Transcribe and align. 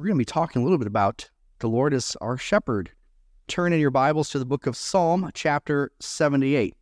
we're 0.00 0.06
going 0.06 0.16
to 0.16 0.18
be 0.18 0.24
talking 0.24 0.62
a 0.62 0.64
little 0.64 0.78
bit 0.78 0.86
about 0.86 1.28
the 1.58 1.68
Lord 1.68 1.92
as 1.92 2.16
our 2.22 2.38
shepherd. 2.38 2.90
Turn 3.48 3.74
in 3.74 3.80
your 3.80 3.90
Bibles 3.90 4.30
to 4.30 4.38
the 4.38 4.46
book 4.46 4.66
of 4.66 4.74
Psalm, 4.74 5.30
chapter 5.34 5.92
78. 6.00 6.74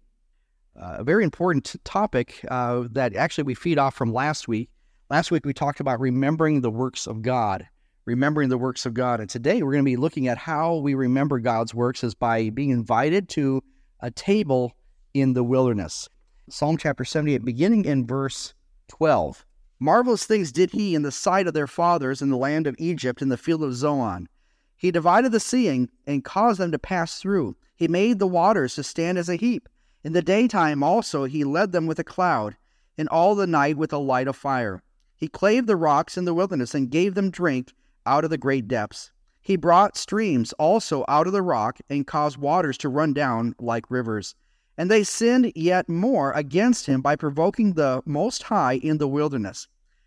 Uh, 0.80 0.96
a 0.98 1.02
very 1.02 1.24
important 1.24 1.74
topic 1.82 2.44
uh, 2.48 2.84
that 2.92 3.16
actually 3.16 3.42
we 3.42 3.56
feed 3.56 3.76
off 3.76 3.96
from 3.96 4.12
last 4.12 4.46
week. 4.46 4.70
Last 5.10 5.32
week 5.32 5.44
we 5.44 5.52
talked 5.52 5.80
about 5.80 5.98
remembering 5.98 6.60
the 6.60 6.70
works 6.70 7.08
of 7.08 7.20
God, 7.20 7.66
remembering 8.04 8.50
the 8.50 8.58
works 8.58 8.86
of 8.86 8.94
God. 8.94 9.18
And 9.18 9.28
today 9.28 9.64
we're 9.64 9.72
going 9.72 9.84
to 9.84 9.90
be 9.90 9.96
looking 9.96 10.28
at 10.28 10.38
how 10.38 10.76
we 10.76 10.94
remember 10.94 11.40
God's 11.40 11.74
works 11.74 12.04
is 12.04 12.14
by 12.14 12.50
being 12.50 12.70
invited 12.70 13.28
to 13.30 13.64
a 13.98 14.12
table 14.12 14.76
in 15.12 15.32
the 15.32 15.42
wilderness. 15.42 16.08
Psalm 16.50 16.76
chapter 16.76 17.04
78, 17.04 17.44
beginning 17.44 17.84
in 17.84 18.06
verse 18.06 18.54
12. 18.86 19.44
Marvelous 19.80 20.24
things 20.24 20.50
did 20.50 20.72
he 20.72 20.94
in 20.94 21.02
the 21.02 21.12
sight 21.12 21.46
of 21.46 21.54
their 21.54 21.66
fathers 21.66 22.20
in 22.20 22.30
the 22.30 22.36
land 22.36 22.66
of 22.66 22.74
Egypt 22.78 23.22
in 23.22 23.28
the 23.28 23.36
field 23.36 23.62
of 23.62 23.74
Zoan. 23.74 24.28
He 24.76 24.90
divided 24.90 25.32
the 25.32 25.40
sea 25.40 25.88
and 26.06 26.24
caused 26.24 26.60
them 26.60 26.72
to 26.72 26.78
pass 26.78 27.20
through. 27.20 27.56
He 27.76 27.86
made 27.86 28.18
the 28.18 28.26
waters 28.26 28.74
to 28.74 28.82
stand 28.82 29.18
as 29.18 29.28
a 29.28 29.36
heap. 29.36 29.68
In 30.02 30.12
the 30.12 30.22
daytime 30.22 30.82
also 30.82 31.24
he 31.24 31.44
led 31.44 31.72
them 31.72 31.86
with 31.86 31.98
a 31.98 32.04
cloud, 32.04 32.56
and 32.96 33.08
all 33.08 33.34
the 33.34 33.46
night 33.46 33.76
with 33.76 33.92
a 33.92 33.98
light 33.98 34.26
of 34.26 34.36
fire. 34.36 34.82
He 35.16 35.28
clave 35.28 35.66
the 35.66 35.76
rocks 35.76 36.16
in 36.16 36.24
the 36.24 36.34
wilderness 36.34 36.74
and 36.74 36.90
gave 36.90 37.14
them 37.14 37.30
drink 37.30 37.72
out 38.06 38.24
of 38.24 38.30
the 38.30 38.38
great 38.38 38.68
depths. 38.68 39.12
He 39.40 39.56
brought 39.56 39.96
streams 39.96 40.52
also 40.54 41.04
out 41.08 41.26
of 41.26 41.32
the 41.32 41.42
rock 41.42 41.78
and 41.88 42.06
caused 42.06 42.36
waters 42.36 42.78
to 42.78 42.88
run 42.88 43.12
down 43.12 43.54
like 43.58 43.90
rivers. 43.90 44.34
And 44.78 44.90
they 44.90 45.02
sinned 45.02 45.52
yet 45.56 45.88
more 45.88 46.32
against 46.32 46.86
him 46.86 47.02
by 47.02 47.16
provoking 47.16 47.74
the 47.74 48.00
Most 48.06 48.44
High 48.44 48.74
in 48.74 48.98
the 48.98 49.08
wilderness. 49.08 49.66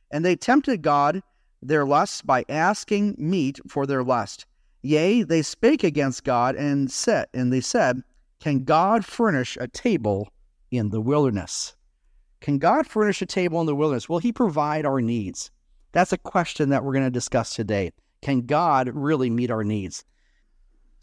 And 0.09 0.23
they 0.23 0.35
tempted 0.35 0.81
God 0.81 1.21
their 1.61 1.85
lusts 1.85 2.21
by 2.21 2.45
asking 2.49 3.15
meat 3.17 3.59
for 3.67 3.85
their 3.85 4.03
lust. 4.03 4.45
Yea, 4.81 5.23
they 5.23 5.41
spake 5.41 5.83
against 5.83 6.23
God 6.23 6.55
and 6.55 6.89
said, 6.89 7.27
and 7.33 7.51
they 7.51 7.61
said, 7.61 8.01
Can 8.39 8.63
God 8.63 9.05
furnish 9.05 9.57
a 9.59 9.67
table 9.67 10.31
in 10.71 10.89
the 10.89 11.01
wilderness? 11.01 11.75
Can 12.39 12.57
God 12.57 12.87
furnish 12.87 13.21
a 13.21 13.27
table 13.27 13.59
in 13.59 13.67
the 13.67 13.75
wilderness? 13.75 14.09
Will 14.09 14.19
He 14.19 14.31
provide 14.31 14.85
our 14.85 15.01
needs? 15.01 15.51
That's 15.91 16.13
a 16.13 16.17
question 16.17 16.69
that 16.69 16.83
we're 16.83 16.93
going 16.93 17.05
to 17.05 17.11
discuss 17.11 17.53
today. 17.53 17.91
Can 18.21 18.45
God 18.45 18.89
really 18.93 19.29
meet 19.29 19.51
our 19.51 19.63
needs? 19.63 20.03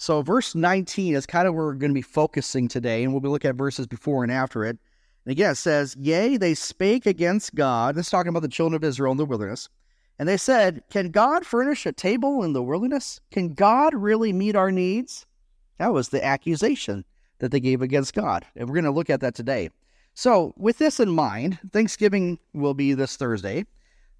So, 0.01 0.23
verse 0.23 0.55
19 0.55 1.17
is 1.17 1.27
kind 1.27 1.49
of 1.49 1.55
where 1.55 1.67
we're 1.67 1.75
going 1.75 1.91
to 1.91 1.95
be 1.95 2.03
focusing 2.03 2.69
today, 2.69 3.03
and 3.03 3.13
we'll 3.13 3.21
be 3.21 3.29
looking 3.29 3.49
at 3.49 3.57
verses 3.57 3.89
before 3.89 4.23
and 4.23 4.31
after 4.31 4.65
it. 4.65 4.79
And 5.25 5.33
again, 5.33 5.51
it 5.51 5.57
says, 5.57 5.97
Yea, 5.99 6.37
they 6.37 6.55
spake 6.55 7.05
against 7.05 7.57
God. 7.57 7.97
This 7.97 8.07
is 8.07 8.11
talking 8.11 8.31
about 8.31 8.43
the 8.43 8.49
children 8.49 8.77
of 8.77 8.85
Israel 8.85 9.11
in 9.11 9.19
the 9.19 9.25
wilderness. 9.25 9.69
And 10.17 10.29
they 10.29 10.37
said, 10.37 10.85
Can 10.89 11.11
God 11.11 11.45
furnish 11.45 11.85
a 11.85 11.91
table 11.91 12.45
in 12.45 12.53
the 12.53 12.63
wilderness? 12.63 13.21
Can 13.33 13.55
God 13.55 13.93
really 13.93 14.33
meet 14.33 14.55
our 14.55 14.71
needs? 14.71 15.27
That 15.79 15.93
was 15.93 16.11
the 16.11 16.25
accusation 16.25 17.05
that 17.41 17.51
they 17.51 17.61
gave 17.61 17.83
against 17.83 18.15
God. 18.15 18.47
And 18.55 18.69
we're 18.69 18.75
going 18.75 18.85
to 18.85 18.93
look 18.93 19.11
at 19.11 19.21
that 19.21 19.35
today. 19.35 19.71
So, 20.15 20.55
with 20.57 20.79
this 20.79 21.01
in 21.01 21.11
mind, 21.11 21.59
Thanksgiving 21.73 22.39
will 22.55 22.75
be 22.75 22.95
this 22.95 23.17
Thursday. 23.17 23.67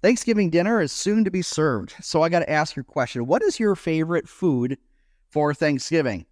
Thanksgiving 0.01 0.49
dinner 0.49 0.81
is 0.81 0.91
soon 0.91 1.23
to 1.23 1.31
be 1.31 1.41
served. 1.41 1.95
So, 2.01 2.21
I 2.21 2.27
got 2.27 2.39
to 2.39 2.51
ask 2.51 2.75
your 2.75 2.83
question 2.83 3.27
What 3.27 3.41
is 3.41 3.61
your 3.61 3.77
favorite 3.77 4.27
food 4.27 4.77
for 5.29 5.53
Thanksgiving. 5.53 6.25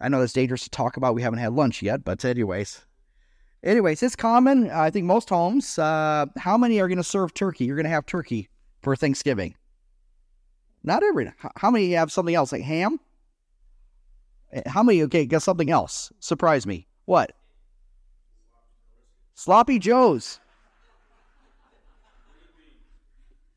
I 0.00 0.08
know 0.08 0.20
that's 0.20 0.32
dangerous 0.32 0.64
to 0.64 0.70
talk 0.70 0.96
about. 0.96 1.14
We 1.14 1.22
haven't 1.22 1.40
had 1.40 1.52
lunch 1.52 1.82
yet, 1.82 2.04
but 2.04 2.24
anyways. 2.24 2.84
Anyways, 3.62 4.02
it's 4.02 4.16
common. 4.16 4.70
I 4.70 4.90
think 4.90 5.04
most 5.04 5.28
homes. 5.28 5.78
Uh, 5.78 6.26
how 6.38 6.56
many 6.56 6.80
are 6.80 6.88
going 6.88 6.96
to 6.96 7.04
serve 7.04 7.34
turkey? 7.34 7.66
You're 7.66 7.76
going 7.76 7.84
to 7.84 7.90
have 7.90 8.06
turkey 8.06 8.48
for 8.82 8.96
Thanksgiving. 8.96 9.54
Not 10.82 11.02
every. 11.02 11.30
How 11.56 11.70
many 11.70 11.92
have 11.92 12.10
something 12.10 12.34
else 12.34 12.52
like 12.52 12.62
ham? 12.62 12.98
Eh, 14.52 14.62
how 14.66 14.82
many? 14.82 15.02
Okay, 15.02 15.26
got 15.26 15.42
something 15.42 15.70
else. 15.70 16.10
Surprise 16.20 16.66
me. 16.66 16.86
What? 17.04 17.32
Sloppy 19.34 19.78
Joes. 19.78 20.40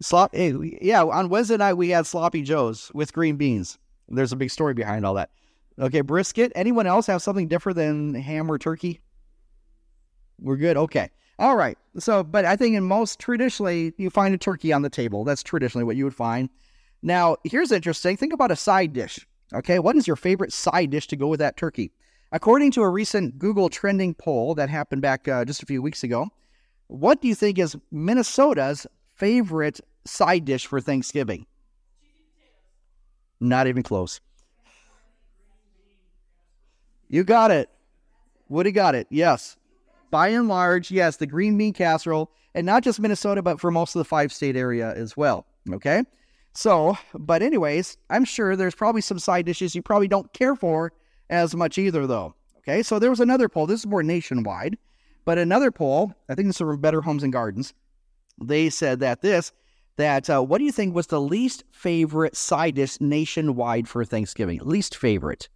Slop. 0.01 0.35
Hey, 0.35 0.53
yeah, 0.81 1.03
on 1.03 1.29
Wednesday 1.29 1.55
night 1.55 1.75
we 1.75 1.89
had 1.89 2.05
sloppy 2.05 2.41
Joes 2.41 2.91
with 2.93 3.13
green 3.13 3.37
beans. 3.37 3.77
There's 4.09 4.31
a 4.31 4.35
big 4.35 4.51
story 4.51 4.73
behind 4.73 5.05
all 5.05 5.13
that. 5.15 5.29
Okay, 5.79 6.01
brisket. 6.01 6.51
Anyone 6.55 6.87
else 6.87 7.07
have 7.07 7.21
something 7.21 7.47
different 7.47 7.77
than 7.77 8.13
ham 8.13 8.51
or 8.51 8.57
turkey? 8.57 9.01
We're 10.39 10.57
good. 10.57 10.77
Okay. 10.77 11.09
All 11.39 11.55
right. 11.55 11.77
So, 11.97 12.23
but 12.23 12.45
I 12.45 12.55
think 12.55 12.75
in 12.75 12.83
most 12.83 13.19
traditionally, 13.19 13.93
you 13.97 14.09
find 14.09 14.35
a 14.35 14.37
turkey 14.37 14.71
on 14.71 14.83
the 14.83 14.89
table. 14.89 15.23
That's 15.23 15.41
traditionally 15.41 15.83
what 15.83 15.95
you 15.95 16.03
would 16.03 16.15
find. 16.15 16.49
Now, 17.01 17.37
here's 17.43 17.71
interesting. 17.71 18.17
Think 18.17 18.33
about 18.33 18.51
a 18.51 18.55
side 18.55 18.93
dish. 18.93 19.25
Okay. 19.53 19.79
What 19.79 19.95
is 19.95 20.05
your 20.05 20.15
favorite 20.15 20.53
side 20.53 20.91
dish 20.91 21.07
to 21.07 21.15
go 21.15 21.27
with 21.27 21.39
that 21.39 21.57
turkey? 21.57 21.91
According 22.31 22.71
to 22.71 22.81
a 22.81 22.89
recent 22.89 23.37
Google 23.37 23.69
trending 23.69 24.13
poll 24.15 24.55
that 24.55 24.69
happened 24.69 25.01
back 25.01 25.27
uh, 25.27 25.45
just 25.45 25.61
a 25.63 25.67
few 25.67 25.81
weeks 25.81 26.03
ago, 26.03 26.29
what 26.87 27.21
do 27.21 27.27
you 27.27 27.35
think 27.35 27.59
is 27.59 27.75
Minnesota's 27.91 28.87
favorite 29.15 29.79
side 30.05 30.45
dish 30.45 30.65
for 30.65 30.81
Thanksgiving? 30.81 31.45
Not 33.39 33.67
even 33.67 33.83
close. 33.83 34.21
You 37.09 37.23
got 37.23 37.51
it. 37.51 37.69
Woody 38.49 38.71
got 38.71 38.95
it. 38.95 39.07
Yes. 39.09 39.57
By 40.09 40.29
and 40.29 40.47
large, 40.47 40.91
yes, 40.91 41.17
the 41.17 41.27
green 41.27 41.57
bean 41.57 41.73
casserole, 41.73 42.31
and 42.55 42.65
not 42.65 42.83
just 42.83 42.99
Minnesota, 42.99 43.41
but 43.41 43.59
for 43.59 43.71
most 43.71 43.95
of 43.95 43.99
the 43.99 44.05
five 44.05 44.31
state 44.31 44.55
area 44.55 44.93
as 44.93 45.17
well. 45.17 45.45
Okay. 45.71 46.03
So, 46.53 46.97
but 47.13 47.41
anyways, 47.41 47.97
I'm 48.09 48.25
sure 48.25 48.55
there's 48.55 48.75
probably 48.75 49.01
some 49.01 49.19
side 49.19 49.45
dishes 49.45 49.73
you 49.73 49.81
probably 49.81 50.07
don't 50.07 50.31
care 50.33 50.55
for 50.55 50.93
as 51.29 51.55
much 51.55 51.77
either, 51.77 52.05
though. 52.05 52.35
Okay. 52.59 52.83
So 52.83 52.99
there 52.99 53.09
was 53.09 53.19
another 53.19 53.49
poll. 53.49 53.65
This 53.65 53.81
is 53.81 53.87
more 53.87 54.03
nationwide, 54.03 54.77
but 55.25 55.37
another 55.37 55.71
poll, 55.71 56.13
I 56.29 56.35
think 56.35 56.47
this 56.47 56.55
is 56.55 56.59
from 56.59 56.79
Better 56.79 57.01
Homes 57.01 57.23
and 57.23 57.33
Gardens. 57.33 57.73
They 58.41 58.69
said 58.69 58.99
that 58.99 59.21
this 59.21 59.51
that 59.97 60.29
uh, 60.29 60.41
what 60.41 60.57
do 60.57 60.63
you 60.63 60.71
think 60.71 60.95
was 60.95 61.07
the 61.07 61.21
least 61.21 61.63
favorite 61.71 62.35
side 62.35 62.75
dish 62.75 62.99
nationwide 62.99 63.87
for 63.87 64.03
Thanksgiving? 64.05 64.59
Least 64.63 64.95
favorite. 64.95 65.49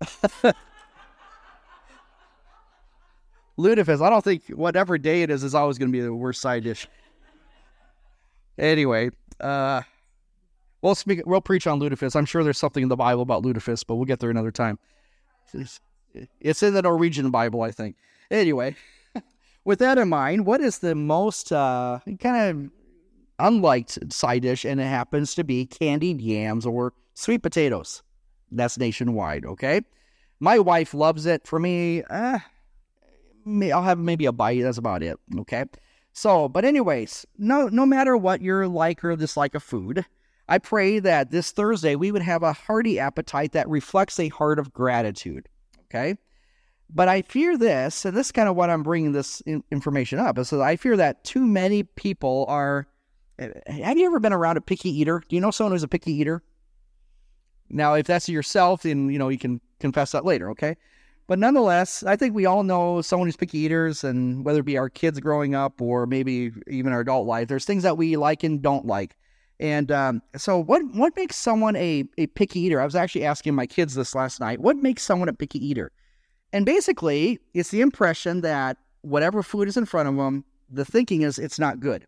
Lutefisk. 3.58 4.02
I 4.02 4.10
don't 4.10 4.24
think 4.24 4.44
whatever 4.48 4.98
day 4.98 5.22
it 5.22 5.30
is 5.30 5.44
is 5.44 5.54
always 5.54 5.78
going 5.78 5.90
to 5.90 5.92
be 5.92 6.00
the 6.00 6.12
worst 6.14 6.40
side 6.40 6.64
dish. 6.64 6.86
Anyway, 8.58 9.10
uh, 9.40 9.82
we'll 10.82 10.94
speak. 10.94 11.22
We'll 11.24 11.40
preach 11.40 11.66
on 11.66 11.80
lutefisk. 11.80 12.16
I'm 12.16 12.26
sure 12.26 12.44
there's 12.44 12.58
something 12.58 12.82
in 12.82 12.88
the 12.88 12.96
Bible 12.96 13.22
about 13.22 13.42
lutefisk, 13.42 13.84
but 13.86 13.94
we'll 13.96 14.04
get 14.04 14.20
there 14.20 14.30
another 14.30 14.50
time. 14.50 14.78
It's 16.40 16.62
in 16.62 16.74
the 16.74 16.82
Norwegian 16.82 17.30
Bible, 17.30 17.62
I 17.62 17.70
think. 17.70 17.96
Anyway 18.30 18.76
with 19.64 19.78
that 19.78 19.98
in 19.98 20.08
mind, 20.08 20.46
what 20.46 20.60
is 20.60 20.78
the 20.78 20.94
most 20.94 21.52
uh, 21.52 22.00
kind 22.20 22.36
of 22.36 22.70
unliked 23.38 24.12
side 24.12 24.42
dish? 24.42 24.64
And 24.64 24.80
it 24.80 24.84
happens 24.84 25.34
to 25.34 25.44
be 25.44 25.66
candied 25.66 26.20
yams 26.20 26.66
or 26.66 26.92
sweet 27.14 27.42
potatoes. 27.42 28.02
That's 28.50 28.78
nationwide, 28.78 29.46
okay? 29.46 29.82
My 30.40 30.58
wife 30.58 30.94
loves 30.94 31.26
it. 31.26 31.46
For 31.46 31.58
me, 31.58 32.02
uh, 32.02 32.38
I'll 33.46 33.82
have 33.82 33.98
maybe 33.98 34.26
a 34.26 34.32
bite. 34.32 34.62
That's 34.62 34.78
about 34.78 35.02
it, 35.02 35.18
okay? 35.38 35.64
So, 36.12 36.48
but 36.48 36.64
anyways, 36.64 37.24
no, 37.38 37.68
no 37.68 37.86
matter 37.86 38.16
what 38.16 38.42
your 38.42 38.68
like 38.68 39.02
or 39.04 39.16
dislike 39.16 39.54
of 39.54 39.62
food, 39.62 40.04
I 40.48 40.58
pray 40.58 40.98
that 40.98 41.30
this 41.30 41.52
Thursday 41.52 41.96
we 41.96 42.12
would 42.12 42.22
have 42.22 42.42
a 42.42 42.52
hearty 42.52 42.98
appetite 42.98 43.52
that 43.52 43.68
reflects 43.68 44.20
a 44.20 44.28
heart 44.28 44.58
of 44.58 44.72
gratitude, 44.72 45.48
okay? 45.86 46.16
But 46.94 47.08
I 47.08 47.22
fear 47.22 47.56
this, 47.56 48.04
and 48.04 48.16
this 48.16 48.28
is 48.28 48.32
kind 48.32 48.48
of 48.48 48.56
what 48.56 48.68
I'm 48.68 48.82
bringing 48.82 49.12
this 49.12 49.40
in- 49.42 49.64
information 49.70 50.18
up, 50.18 50.38
is 50.38 50.50
that 50.50 50.60
I 50.60 50.76
fear 50.76 50.96
that 50.96 51.24
too 51.24 51.46
many 51.46 51.84
people 51.84 52.44
are. 52.48 52.86
Eh, 53.38 53.48
have 53.82 53.96
you 53.96 54.04
ever 54.06 54.20
been 54.20 54.32
around 54.32 54.58
a 54.58 54.60
picky 54.60 54.90
eater? 54.90 55.22
Do 55.26 55.34
you 55.34 55.40
know 55.40 55.50
someone 55.50 55.72
who's 55.72 55.82
a 55.82 55.88
picky 55.88 56.12
eater? 56.12 56.42
Now, 57.70 57.94
if 57.94 58.06
that's 58.06 58.28
yourself, 58.28 58.82
then 58.82 59.08
you 59.08 59.18
know 59.18 59.30
you 59.30 59.38
can 59.38 59.60
confess 59.80 60.12
that 60.12 60.26
later, 60.26 60.50
okay? 60.50 60.76
But 61.26 61.38
nonetheless, 61.38 62.02
I 62.02 62.16
think 62.16 62.34
we 62.34 62.44
all 62.44 62.62
know 62.62 63.00
someone 63.00 63.26
who's 63.26 63.36
picky 63.36 63.58
eaters, 63.58 64.04
and 64.04 64.44
whether 64.44 64.60
it 64.60 64.66
be 64.66 64.76
our 64.76 64.90
kids 64.90 65.18
growing 65.18 65.54
up 65.54 65.80
or 65.80 66.06
maybe 66.06 66.52
even 66.66 66.92
our 66.92 67.00
adult 67.00 67.26
life, 67.26 67.48
there's 67.48 67.64
things 67.64 67.84
that 67.84 67.96
we 67.96 68.16
like 68.16 68.42
and 68.42 68.60
don't 68.60 68.84
like. 68.84 69.16
And 69.58 69.90
um, 69.90 70.22
so, 70.36 70.58
what 70.58 70.82
what 70.92 71.16
makes 71.16 71.36
someone 71.36 71.76
a, 71.76 72.04
a 72.18 72.26
picky 72.26 72.60
eater? 72.60 72.82
I 72.82 72.84
was 72.84 72.96
actually 72.96 73.24
asking 73.24 73.54
my 73.54 73.66
kids 73.66 73.94
this 73.94 74.14
last 74.14 74.40
night. 74.40 74.60
What 74.60 74.76
makes 74.76 75.02
someone 75.02 75.30
a 75.30 75.32
picky 75.32 75.64
eater? 75.64 75.90
And 76.52 76.66
basically, 76.66 77.38
it's 77.54 77.70
the 77.70 77.80
impression 77.80 78.42
that 78.42 78.76
whatever 79.02 79.42
food 79.42 79.68
is 79.68 79.76
in 79.76 79.86
front 79.86 80.08
of 80.08 80.16
them, 80.16 80.44
the 80.70 80.84
thinking 80.84 81.22
is 81.22 81.38
it's 81.38 81.58
not 81.58 81.80
good. 81.80 82.06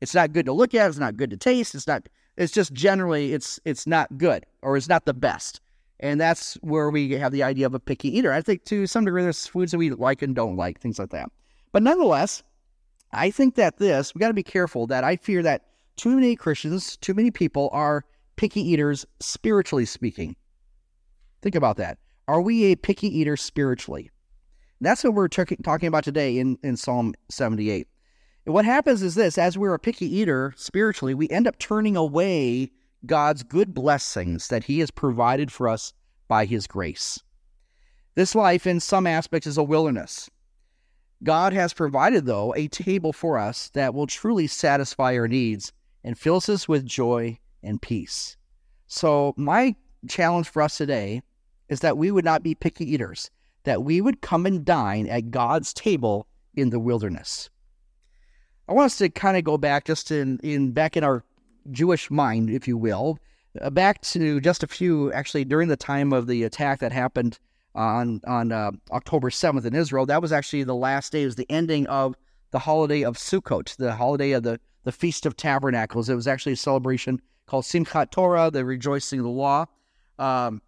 It's 0.00 0.14
not 0.14 0.32
good 0.32 0.46
to 0.46 0.52
look 0.52 0.74
at. 0.74 0.88
It's 0.88 0.98
not 0.98 1.16
good 1.16 1.30
to 1.30 1.36
taste. 1.36 1.74
It's 1.74 1.86
not. 1.86 2.08
It's 2.36 2.52
just 2.52 2.72
generally 2.72 3.32
it's 3.32 3.58
it's 3.64 3.86
not 3.86 4.18
good 4.18 4.44
or 4.62 4.76
it's 4.76 4.88
not 4.88 5.06
the 5.06 5.14
best. 5.14 5.60
And 6.00 6.20
that's 6.20 6.54
where 6.56 6.90
we 6.90 7.12
have 7.12 7.32
the 7.32 7.42
idea 7.42 7.64
of 7.64 7.74
a 7.74 7.80
picky 7.80 8.16
eater. 8.16 8.32
I 8.32 8.42
think 8.42 8.64
to 8.66 8.86
some 8.86 9.06
degree 9.06 9.22
there's 9.22 9.46
foods 9.46 9.72
that 9.72 9.78
we 9.78 9.90
like 9.90 10.20
and 10.20 10.34
don't 10.34 10.56
like, 10.56 10.78
things 10.78 10.98
like 10.98 11.10
that. 11.10 11.30
But 11.72 11.82
nonetheless, 11.82 12.42
I 13.12 13.30
think 13.30 13.54
that 13.54 13.78
this, 13.78 14.14
we 14.14 14.18
got 14.18 14.28
to 14.28 14.34
be 14.34 14.42
careful 14.42 14.86
that 14.88 15.04
I 15.04 15.16
fear 15.16 15.42
that 15.42 15.64
too 15.96 16.14
many 16.14 16.36
Christians, 16.36 16.98
too 16.98 17.14
many 17.14 17.30
people 17.30 17.70
are 17.72 18.04
picky 18.36 18.60
eaters 18.60 19.06
spiritually 19.20 19.86
speaking. 19.86 20.36
Think 21.40 21.54
about 21.54 21.78
that. 21.78 21.98
Are 22.28 22.40
we 22.40 22.64
a 22.64 22.76
picky 22.76 23.06
eater 23.06 23.36
spiritually? 23.36 24.10
That's 24.80 25.04
what 25.04 25.14
we're 25.14 25.28
t- 25.28 25.56
talking 25.62 25.86
about 25.86 26.02
today 26.02 26.38
in, 26.38 26.58
in 26.64 26.76
Psalm 26.76 27.14
78. 27.28 27.86
And 28.44 28.54
what 28.54 28.64
happens 28.64 29.00
is 29.02 29.14
this 29.14 29.38
as 29.38 29.56
we're 29.56 29.74
a 29.74 29.78
picky 29.78 30.06
eater 30.06 30.52
spiritually, 30.56 31.14
we 31.14 31.28
end 31.28 31.46
up 31.46 31.58
turning 31.58 31.96
away 31.96 32.72
God's 33.04 33.44
good 33.44 33.72
blessings 33.72 34.48
that 34.48 34.64
He 34.64 34.80
has 34.80 34.90
provided 34.90 35.52
for 35.52 35.68
us 35.68 35.92
by 36.26 36.46
His 36.46 36.66
grace. 36.66 37.22
This 38.16 38.34
life, 38.34 38.66
in 38.66 38.80
some 38.80 39.06
aspects, 39.06 39.46
is 39.46 39.58
a 39.58 39.62
wilderness. 39.62 40.28
God 41.22 41.52
has 41.52 41.72
provided, 41.72 42.26
though, 42.26 42.52
a 42.56 42.66
table 42.68 43.12
for 43.12 43.38
us 43.38 43.70
that 43.70 43.94
will 43.94 44.06
truly 44.06 44.48
satisfy 44.48 45.16
our 45.16 45.28
needs 45.28 45.72
and 46.02 46.18
fills 46.18 46.48
us 46.48 46.68
with 46.68 46.84
joy 46.84 47.38
and 47.62 47.80
peace. 47.80 48.36
So, 48.88 49.32
my 49.36 49.76
challenge 50.08 50.48
for 50.48 50.62
us 50.62 50.76
today 50.76 51.22
is 51.68 51.80
that 51.80 51.98
we 51.98 52.10
would 52.10 52.24
not 52.24 52.42
be 52.42 52.54
picky 52.54 52.90
eaters, 52.90 53.30
that 53.64 53.82
we 53.82 54.00
would 54.00 54.20
come 54.20 54.46
and 54.46 54.64
dine 54.64 55.06
at 55.06 55.30
God's 55.30 55.72
table 55.72 56.26
in 56.54 56.70
the 56.70 56.78
wilderness. 56.78 57.50
I 58.68 58.72
want 58.72 58.86
us 58.86 58.98
to 58.98 59.08
kind 59.08 59.36
of 59.36 59.44
go 59.44 59.58
back 59.58 59.84
just 59.84 60.10
in, 60.10 60.38
in 60.42 60.72
back 60.72 60.96
in 60.96 61.04
our 61.04 61.24
Jewish 61.70 62.10
mind, 62.10 62.50
if 62.50 62.66
you 62.66 62.76
will, 62.76 63.18
uh, 63.60 63.70
back 63.70 64.00
to 64.02 64.40
just 64.40 64.62
a 64.62 64.66
few 64.66 65.12
actually 65.12 65.44
during 65.44 65.68
the 65.68 65.76
time 65.76 66.12
of 66.12 66.26
the 66.26 66.42
attack 66.44 66.80
that 66.80 66.92
happened 66.92 67.38
on 67.74 68.20
on 68.26 68.52
uh, 68.52 68.72
October 68.90 69.30
7th 69.30 69.64
in 69.64 69.74
Israel. 69.74 70.06
That 70.06 70.22
was 70.22 70.32
actually 70.32 70.64
the 70.64 70.74
last 70.74 71.12
day, 71.12 71.22
it 71.22 71.26
was 71.26 71.36
the 71.36 71.50
ending 71.50 71.86
of 71.86 72.16
the 72.50 72.58
holiday 72.58 73.02
of 73.02 73.16
Sukkot, 73.16 73.76
the 73.76 73.94
holiday 73.94 74.32
of 74.32 74.42
the, 74.42 74.58
the 74.84 74.92
Feast 74.92 75.26
of 75.26 75.36
Tabernacles. 75.36 76.08
It 76.08 76.14
was 76.14 76.26
actually 76.26 76.52
a 76.52 76.56
celebration 76.56 77.20
called 77.46 77.64
Simchat 77.64 78.10
Torah, 78.10 78.50
the 78.50 78.64
rejoicing 78.64 79.20
of 79.20 79.24
the 79.24 79.30
law. 79.30 79.66
Um, 80.18 80.62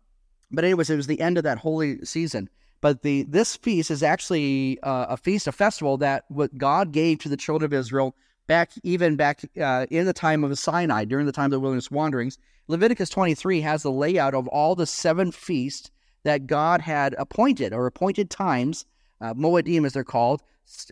but 0.51 0.65
anyways, 0.65 0.91
it 0.91 0.97
was 0.97 1.07
the 1.07 1.21
end 1.21 1.39
of 1.39 1.45
that 1.45 1.59
holy 1.59 2.05
season. 2.05 2.49
But 2.81 3.03
the 3.03 3.25
this 3.25 3.57
feast 3.57 3.91
is 3.91 4.03
actually 4.03 4.79
uh, 4.83 5.07
a 5.11 5.17
feast, 5.17 5.47
a 5.47 5.53
festival 5.53 5.97
that 5.99 6.25
what 6.29 6.57
God 6.57 6.93
gave 6.93 7.19
to 7.21 7.29
the 7.29 7.37
children 7.37 7.67
of 7.67 7.73
Israel 7.73 8.15
back 8.47 8.71
even 8.83 9.17
back 9.17 9.43
uh, 9.61 9.87
in 9.91 10.07
the 10.07 10.13
time 10.13 10.45
of 10.45 10.59
Sinai, 10.59 11.05
during 11.05 11.27
the 11.27 11.33
time 11.33 11.47
of 11.47 11.51
the 11.51 11.61
wilderness 11.61 11.91
wanderings. 11.91 12.39
Leviticus 12.69 13.11
23 13.11 13.61
has 13.63 13.83
the 13.83 13.91
layout 13.91 14.35
of 14.35 14.47
all 14.49 14.75
the 14.75 14.87
seven 14.87 15.33
feasts 15.33 15.91
that 16.25 16.47
God 16.47 16.81
had 16.81 17.15
appointed 17.19 17.73
or 17.73 17.87
appointed 17.87 18.31
times, 18.31 18.85
uh, 19.21 19.35
Moedim 19.35 19.87
as 19.87 19.93
they're 19.93 20.05
called, 20.05 20.43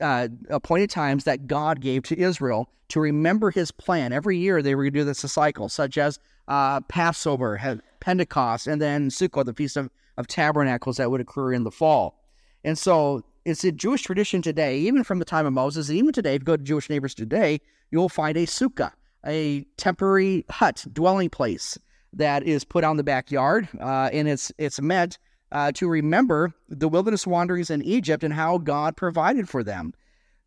uh, 0.00 0.28
appointed 0.48 0.90
times 0.90 1.24
that 1.24 1.46
God 1.46 1.80
gave 1.80 2.02
to 2.04 2.18
Israel 2.18 2.70
to 2.88 3.00
remember 3.00 3.50
his 3.50 3.70
plan. 3.70 4.12
Every 4.12 4.38
year 4.38 4.62
they 4.62 4.74
were 4.74 4.84
going 4.84 4.94
to 4.94 5.00
do 5.00 5.04
this 5.04 5.24
a 5.24 5.28
cycle, 5.28 5.68
such 5.68 5.98
as 5.98 6.18
uh, 6.48 6.80
Passover, 6.82 7.80
Pentecost, 8.06 8.68
and 8.68 8.80
then 8.80 9.10
Sukkot, 9.10 9.46
the 9.46 9.52
Feast 9.52 9.76
of, 9.76 9.90
of 10.16 10.28
Tabernacles 10.28 10.98
that 10.98 11.10
would 11.10 11.20
occur 11.20 11.52
in 11.52 11.64
the 11.64 11.72
fall. 11.72 12.22
And 12.62 12.78
so 12.78 13.24
it's 13.44 13.64
a 13.64 13.72
Jewish 13.72 14.02
tradition 14.02 14.42
today, 14.42 14.78
even 14.78 15.02
from 15.02 15.18
the 15.18 15.24
time 15.24 15.44
of 15.44 15.52
Moses, 15.52 15.90
even 15.90 16.12
today, 16.12 16.36
if 16.36 16.42
you 16.42 16.44
go 16.44 16.56
to 16.56 16.62
Jewish 16.62 16.88
neighbors 16.88 17.16
today, 17.16 17.60
you'll 17.90 18.08
find 18.08 18.36
a 18.36 18.46
sukkah, 18.46 18.92
a 19.26 19.66
temporary 19.76 20.44
hut, 20.48 20.86
dwelling 20.92 21.28
place 21.30 21.76
that 22.12 22.44
is 22.44 22.62
put 22.62 22.84
on 22.84 22.96
the 22.96 23.02
backyard, 23.02 23.68
uh, 23.80 24.08
and 24.12 24.28
it's 24.28 24.52
it's 24.56 24.80
meant 24.80 25.18
uh, 25.50 25.72
to 25.72 25.88
remember 25.88 26.54
the 26.68 26.88
wilderness 26.88 27.26
wanderings 27.26 27.70
in 27.70 27.82
Egypt 27.82 28.22
and 28.22 28.34
how 28.34 28.58
God 28.58 28.96
provided 28.96 29.48
for 29.48 29.64
them. 29.64 29.92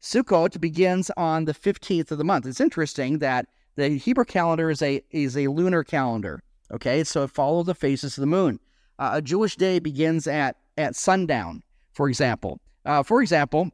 Sukkot 0.01 0.61
begins 0.61 1.11
on 1.17 1.43
the 1.43 1.53
15th 1.53 2.09
of 2.11 2.19
the 2.19 2.23
month. 2.23 2.45
It's 2.45 2.61
interesting 2.61 3.19
that 3.19 3.47
the 3.75 3.89
Hebrew 3.97 4.23
calendar 4.23 4.69
is 4.69 4.81
a 4.81 5.01
is 5.11 5.35
a 5.35 5.47
lunar 5.47 5.83
calendar. 5.83 6.41
Okay, 6.71 7.03
so 7.03 7.23
it 7.23 7.31
follows 7.31 7.65
the 7.65 7.75
phases 7.75 8.17
of 8.17 8.21
the 8.21 8.27
moon. 8.27 8.59
Uh, 8.97 9.11
a 9.13 9.21
Jewish 9.21 9.55
day 9.55 9.79
begins 9.79 10.27
at 10.27 10.57
at 10.77 10.95
sundown, 10.95 11.63
for 11.93 12.09
example. 12.09 12.59
Uh, 12.85 13.03
for 13.03 13.21
example, 13.21 13.71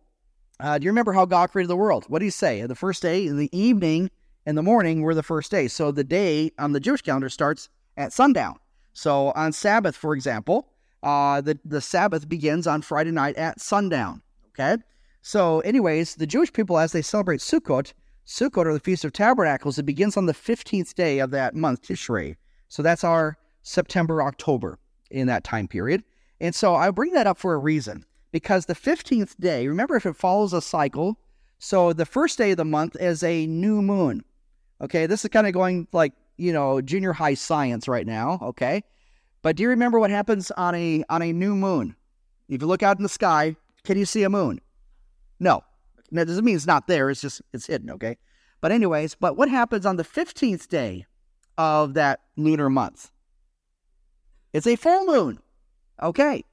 uh, 0.59 0.77
do 0.77 0.85
you 0.85 0.91
remember 0.91 1.13
how 1.13 1.25
God 1.25 1.51
created 1.51 1.69
the 1.69 1.75
world? 1.75 2.05
What 2.07 2.19
do 2.19 2.25
you 2.25 2.31
say? 2.31 2.61
The 2.63 2.75
first 2.75 3.01
day, 3.01 3.27
the 3.27 3.55
evening, 3.57 4.09
and 4.45 4.57
the 4.57 4.63
morning 4.63 5.01
were 5.01 5.13
the 5.13 5.23
first 5.23 5.51
day. 5.51 5.67
So 5.67 5.91
the 5.91 6.03
day 6.03 6.51
on 6.57 6.71
the 6.71 6.79
Jewish 6.79 7.01
calendar 7.01 7.29
starts 7.29 7.69
at 7.97 8.13
sundown. 8.13 8.57
So 8.93 9.31
on 9.31 9.51
Sabbath, 9.51 9.95
for 9.95 10.15
example, 10.15 10.69
uh, 11.03 11.41
the 11.41 11.59
the 11.65 11.81
Sabbath 11.81 12.27
begins 12.27 12.65
on 12.65 12.81
Friday 12.81 13.11
night 13.11 13.35
at 13.35 13.59
sundown. 13.59 14.21
Okay. 14.49 14.81
So, 15.21 15.59
anyways, 15.61 16.15
the 16.15 16.27
Jewish 16.27 16.53
people, 16.53 16.77
as 16.77 16.91
they 16.91 17.01
celebrate 17.01 17.39
Sukkot, 17.39 17.93
Sukkot 18.27 18.67
or 18.67 18.73
the 18.73 18.79
Feast 18.79 19.03
of 19.03 19.11
Tabernacles, 19.11 19.79
it 19.79 19.83
begins 19.83 20.17
on 20.17 20.27
the 20.27 20.33
15th 20.33 20.93
day 20.93 21.17
of 21.17 21.31
that 21.31 21.55
month, 21.55 21.81
Tishrei. 21.81 22.35
So 22.75 22.83
that's 22.83 23.05
our 23.05 23.37
September, 23.61 24.21
October 24.21 24.79
in 25.09 25.27
that 25.27 25.45
time 25.45 25.65
period. 25.65 26.03
And 26.41 26.53
so 26.53 26.75
I 26.75 26.91
bring 26.91 27.13
that 27.13 27.25
up 27.25 27.37
for 27.37 27.53
a 27.53 27.57
reason 27.57 28.03
because 28.33 28.65
the 28.65 28.75
15th 28.75 29.37
day, 29.39 29.65
remember 29.65 29.95
if 29.95 30.05
it 30.05 30.17
follows 30.17 30.51
a 30.51 30.61
cycle, 30.61 31.17
so 31.57 31.93
the 31.93 32.05
first 32.05 32.37
day 32.37 32.51
of 32.51 32.57
the 32.57 32.65
month 32.65 32.97
is 32.99 33.23
a 33.23 33.47
new 33.47 33.81
moon. 33.81 34.25
Okay, 34.81 35.05
this 35.05 35.23
is 35.23 35.29
kind 35.29 35.47
of 35.47 35.53
going 35.53 35.87
like, 35.93 36.11
you 36.35 36.51
know, 36.51 36.81
junior 36.81 37.13
high 37.13 37.35
science 37.35 37.87
right 37.87 38.05
now, 38.05 38.39
okay? 38.41 38.83
But 39.41 39.55
do 39.55 39.63
you 39.63 39.69
remember 39.69 39.97
what 39.97 40.09
happens 40.09 40.51
on 40.51 40.75
a 40.75 41.05
on 41.09 41.21
a 41.21 41.31
new 41.31 41.55
moon? 41.55 41.95
If 42.49 42.59
you 42.59 42.67
look 42.67 42.83
out 42.83 42.97
in 42.97 43.03
the 43.03 43.07
sky, 43.07 43.55
can 43.85 43.97
you 43.97 44.05
see 44.05 44.23
a 44.23 44.29
moon? 44.29 44.59
No. 45.39 45.63
That 46.11 46.27
doesn't 46.27 46.43
mean 46.43 46.57
it's 46.57 46.67
not 46.67 46.87
there. 46.87 47.09
It's 47.09 47.21
just 47.21 47.41
it's 47.53 47.67
hidden. 47.67 47.89
Okay. 47.91 48.17
But 48.59 48.73
anyways, 48.73 49.15
but 49.15 49.37
what 49.37 49.47
happens 49.47 49.85
on 49.85 49.95
the 49.95 50.03
fifteenth 50.03 50.67
day 50.67 51.05
of 51.57 51.93
that 51.95 52.21
lunar 52.35 52.69
month? 52.69 53.11
It's 54.53 54.67
a 54.67 54.75
full 54.75 55.05
moon. 55.05 55.39
Okay. 56.01 56.43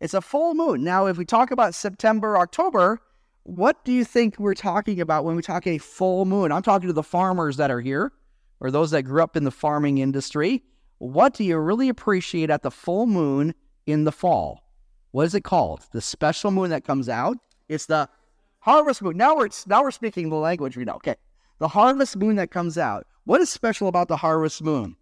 It's 0.00 0.14
a 0.14 0.20
full 0.20 0.54
moon. 0.54 0.82
Now, 0.82 1.06
if 1.06 1.16
we 1.16 1.24
talk 1.24 1.50
about 1.50 1.74
September, 1.74 2.36
October, 2.36 3.00
what 3.44 3.84
do 3.84 3.92
you 3.92 4.04
think 4.04 4.38
we're 4.38 4.54
talking 4.54 5.00
about 5.00 5.24
when 5.24 5.36
we 5.36 5.42
talk 5.42 5.66
a 5.66 5.78
full 5.78 6.24
moon? 6.24 6.52
I'm 6.52 6.62
talking 6.62 6.88
to 6.88 6.92
the 6.92 7.02
farmers 7.02 7.56
that 7.56 7.70
are 7.70 7.80
here 7.80 8.12
or 8.60 8.70
those 8.70 8.92
that 8.92 9.02
grew 9.02 9.22
up 9.22 9.36
in 9.36 9.44
the 9.44 9.50
farming 9.50 9.98
industry. 9.98 10.62
What 10.98 11.34
do 11.34 11.44
you 11.44 11.58
really 11.58 11.88
appreciate 11.88 12.50
at 12.50 12.62
the 12.62 12.70
full 12.70 13.06
moon 13.06 13.54
in 13.86 14.04
the 14.04 14.12
fall? 14.12 14.62
What 15.10 15.26
is 15.26 15.34
it 15.34 15.44
called? 15.44 15.84
The 15.92 16.00
special 16.00 16.50
moon 16.50 16.70
that 16.70 16.84
comes 16.84 17.08
out? 17.08 17.36
It's 17.68 17.86
the 17.86 18.08
harvest 18.60 19.02
moon. 19.02 19.16
Now 19.16 19.36
we're 19.36 19.48
now 19.66 19.82
we're 19.82 19.90
speaking 19.90 20.30
the 20.30 20.36
language 20.36 20.76
we 20.76 20.84
know. 20.84 20.94
Okay, 20.94 21.16
the 21.62 21.68
harvest 21.68 22.16
moon 22.16 22.34
that 22.34 22.50
comes 22.50 22.76
out. 22.76 23.06
What 23.22 23.40
is 23.40 23.48
special 23.48 23.86
about 23.86 24.08
the 24.08 24.16
harvest 24.16 24.64
moon? 24.64 24.96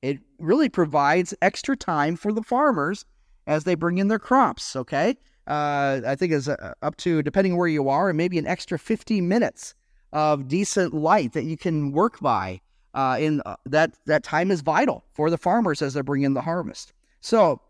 It 0.00 0.18
really 0.38 0.70
provides 0.70 1.34
extra 1.42 1.76
time 1.76 2.16
for 2.16 2.32
the 2.32 2.42
farmers 2.42 3.04
as 3.46 3.64
they 3.64 3.74
bring 3.74 3.98
in 3.98 4.08
their 4.08 4.18
crops. 4.18 4.74
Okay, 4.74 5.18
uh, 5.46 6.00
I 6.06 6.16
think 6.16 6.32
is 6.32 6.48
uh, 6.48 6.72
up 6.80 6.96
to 6.98 7.22
depending 7.22 7.58
where 7.58 7.68
you 7.68 7.90
are, 7.90 8.14
maybe 8.14 8.38
an 8.38 8.46
extra 8.46 8.78
50 8.78 9.20
minutes 9.20 9.74
of 10.14 10.48
decent 10.48 10.94
light 10.94 11.34
that 11.34 11.44
you 11.44 11.58
can 11.58 11.92
work 11.92 12.18
by. 12.20 12.62
Uh, 12.94 13.18
in 13.20 13.42
uh, 13.44 13.54
that 13.66 13.92
that 14.06 14.24
time 14.24 14.50
is 14.50 14.62
vital 14.62 15.04
for 15.12 15.28
the 15.28 15.38
farmers 15.38 15.82
as 15.82 15.92
they 15.92 16.00
bring 16.00 16.22
in 16.22 16.32
the 16.32 16.40
harvest. 16.40 16.94
So, 17.20 17.60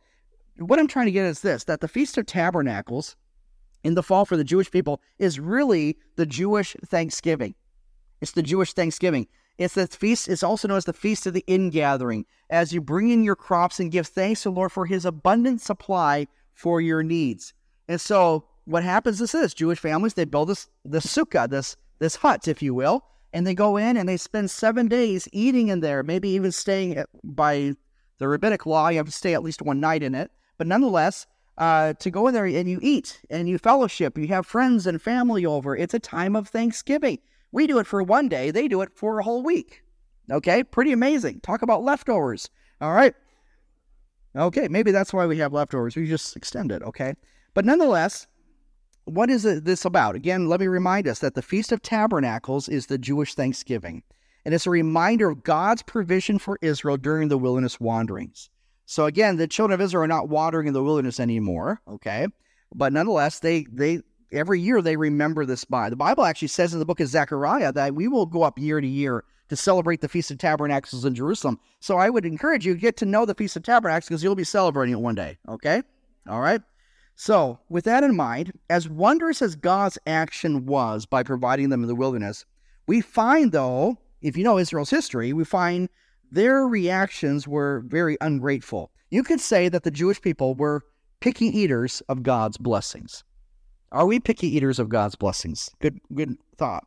what 0.56 0.78
I'm 0.78 0.86
trying 0.86 1.06
to 1.06 1.12
get 1.12 1.26
is 1.26 1.40
this: 1.40 1.64
that 1.64 1.80
the 1.80 1.88
Feast 1.88 2.16
of 2.16 2.26
Tabernacles 2.26 3.16
in 3.82 3.94
the 3.94 4.04
fall 4.04 4.24
for 4.24 4.36
the 4.36 4.44
Jewish 4.44 4.70
people 4.70 5.00
is 5.18 5.40
really 5.40 5.98
the 6.14 6.26
Jewish 6.26 6.76
Thanksgiving. 6.86 7.56
It's 8.20 8.32
the 8.32 8.42
Jewish 8.42 8.72
Thanksgiving. 8.72 9.26
It's 9.58 9.74
the 9.74 9.86
feast, 9.86 10.28
it's 10.28 10.42
also 10.42 10.68
known 10.68 10.78
as 10.78 10.86
the 10.86 10.92
Feast 10.92 11.26
of 11.26 11.34
the 11.34 11.44
Ingathering, 11.46 12.24
as 12.48 12.72
you 12.72 12.80
bring 12.80 13.10
in 13.10 13.24
your 13.24 13.36
crops 13.36 13.78
and 13.78 13.92
give 13.92 14.06
thanks 14.06 14.42
to 14.42 14.48
the 14.48 14.54
Lord 14.54 14.72
for 14.72 14.86
his 14.86 15.04
abundant 15.04 15.60
supply 15.60 16.26
for 16.54 16.80
your 16.80 17.02
needs. 17.02 17.52
And 17.88 18.00
so 18.00 18.46
what 18.64 18.82
happens 18.82 19.20
is 19.20 19.32
this 19.32 19.52
Jewish 19.52 19.78
families, 19.78 20.14
they 20.14 20.24
build 20.24 20.48
this 20.48 20.68
this 20.84 21.06
sukkah, 21.06 21.48
this 21.48 21.76
this 21.98 22.16
hut, 22.16 22.48
if 22.48 22.62
you 22.62 22.74
will, 22.74 23.04
and 23.32 23.46
they 23.46 23.54
go 23.54 23.76
in 23.76 23.96
and 23.96 24.08
they 24.08 24.16
spend 24.16 24.50
seven 24.50 24.88
days 24.88 25.28
eating 25.32 25.68
in 25.68 25.80
there, 25.80 26.02
maybe 26.02 26.30
even 26.30 26.52
staying 26.52 26.96
at, 26.96 27.08
by 27.22 27.74
the 28.18 28.28
rabbinic 28.28 28.66
law, 28.66 28.88
you 28.88 28.98
have 28.98 29.06
to 29.06 29.12
stay 29.12 29.34
at 29.34 29.42
least 29.42 29.62
one 29.62 29.80
night 29.80 30.02
in 30.02 30.14
it. 30.14 30.30
But 30.56 30.66
nonetheless, 30.66 31.26
uh, 31.58 31.92
to 31.94 32.10
go 32.10 32.26
in 32.28 32.34
there 32.34 32.46
and 32.46 32.68
you 32.68 32.78
eat 32.82 33.20
and 33.28 33.48
you 33.48 33.58
fellowship. 33.58 34.16
You 34.16 34.28
have 34.28 34.46
friends 34.46 34.86
and 34.86 35.00
family 35.00 35.44
over. 35.44 35.76
It's 35.76 35.94
a 35.94 35.98
time 35.98 36.34
of 36.34 36.48
Thanksgiving. 36.48 37.18
We 37.52 37.66
do 37.66 37.78
it 37.78 37.86
for 37.86 38.02
one 38.02 38.28
day, 38.28 38.50
they 38.50 38.68
do 38.68 38.82
it 38.82 38.90
for 38.94 39.18
a 39.18 39.24
whole 39.24 39.42
week. 39.42 39.82
Okay, 40.30 40.62
pretty 40.62 40.92
amazing. 40.92 41.40
Talk 41.40 41.62
about 41.62 41.82
leftovers. 41.82 42.50
All 42.80 42.92
right. 42.92 43.14
Okay, 44.36 44.68
maybe 44.68 44.92
that's 44.92 45.12
why 45.12 45.26
we 45.26 45.38
have 45.38 45.52
leftovers. 45.52 45.96
We 45.96 46.06
just 46.06 46.36
extend 46.36 46.70
it. 46.70 46.82
Okay. 46.82 47.14
But 47.52 47.64
nonetheless, 47.64 48.28
what 49.04 49.28
is 49.28 49.42
this 49.42 49.84
about? 49.84 50.14
Again, 50.14 50.48
let 50.48 50.60
me 50.60 50.68
remind 50.68 51.08
us 51.08 51.18
that 51.18 51.34
the 51.34 51.42
Feast 51.42 51.72
of 51.72 51.82
Tabernacles 51.82 52.68
is 52.68 52.86
the 52.86 52.98
Jewish 52.98 53.34
Thanksgiving, 53.34 54.04
and 54.44 54.54
it's 54.54 54.66
a 54.66 54.70
reminder 54.70 55.28
of 55.28 55.42
God's 55.42 55.82
provision 55.82 56.38
for 56.38 56.58
Israel 56.62 56.96
during 56.96 57.28
the 57.28 57.38
wilderness 57.38 57.80
wanderings. 57.80 58.50
So 58.86 59.06
again, 59.06 59.36
the 59.36 59.48
children 59.48 59.74
of 59.74 59.84
Israel 59.84 60.04
are 60.04 60.08
not 60.08 60.28
wandering 60.28 60.68
in 60.68 60.74
the 60.74 60.82
wilderness 60.82 61.18
anymore, 61.18 61.80
okay? 61.88 62.26
But 62.72 62.92
nonetheless, 62.92 63.40
they 63.40 63.66
they 63.72 64.00
every 64.32 64.60
year 64.60 64.82
they 64.82 64.96
remember 64.96 65.44
this 65.44 65.64
by. 65.64 65.90
The 65.90 65.96
Bible 65.96 66.24
actually 66.24 66.48
says 66.48 66.72
in 66.72 66.78
the 66.78 66.86
book 66.86 67.00
of 67.00 67.08
Zechariah 67.08 67.72
that 67.72 67.94
we 67.94 68.08
will 68.08 68.26
go 68.26 68.42
up 68.42 68.58
year 68.58 68.80
to 68.80 68.86
year 68.86 69.24
to 69.48 69.56
celebrate 69.56 70.00
the 70.00 70.08
Feast 70.08 70.30
of 70.30 70.38
Tabernacles 70.38 71.04
in 71.04 71.14
Jerusalem. 71.14 71.58
So 71.80 71.98
I 71.98 72.08
would 72.08 72.24
encourage 72.24 72.64
you 72.64 72.74
to 72.74 72.80
get 72.80 72.96
to 72.98 73.06
know 73.06 73.26
the 73.26 73.34
Feast 73.34 73.56
of 73.56 73.64
Tabernacles 73.64 74.06
because 74.06 74.22
you'll 74.22 74.34
be 74.34 74.44
celebrating 74.44 74.94
it 74.94 75.00
one 75.00 75.16
day. 75.16 75.38
Okay? 75.48 75.82
All 76.28 76.40
right? 76.40 76.62
So, 77.16 77.58
with 77.68 77.84
that 77.84 78.02
in 78.02 78.16
mind, 78.16 78.52
as 78.70 78.88
wondrous 78.88 79.42
as 79.42 79.54
God's 79.54 79.98
action 80.06 80.64
was 80.64 81.04
by 81.04 81.22
providing 81.22 81.68
them 81.68 81.82
in 81.82 81.88
the 81.88 81.94
wilderness, 81.94 82.46
we 82.86 83.02
find, 83.02 83.52
though, 83.52 83.98
if 84.22 84.38
you 84.38 84.44
know 84.44 84.56
Israel's 84.56 84.88
history, 84.88 85.32
we 85.34 85.44
find 85.44 85.90
their 86.32 86.66
reactions 86.66 87.46
were 87.46 87.82
very 87.86 88.16
ungrateful. 88.22 88.90
You 89.10 89.22
could 89.22 89.40
say 89.40 89.68
that 89.68 89.82
the 89.82 89.90
Jewish 89.90 90.22
people 90.22 90.54
were 90.54 90.82
picky 91.20 91.46
eaters 91.46 92.00
of 92.08 92.22
God's 92.22 92.56
blessings. 92.56 93.22
Are 93.92 94.06
we 94.06 94.20
picky 94.20 94.46
eaters 94.46 94.78
of 94.78 94.88
God's 94.88 95.16
blessings? 95.16 95.70
Good, 95.80 96.00
good 96.14 96.38
thought. 96.56 96.86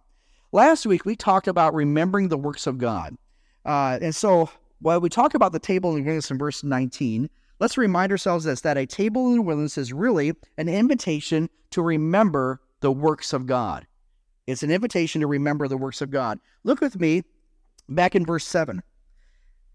Last 0.54 0.86
week 0.86 1.06
we 1.06 1.16
talked 1.16 1.48
about 1.48 1.74
remembering 1.74 2.30
the 2.30 2.38
works 2.38 2.66
of 2.66 2.78
God, 2.78 3.18
uh, 3.66 4.00
and 4.02 4.16
so 4.16 4.50
while 4.80 5.02
we 5.02 5.10
talk 5.10 5.34
about 5.34 5.52
the 5.52 5.60
table 5.60 5.90
in 5.92 5.96
the 5.98 6.02
wilderness 6.02 6.32
in 6.32 6.38
verse 6.38 6.64
19, 6.64 7.30
let's 7.60 7.78
remind 7.78 8.12
ourselves 8.12 8.46
this: 8.46 8.62
that 8.62 8.78
a 8.78 8.86
table 8.86 9.28
in 9.28 9.36
the 9.38 9.42
wilderness 9.42 9.78
is 9.78 9.92
really 9.92 10.34
an 10.58 10.70
invitation 10.70 11.50
to 11.72 11.82
remember 11.82 12.62
the 12.82 12.92
works 12.92 13.34
of 13.34 13.48
God. 13.48 13.86
It's 14.48 14.64
an 14.64 14.72
invitation 14.72 15.22
to 15.22 15.28
remember 15.28 15.68
the 15.68 15.78
works 15.78 16.02
of 16.02 16.12
God. 16.12 16.40
Look 16.64 16.82
with 16.82 17.00
me 17.00 17.24
back 17.90 18.16
in 18.16 18.26
verse 18.26 18.46
7. 18.46 18.82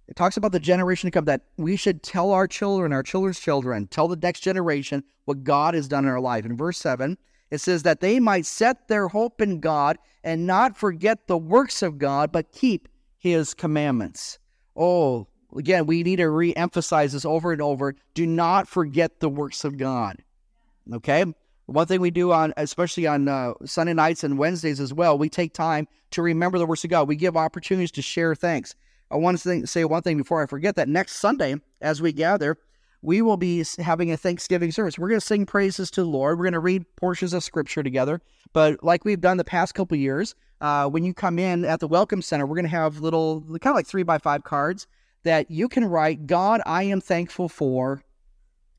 It 0.08 0.16
talks 0.16 0.38
about 0.38 0.52
the 0.52 0.60
generation 0.60 1.08
to 1.08 1.10
come 1.14 1.26
that 1.26 1.42
we 1.58 1.76
should 1.76 2.02
tell 2.02 2.32
our 2.32 2.48
children, 2.48 2.94
our 2.94 3.02
children's 3.02 3.38
children, 3.38 3.86
tell 3.86 4.08
the 4.08 4.16
next 4.16 4.40
generation 4.40 5.04
what 5.26 5.44
God 5.44 5.74
has 5.74 5.86
done 5.86 6.04
in 6.04 6.10
our 6.10 6.20
life. 6.20 6.46
In 6.46 6.56
verse 6.56 6.78
7, 6.78 7.18
it 7.50 7.58
says 7.58 7.82
that 7.82 8.00
they 8.00 8.18
might 8.18 8.46
set 8.46 8.88
their 8.88 9.08
hope 9.08 9.42
in 9.42 9.60
God 9.60 9.98
and 10.24 10.46
not 10.46 10.78
forget 10.78 11.26
the 11.26 11.36
works 11.36 11.82
of 11.82 11.98
God, 11.98 12.32
but 12.32 12.52
keep 12.52 12.88
his 13.18 13.52
commandments. 13.52 14.38
Oh, 14.74 15.26
again, 15.54 15.84
we 15.84 16.02
need 16.02 16.16
to 16.16 16.30
re 16.30 16.54
emphasize 16.54 17.12
this 17.12 17.26
over 17.26 17.52
and 17.52 17.60
over. 17.60 17.94
Do 18.14 18.26
not 18.26 18.66
forget 18.66 19.20
the 19.20 19.28
works 19.28 19.62
of 19.62 19.76
God. 19.76 20.22
Okay? 20.90 21.24
One 21.66 21.86
thing 21.86 22.00
we 22.00 22.10
do 22.10 22.32
on, 22.32 22.54
especially 22.56 23.06
on 23.06 23.28
uh, 23.28 23.52
Sunday 23.66 23.92
nights 23.92 24.24
and 24.24 24.38
Wednesdays 24.38 24.80
as 24.80 24.94
well, 24.94 25.18
we 25.18 25.28
take 25.28 25.52
time 25.52 25.86
to 26.12 26.22
remember 26.22 26.58
the 26.58 26.64
works 26.64 26.84
of 26.84 26.88
God. 26.88 27.08
We 27.08 27.16
give 27.16 27.36
opportunities 27.36 27.90
to 27.92 28.02
share 28.02 28.34
thanks. 28.34 28.74
I 29.10 29.16
want 29.16 29.38
to 29.38 29.66
say 29.66 29.84
one 29.84 30.02
thing 30.02 30.18
before 30.18 30.42
I 30.42 30.46
forget 30.46 30.76
that 30.76 30.88
next 30.88 31.16
Sunday, 31.16 31.56
as 31.80 32.02
we 32.02 32.12
gather, 32.12 32.58
we 33.00 33.22
will 33.22 33.36
be 33.36 33.64
having 33.78 34.10
a 34.10 34.16
Thanksgiving 34.16 34.72
service. 34.72 34.98
We're 34.98 35.08
going 35.08 35.20
to 35.20 35.26
sing 35.26 35.46
praises 35.46 35.90
to 35.92 36.02
the 36.02 36.08
Lord. 36.08 36.38
We're 36.38 36.44
going 36.44 36.52
to 36.54 36.58
read 36.58 36.84
portions 36.96 37.32
of 37.32 37.44
Scripture 37.44 37.82
together. 37.82 38.20
But 38.52 38.82
like 38.82 39.04
we've 39.04 39.20
done 39.20 39.36
the 39.36 39.44
past 39.44 39.74
couple 39.74 39.96
years, 39.96 40.34
uh, 40.60 40.88
when 40.88 41.04
you 41.04 41.14
come 41.14 41.38
in 41.38 41.64
at 41.64 41.80
the 41.80 41.88
Welcome 41.88 42.22
Center, 42.22 42.44
we're 42.44 42.56
going 42.56 42.64
to 42.64 42.70
have 42.70 43.00
little, 43.00 43.42
kind 43.42 43.66
of 43.66 43.74
like 43.76 43.86
three 43.86 44.02
by 44.02 44.18
five 44.18 44.42
cards 44.42 44.86
that 45.22 45.50
you 45.50 45.68
can 45.68 45.84
write, 45.84 46.26
God, 46.26 46.60
I 46.66 46.82
am 46.84 47.00
thankful 47.00 47.48
for, 47.48 48.02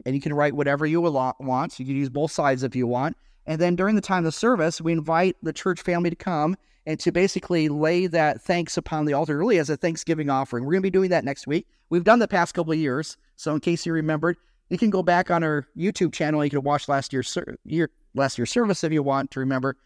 and 0.06 0.16
you 0.16 0.22
can 0.22 0.34
write 0.34 0.54
whatever 0.54 0.86
you 0.86 1.02
want. 1.02 1.80
You 1.80 1.86
can 1.86 1.96
use 1.96 2.10
both 2.10 2.32
sides 2.32 2.64
if 2.64 2.76
you 2.76 2.88
want. 2.88 3.16
And 3.46 3.60
then 3.60 3.76
during 3.76 3.96
the 3.96 4.02
time 4.02 4.20
of 4.20 4.26
the 4.26 4.32
service, 4.32 4.82
we 4.82 4.92
invite 4.92 5.38
the 5.42 5.54
church 5.54 5.82
family 5.82 6.10
to 6.10 6.16
come 6.16 6.56
and 6.86 7.00
to 7.00 7.12
basically 7.12 7.70
lay 7.70 8.08
that 8.08 8.42
thanks 8.42 8.78
upon 8.78 9.06
the 9.06 9.14
altar, 9.14 9.38
really 9.38 9.60
as 9.60 9.70
a 9.70 9.78
Thanksgiving 9.78 10.30
offering. 10.30 10.64
We're 10.64 10.74
going 10.74 10.82
to 10.82 10.88
be 10.88 10.90
doing 10.90 11.10
that 11.10 11.26
next 11.26 11.48
week. 11.48 11.68
We've 11.90 12.04
done 12.04 12.20
the 12.20 12.28
past 12.28 12.54
couple 12.54 12.74
of 12.74 12.80
years, 12.80 13.18
so 13.36 13.54
in 13.54 13.60
case 13.60 13.86
you 13.86 13.94
remembered, 13.94 14.38
you 14.70 14.78
can 14.78 14.90
go 14.90 15.04
back 15.04 15.32
on 15.32 15.44
our 15.44 15.68
YouTube 15.78 16.14
channel. 16.14 16.44
You 16.44 16.52
can 16.52 16.64
watch 16.64 16.88
last 16.88 17.12
year's 17.12 17.38
year 17.66 17.90
last 18.16 18.38
year's 18.38 18.52
service 18.52 18.84
if 18.84 18.92
you 18.92 19.04
want 19.04 19.32
to 19.32 19.40
remember. 19.40 19.78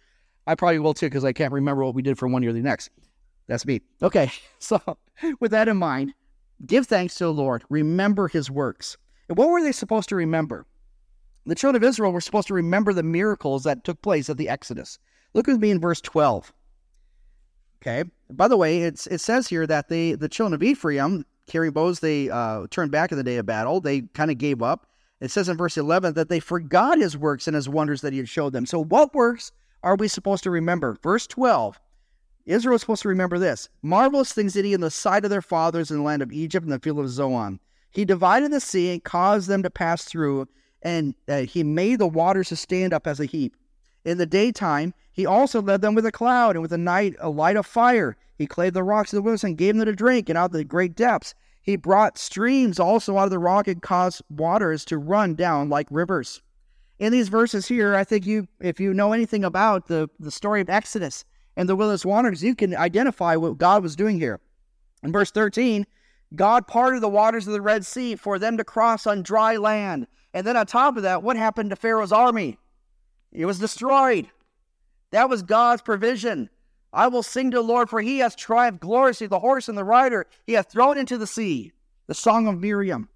I 0.45 0.55
probably 0.55 0.79
will 0.79 0.93
too 0.93 1.07
because 1.07 1.23
I 1.23 1.33
can't 1.33 1.53
remember 1.53 1.83
what 1.83 1.95
we 1.95 2.01
did 2.01 2.17
from 2.17 2.31
one 2.31 2.43
year 2.43 2.51
to 2.51 2.57
the 2.57 2.61
next. 2.61 2.89
That's 3.47 3.65
me. 3.65 3.81
Okay, 4.01 4.31
so 4.59 4.81
with 5.39 5.51
that 5.51 5.67
in 5.67 5.77
mind, 5.77 6.13
give 6.65 6.87
thanks 6.87 7.15
to 7.15 7.25
the 7.25 7.33
Lord. 7.33 7.63
Remember 7.69 8.27
His 8.27 8.51
works. 8.51 8.97
And 9.29 9.37
what 9.37 9.49
were 9.49 9.63
they 9.63 9.71
supposed 9.71 10.09
to 10.09 10.15
remember? 10.15 10.65
The 11.45 11.55
children 11.55 11.83
of 11.83 11.87
Israel 11.87 12.11
were 12.11 12.21
supposed 12.21 12.47
to 12.47 12.53
remember 12.53 12.93
the 12.93 13.03
miracles 13.03 13.63
that 13.63 13.83
took 13.83 14.01
place 14.01 14.29
at 14.29 14.37
the 14.37 14.49
Exodus. 14.49 14.99
Look 15.33 15.47
with 15.47 15.59
me 15.59 15.71
in 15.71 15.79
verse 15.79 15.99
12. 16.01 16.53
Okay. 17.85 18.09
By 18.31 18.47
the 18.47 18.55
way, 18.55 18.83
it's 18.83 19.07
it 19.07 19.19
says 19.19 19.47
here 19.47 19.67
that 19.67 19.89
they 19.89 20.13
the 20.13 20.29
children 20.29 20.53
of 20.53 20.63
Ephraim 20.63 21.25
carrying 21.47 21.73
bows 21.73 21.99
they 21.99 22.29
uh, 22.29 22.65
turned 22.69 22.91
back 22.91 23.11
in 23.11 23.17
the 23.17 23.23
day 23.23 23.35
of 23.35 23.45
battle. 23.45 23.81
They 23.81 24.01
kind 24.13 24.31
of 24.31 24.37
gave 24.37 24.61
up. 24.61 24.87
It 25.19 25.31
says 25.31 25.49
in 25.49 25.57
verse 25.57 25.77
eleven 25.77 26.13
that 26.13 26.29
they 26.29 26.39
forgot 26.39 26.97
his 26.97 27.17
works 27.17 27.45
and 27.45 27.55
his 27.55 27.67
wonders 27.67 27.99
that 28.01 28.13
he 28.13 28.19
had 28.19 28.29
showed 28.29 28.53
them. 28.53 28.65
So 28.65 28.81
what 28.81 29.13
works 29.13 29.51
are 29.83 29.97
we 29.97 30.07
supposed 30.07 30.43
to 30.43 30.49
remember? 30.49 30.97
Verse 31.03 31.27
twelve. 31.27 31.79
Israel 32.45 32.75
is 32.75 32.81
supposed 32.81 33.01
to 33.01 33.09
remember 33.09 33.37
this 33.37 33.69
marvelous 33.81 34.33
things 34.33 34.53
did 34.53 34.65
he 34.65 34.73
in 34.73 34.81
the 34.81 34.91
sight 34.91 35.25
of 35.25 35.29
their 35.29 35.41
fathers 35.41 35.91
in 35.91 35.97
the 35.97 36.03
land 36.03 36.21
of 36.21 36.31
Egypt 36.31 36.63
and 36.63 36.73
the 36.73 36.79
field 36.79 36.99
of 36.99 37.09
Zoan. 37.09 37.59
He 37.91 38.05
divided 38.05 38.51
the 38.51 38.59
sea 38.59 38.91
and 38.91 39.03
caused 39.03 39.47
them 39.47 39.61
to 39.63 39.69
pass 39.69 40.05
through, 40.05 40.47
and 40.81 41.15
uh, 41.27 41.41
he 41.41 41.63
made 41.63 41.99
the 41.99 42.07
waters 42.07 42.49
to 42.49 42.55
stand 42.55 42.93
up 42.93 43.07
as 43.07 43.19
a 43.19 43.25
heap. 43.25 43.55
In 44.03 44.17
the 44.17 44.25
daytime, 44.25 44.93
he 45.13 45.25
also 45.25 45.61
led 45.61 45.81
them 45.81 45.95
with 45.95 46.05
a 46.05 46.11
cloud, 46.11 46.55
and 46.55 46.61
with 46.61 46.73
a 46.73 46.77
night 46.77 47.15
a 47.19 47.29
light 47.29 47.55
of 47.55 47.65
fire. 47.65 48.17
He 48.35 48.47
clave 48.47 48.73
the 48.73 48.83
rocks 48.83 49.13
of 49.13 49.17
the 49.17 49.21
wilderness 49.21 49.43
and 49.45 49.57
gave 49.57 49.77
them 49.77 49.85
to 49.85 49.93
drink, 49.93 50.27
and 50.27 50.37
out 50.37 50.47
of 50.47 50.51
the 50.51 50.63
great 50.65 50.95
depths 50.95 51.33
he 51.63 51.77
brought 51.77 52.17
streams 52.17 52.77
also 52.77 53.17
out 53.17 53.23
of 53.23 53.29
the 53.29 53.39
rock 53.39 53.69
and 53.69 53.81
caused 53.81 54.21
waters 54.29 54.83
to 54.85 54.97
run 54.97 55.33
down 55.33 55.69
like 55.69 55.87
rivers. 55.89 56.41
In 56.99 57.13
these 57.13 57.29
verses 57.29 57.67
here, 57.67 57.95
I 57.95 58.03
think 58.03 58.25
you, 58.25 58.47
if 58.59 58.81
you 58.81 58.93
know 58.93 59.13
anything 59.13 59.45
about 59.45 59.87
the, 59.87 60.09
the 60.19 60.29
story 60.29 60.59
of 60.59 60.69
Exodus 60.69 61.23
and 61.55 61.67
the 61.69 61.75
wilderness 61.75 62.05
wanderings, 62.05 62.43
you 62.43 62.53
can 62.53 62.75
identify 62.75 63.37
what 63.37 63.57
God 63.57 63.81
was 63.81 63.95
doing 63.95 64.19
here. 64.19 64.41
In 65.03 65.13
verse 65.13 65.31
13, 65.31 65.87
God 66.35 66.67
parted 66.67 67.01
the 67.01 67.09
waters 67.09 67.47
of 67.47 67.53
the 67.53 67.61
Red 67.61 67.85
Sea 67.85 68.17
for 68.17 68.37
them 68.37 68.57
to 68.57 68.65
cross 68.65 69.07
on 69.07 69.23
dry 69.23 69.55
land. 69.55 70.07
And 70.33 70.45
then 70.45 70.57
on 70.57 70.65
top 70.65 70.97
of 70.97 71.03
that, 71.03 71.23
what 71.23 71.37
happened 71.37 71.69
to 71.69 71.77
Pharaoh's 71.77 72.11
army? 72.11 72.57
It 73.31 73.45
was 73.45 73.59
destroyed. 73.59 74.27
That 75.13 75.29
was 75.29 75.43
God's 75.43 75.83
provision. 75.83 76.49
I 76.91 77.05
will 77.05 77.21
sing 77.21 77.51
to 77.51 77.57
the 77.57 77.63
Lord, 77.63 77.87
for 77.87 78.01
he 78.01 78.17
has 78.17 78.35
triumphed 78.35 78.81
gloriously, 78.81 79.27
the 79.27 79.37
horse 79.37 79.69
and 79.69 79.77
the 79.77 79.83
rider 79.83 80.25
he 80.47 80.53
hath 80.53 80.71
thrown 80.71 80.97
into 80.97 81.19
the 81.19 81.27
sea. 81.27 81.71
The 82.07 82.15
song 82.15 82.47
of 82.47 82.59
Miriam. 82.59 83.09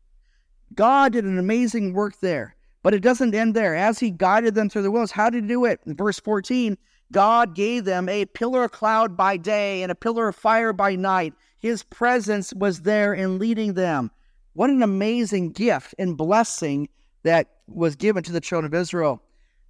God 0.76 1.14
did 1.14 1.26
an 1.26 1.40
amazing 1.40 1.94
work 1.94 2.20
there, 2.20 2.56
but 2.84 2.94
it 2.94 3.00
doesn't 3.00 3.34
end 3.34 3.56
there. 3.56 3.76
As 3.76 3.98
he 3.98 4.12
guided 4.12 4.54
them 4.54 4.70
through 4.70 4.84
the 4.84 4.92
wilderness, 4.92 5.12
how 5.12 5.32
did 5.32 5.46
he 5.46 5.48
do 5.48 5.66
it? 5.66 5.80
In 5.88 5.96
verse 5.96 6.20
14, 6.20 6.78
God 7.12 7.56
gave 7.56 7.86
them 7.86 8.08
a 8.10 8.26
pillar 8.26 8.66
of 8.66 8.72
cloud 8.72 9.18
by 9.18 9.36
day 9.36 9.82
and 9.82 9.92
a 9.92 9.96
pillar 9.96 10.28
of 10.28 10.36
fire 10.36 10.74
by 10.74 10.96
night. 10.96 11.34
His 11.58 11.82
presence 11.82 12.54
was 12.54 12.82
there 12.82 13.16
in 13.16 13.40
leading 13.40 13.74
them. 13.74 14.12
What 14.54 14.70
an 14.70 14.84
amazing 14.84 15.54
gift 15.54 15.96
and 15.98 16.16
blessing 16.16 16.90
that 17.24 17.48
was 17.68 17.96
given 17.96 18.22
to 18.22 18.32
the 18.32 18.40
children 18.40 18.72
of 18.72 18.80
Israel. 18.80 19.24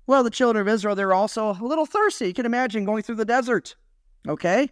Well, 0.08 0.24
the 0.24 0.30
children 0.30 0.66
of 0.66 0.74
Israel, 0.74 0.96
they're 0.96 1.14
also 1.14 1.52
a 1.52 1.62
little 1.62 1.86
thirsty. 1.86 2.28
You 2.28 2.34
can 2.34 2.46
imagine 2.46 2.86
going 2.86 3.04
through 3.04 3.16
the 3.16 3.26
desert, 3.26 3.76
okay? 4.26 4.70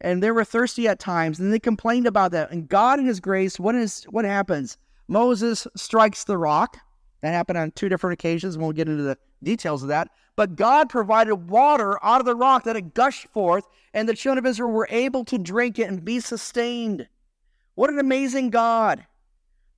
And 0.00 0.20
they 0.20 0.32
were 0.32 0.44
thirsty 0.44 0.88
at 0.88 0.98
times, 0.98 1.38
and 1.38 1.52
they 1.52 1.60
complained 1.60 2.08
about 2.08 2.32
that. 2.32 2.50
And 2.50 2.68
God, 2.68 2.98
in 2.98 3.06
His 3.06 3.20
grace, 3.20 3.60
what 3.60 3.76
is 3.76 4.02
what 4.10 4.24
happens? 4.24 4.76
Moses 5.06 5.68
strikes 5.76 6.24
the 6.24 6.36
rock. 6.36 6.76
That 7.22 7.32
happened 7.32 7.56
on 7.56 7.70
two 7.70 7.88
different 7.88 8.14
occasions. 8.14 8.58
We'll 8.58 8.72
get 8.72 8.88
into 8.88 9.04
the 9.04 9.16
details 9.44 9.82
of 9.82 9.88
that. 9.90 10.08
But 10.36 10.56
God 10.56 10.90
provided 10.90 11.36
water 11.48 12.04
out 12.04 12.20
of 12.20 12.26
the 12.26 12.34
rock 12.34 12.64
that 12.64 12.74
had 12.74 12.94
gushed 12.94 13.28
forth, 13.28 13.68
and 13.94 14.08
the 14.08 14.14
children 14.14 14.44
of 14.44 14.50
Israel 14.50 14.72
were 14.72 14.88
able 14.90 15.24
to 15.26 15.38
drink 15.38 15.78
it 15.78 15.88
and 15.88 16.04
be 16.04 16.18
sustained. 16.18 17.08
What 17.76 17.90
an 17.90 18.00
amazing 18.00 18.50
God! 18.50 19.06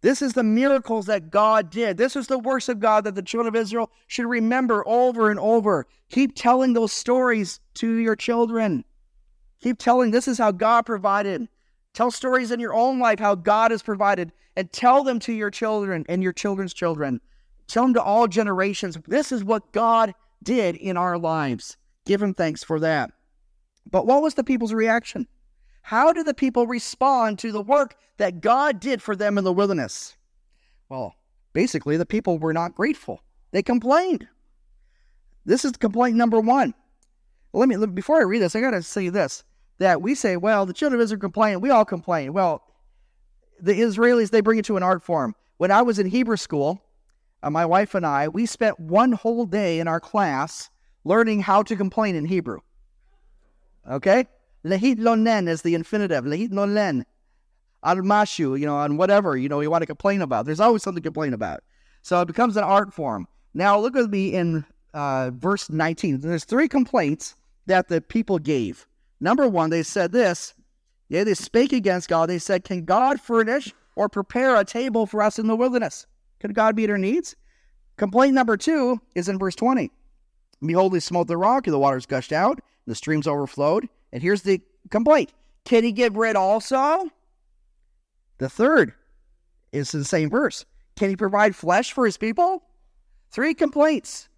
This 0.02 0.22
is 0.22 0.34
the 0.34 0.44
miracles 0.44 1.06
that 1.06 1.30
God 1.30 1.70
did. 1.70 1.96
This 1.96 2.16
is 2.16 2.26
the 2.26 2.38
works 2.38 2.68
of 2.68 2.80
God 2.80 3.04
that 3.04 3.14
the 3.14 3.22
children 3.22 3.48
of 3.54 3.60
Israel 3.60 3.90
should 4.06 4.26
remember 4.26 4.86
over 4.86 5.30
and 5.30 5.40
over. 5.40 5.86
Keep 6.10 6.34
telling 6.36 6.74
those 6.74 6.92
stories 6.92 7.60
to 7.74 7.94
your 7.96 8.16
children. 8.16 8.84
Keep 9.60 9.78
telling 9.78 10.10
this 10.10 10.28
is 10.28 10.38
how 10.38 10.52
God 10.52 10.86
provided. 10.86 11.48
Tell 11.94 12.10
stories 12.10 12.50
in 12.50 12.60
your 12.60 12.74
own 12.74 12.98
life 12.98 13.18
how 13.18 13.34
God 13.34 13.70
has 13.70 13.82
provided 13.82 14.32
and 14.54 14.70
tell 14.70 15.02
them 15.02 15.18
to 15.20 15.32
your 15.32 15.50
children 15.50 16.04
and 16.08 16.22
your 16.22 16.32
children's 16.32 16.74
children. 16.74 17.20
Tell 17.66 17.84
them 17.84 17.94
to 17.94 18.02
all 18.02 18.28
generations. 18.28 18.98
This 19.06 19.32
is 19.32 19.42
what 19.42 19.72
God 19.72 20.14
did 20.42 20.76
in 20.76 20.96
our 20.96 21.18
lives. 21.18 21.76
Give 22.04 22.22
him 22.22 22.34
thanks 22.34 22.62
for 22.62 22.78
that. 22.80 23.10
But 23.90 24.06
what 24.06 24.22
was 24.22 24.34
the 24.34 24.44
people's 24.44 24.72
reaction? 24.72 25.26
How 25.86 26.12
did 26.12 26.26
the 26.26 26.34
people 26.34 26.66
respond 26.66 27.38
to 27.38 27.52
the 27.52 27.62
work 27.62 27.94
that 28.16 28.40
God 28.40 28.80
did 28.80 29.00
for 29.00 29.14
them 29.14 29.38
in 29.38 29.44
the 29.44 29.52
wilderness? 29.52 30.16
Well, 30.88 31.14
basically, 31.52 31.96
the 31.96 32.04
people 32.04 32.40
were 32.40 32.52
not 32.52 32.74
grateful. 32.74 33.22
They 33.52 33.62
complained. 33.62 34.26
This 35.44 35.64
is 35.64 35.70
complaint 35.76 36.16
number 36.16 36.40
one. 36.40 36.74
Let 37.52 37.68
me 37.68 37.86
before 37.86 38.18
I 38.18 38.24
read 38.24 38.42
this, 38.42 38.56
I 38.56 38.60
got 38.60 38.72
to 38.72 38.82
say 38.82 39.10
this: 39.10 39.44
that 39.78 40.02
we 40.02 40.16
say, 40.16 40.36
well, 40.36 40.66
the 40.66 40.72
children 40.72 41.00
of 41.00 41.04
Israel 41.04 41.20
complain. 41.20 41.60
We 41.60 41.70
all 41.70 41.84
complain. 41.84 42.32
Well, 42.32 42.64
the 43.60 43.74
Israelis 43.74 44.30
they 44.30 44.40
bring 44.40 44.58
it 44.58 44.64
to 44.64 44.76
an 44.76 44.82
art 44.82 45.04
form. 45.04 45.36
When 45.58 45.70
I 45.70 45.82
was 45.82 46.00
in 46.00 46.08
Hebrew 46.08 46.36
school, 46.36 46.82
uh, 47.44 47.50
my 47.50 47.64
wife 47.64 47.94
and 47.94 48.04
I 48.04 48.26
we 48.26 48.44
spent 48.46 48.80
one 48.80 49.12
whole 49.12 49.46
day 49.46 49.78
in 49.78 49.86
our 49.86 50.00
class 50.00 50.68
learning 51.04 51.42
how 51.42 51.62
to 51.62 51.76
complain 51.76 52.16
in 52.16 52.24
Hebrew. 52.24 52.58
Okay? 53.88 54.26
Lehit 54.66 54.98
lonen 54.98 55.48
is 55.48 55.62
the 55.62 55.74
infinitive. 55.74 56.24
Lehit 56.24 56.50
lonen. 56.50 57.04
Al 57.84 57.96
mashu, 57.96 58.58
you 58.58 58.66
know, 58.66 58.76
on 58.76 58.96
whatever, 58.96 59.36
you 59.36 59.48
know, 59.48 59.60
you 59.60 59.70
want 59.70 59.82
to 59.82 59.86
complain 59.86 60.20
about. 60.20 60.44
There's 60.44 60.60
always 60.60 60.82
something 60.82 61.02
to 61.02 61.06
complain 61.06 61.32
about. 61.32 61.62
So 62.02 62.20
it 62.20 62.26
becomes 62.26 62.56
an 62.56 62.64
art 62.64 62.92
form. 62.92 63.28
Now 63.54 63.78
look 63.78 63.94
with 63.94 64.10
me 64.10 64.34
in 64.34 64.64
uh, 64.92 65.30
verse 65.32 65.70
19. 65.70 66.20
There's 66.20 66.44
three 66.44 66.68
complaints 66.68 67.36
that 67.66 67.88
the 67.88 68.00
people 68.00 68.38
gave. 68.38 68.86
Number 69.20 69.48
one, 69.48 69.70
they 69.70 69.82
said 69.82 70.12
this. 70.12 70.54
Yeah, 71.08 71.24
they 71.24 71.34
spake 71.34 71.72
against 71.72 72.08
God. 72.08 72.28
They 72.28 72.38
said, 72.38 72.64
Can 72.64 72.84
God 72.84 73.20
furnish 73.20 73.72
or 73.94 74.08
prepare 74.08 74.56
a 74.56 74.64
table 74.64 75.06
for 75.06 75.22
us 75.22 75.38
in 75.38 75.46
the 75.46 75.56
wilderness? 75.56 76.06
Can 76.40 76.52
God 76.52 76.76
meet 76.76 76.90
our 76.90 76.98
needs? 76.98 77.36
Complaint 77.96 78.34
number 78.34 78.56
two 78.56 79.00
is 79.14 79.28
in 79.28 79.38
verse 79.38 79.54
20. 79.54 79.90
Behold, 80.64 80.94
he 80.94 81.00
smote 81.00 81.28
the 81.28 81.36
rock, 81.36 81.66
and 81.66 81.74
the 81.74 81.78
waters 81.78 82.06
gushed 82.06 82.32
out, 82.32 82.54
and 82.54 82.90
the 82.92 82.94
streams 82.94 83.26
overflowed. 83.26 83.88
And 84.12 84.22
here's 84.22 84.42
the 84.42 84.60
complaint 84.90 85.32
Can 85.64 85.84
he 85.84 85.92
give 85.92 86.14
bread 86.14 86.36
also? 86.36 87.10
The 88.38 88.48
third 88.48 88.92
is 89.72 89.90
the 89.92 90.04
same 90.04 90.30
verse. 90.30 90.64
Can 90.96 91.10
he 91.10 91.16
provide 91.16 91.54
flesh 91.54 91.92
for 91.92 92.04
his 92.06 92.16
people? 92.16 92.62
Three 93.30 93.54
complaints. 93.54 94.28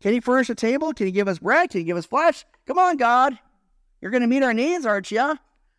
Can 0.00 0.12
he 0.12 0.20
furnish 0.20 0.48
a 0.48 0.54
table? 0.54 0.92
Can 0.92 1.06
he 1.06 1.12
give 1.12 1.28
us 1.28 1.38
bread? 1.38 1.70
Can 1.70 1.80
he 1.80 1.84
give 1.84 1.96
us 1.96 2.06
flesh? 2.06 2.44
Come 2.66 2.78
on, 2.78 2.96
God. 2.96 3.38
You're 4.00 4.10
going 4.10 4.22
to 4.22 4.28
meet 4.28 4.42
our 4.42 4.54
needs, 4.54 4.86
aren't 4.86 5.10
you? 5.10 5.36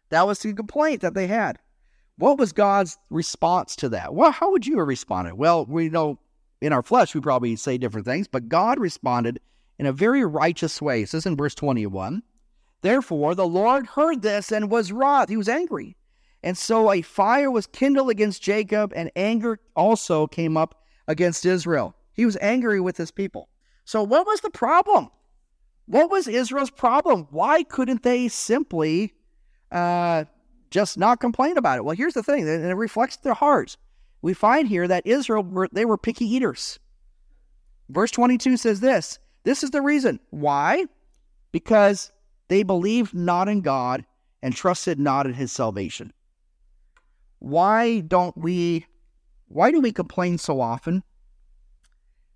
That 0.10 0.28
was 0.28 0.40
the 0.40 0.54
complaint 0.54 1.02
that 1.02 1.14
they 1.14 1.28
had. 1.28 1.58
What 2.18 2.38
was 2.38 2.52
God's 2.52 2.98
response 3.10 3.76
to 3.78 3.90
that? 3.90 4.14
Well, 4.14 4.32
how 4.32 4.52
would 4.52 4.68
you 4.68 4.80
have 4.80 4.88
responded? 4.88 5.36
Well, 5.36 5.66
we 5.66 5.90
know 5.90 6.20
in 6.62 6.74
our 6.74 6.84
flesh 6.84 7.16
we 7.16 7.22
probably 7.22 7.56
say 7.56 7.78
different 7.78 8.06
things, 8.06 8.28
but 8.28 8.50
God 8.50 8.78
responded 8.78 9.40
in 9.78 9.86
a 9.86 9.94
very 9.94 10.26
righteous 10.26 10.82
way. 10.82 11.04
It 11.04 11.10
says 11.10 11.26
in 11.26 11.38
verse 11.38 11.56
21 11.56 12.22
Therefore, 12.82 13.36
the 13.36 13.48
Lord 13.48 13.88
heard 13.88 14.22
this 14.22 14.52
and 14.52 14.72
was 14.72 14.92
wroth. 14.92 15.30
He 15.30 15.38
was 15.38 15.50
angry. 15.50 15.96
And 16.42 16.58
so 16.58 16.92
a 16.92 17.02
fire 17.02 17.52
was 17.52 17.68
kindled 17.68 18.10
against 18.10 18.42
Jacob, 18.42 18.94
and 18.96 19.12
anger 19.16 19.60
also 19.76 20.28
came 20.28 20.56
up 20.56 20.84
against 21.08 21.46
Israel. 21.46 21.96
He 22.14 22.26
was 22.26 22.38
angry 22.40 22.80
with 22.80 22.96
his 22.98 23.12
people. 23.12 23.50
So, 23.84 24.04
what 24.04 24.26
was 24.26 24.42
the 24.42 24.50
problem? 24.50 25.10
What 25.88 26.12
was 26.12 26.28
Israel's 26.28 26.70
problem? 26.70 27.28
Why 27.32 27.64
couldn't 27.64 28.04
they 28.04 28.28
simply 28.28 29.14
uh, 29.72 30.26
just 30.70 30.98
not 30.98 31.20
complain 31.20 31.58
about 31.58 31.78
it? 31.78 31.84
Well, 31.84 31.96
here's 31.96 32.14
the 32.14 32.24
thing, 32.24 32.48
and 32.48 32.66
it 32.66 32.76
reflects 32.76 33.18
their 33.18 33.34
hearts. 33.34 33.78
We 34.22 34.34
find 34.34 34.68
here 34.68 34.88
that 34.88 35.08
Israel 35.08 35.44
were 35.44 35.68
they 35.72 35.86
were 35.86 35.98
picky 35.98 36.26
eaters. 36.26 36.80
Verse 37.90 38.12
22 38.12 38.58
says 38.58 38.80
this. 38.80 39.18
This 39.44 39.64
is 39.64 39.72
the 39.72 39.82
reason. 39.82 40.20
Why? 40.30 40.86
Because 41.52 42.12
they 42.50 42.64
believed 42.64 43.14
not 43.14 43.48
in 43.48 43.62
God 43.62 44.06
and 44.42 44.56
trusted 44.56 45.00
not 45.00 45.26
in 45.26 45.34
his 45.34 45.52
salvation. 45.52 46.12
Why 47.38 48.02
don't 48.02 48.38
we 48.38 48.86
why 49.48 49.72
do 49.72 49.80
we 49.80 49.92
complain 49.92 50.38
so 50.38 50.60
often? 50.60 51.04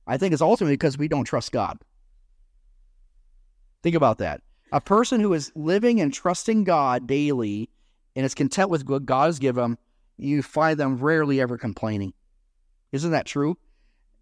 I 0.07 0.17
think 0.17 0.33
it's 0.33 0.41
ultimately 0.41 0.73
because 0.73 0.97
we 0.97 1.07
don't 1.07 1.25
trust 1.25 1.51
God. 1.51 1.77
Think 3.83 3.95
about 3.95 4.17
that. 4.19 4.41
A 4.71 4.81
person 4.81 5.19
who 5.19 5.33
is 5.33 5.51
living 5.55 6.01
and 6.01 6.11
trusting 6.11 6.63
God 6.63 7.05
daily 7.05 7.69
and 8.15 8.25
is 8.25 8.33
content 8.33 8.69
with 8.69 8.87
what 8.87 9.05
God 9.05 9.25
has 9.25 9.39
given 9.39 9.61
them, 9.61 9.77
you 10.17 10.41
find 10.41 10.79
them 10.79 10.97
rarely 10.97 11.39
ever 11.39 11.57
complaining. 11.57 12.13
Isn't 12.91 13.11
that 13.11 13.25
true? 13.25 13.57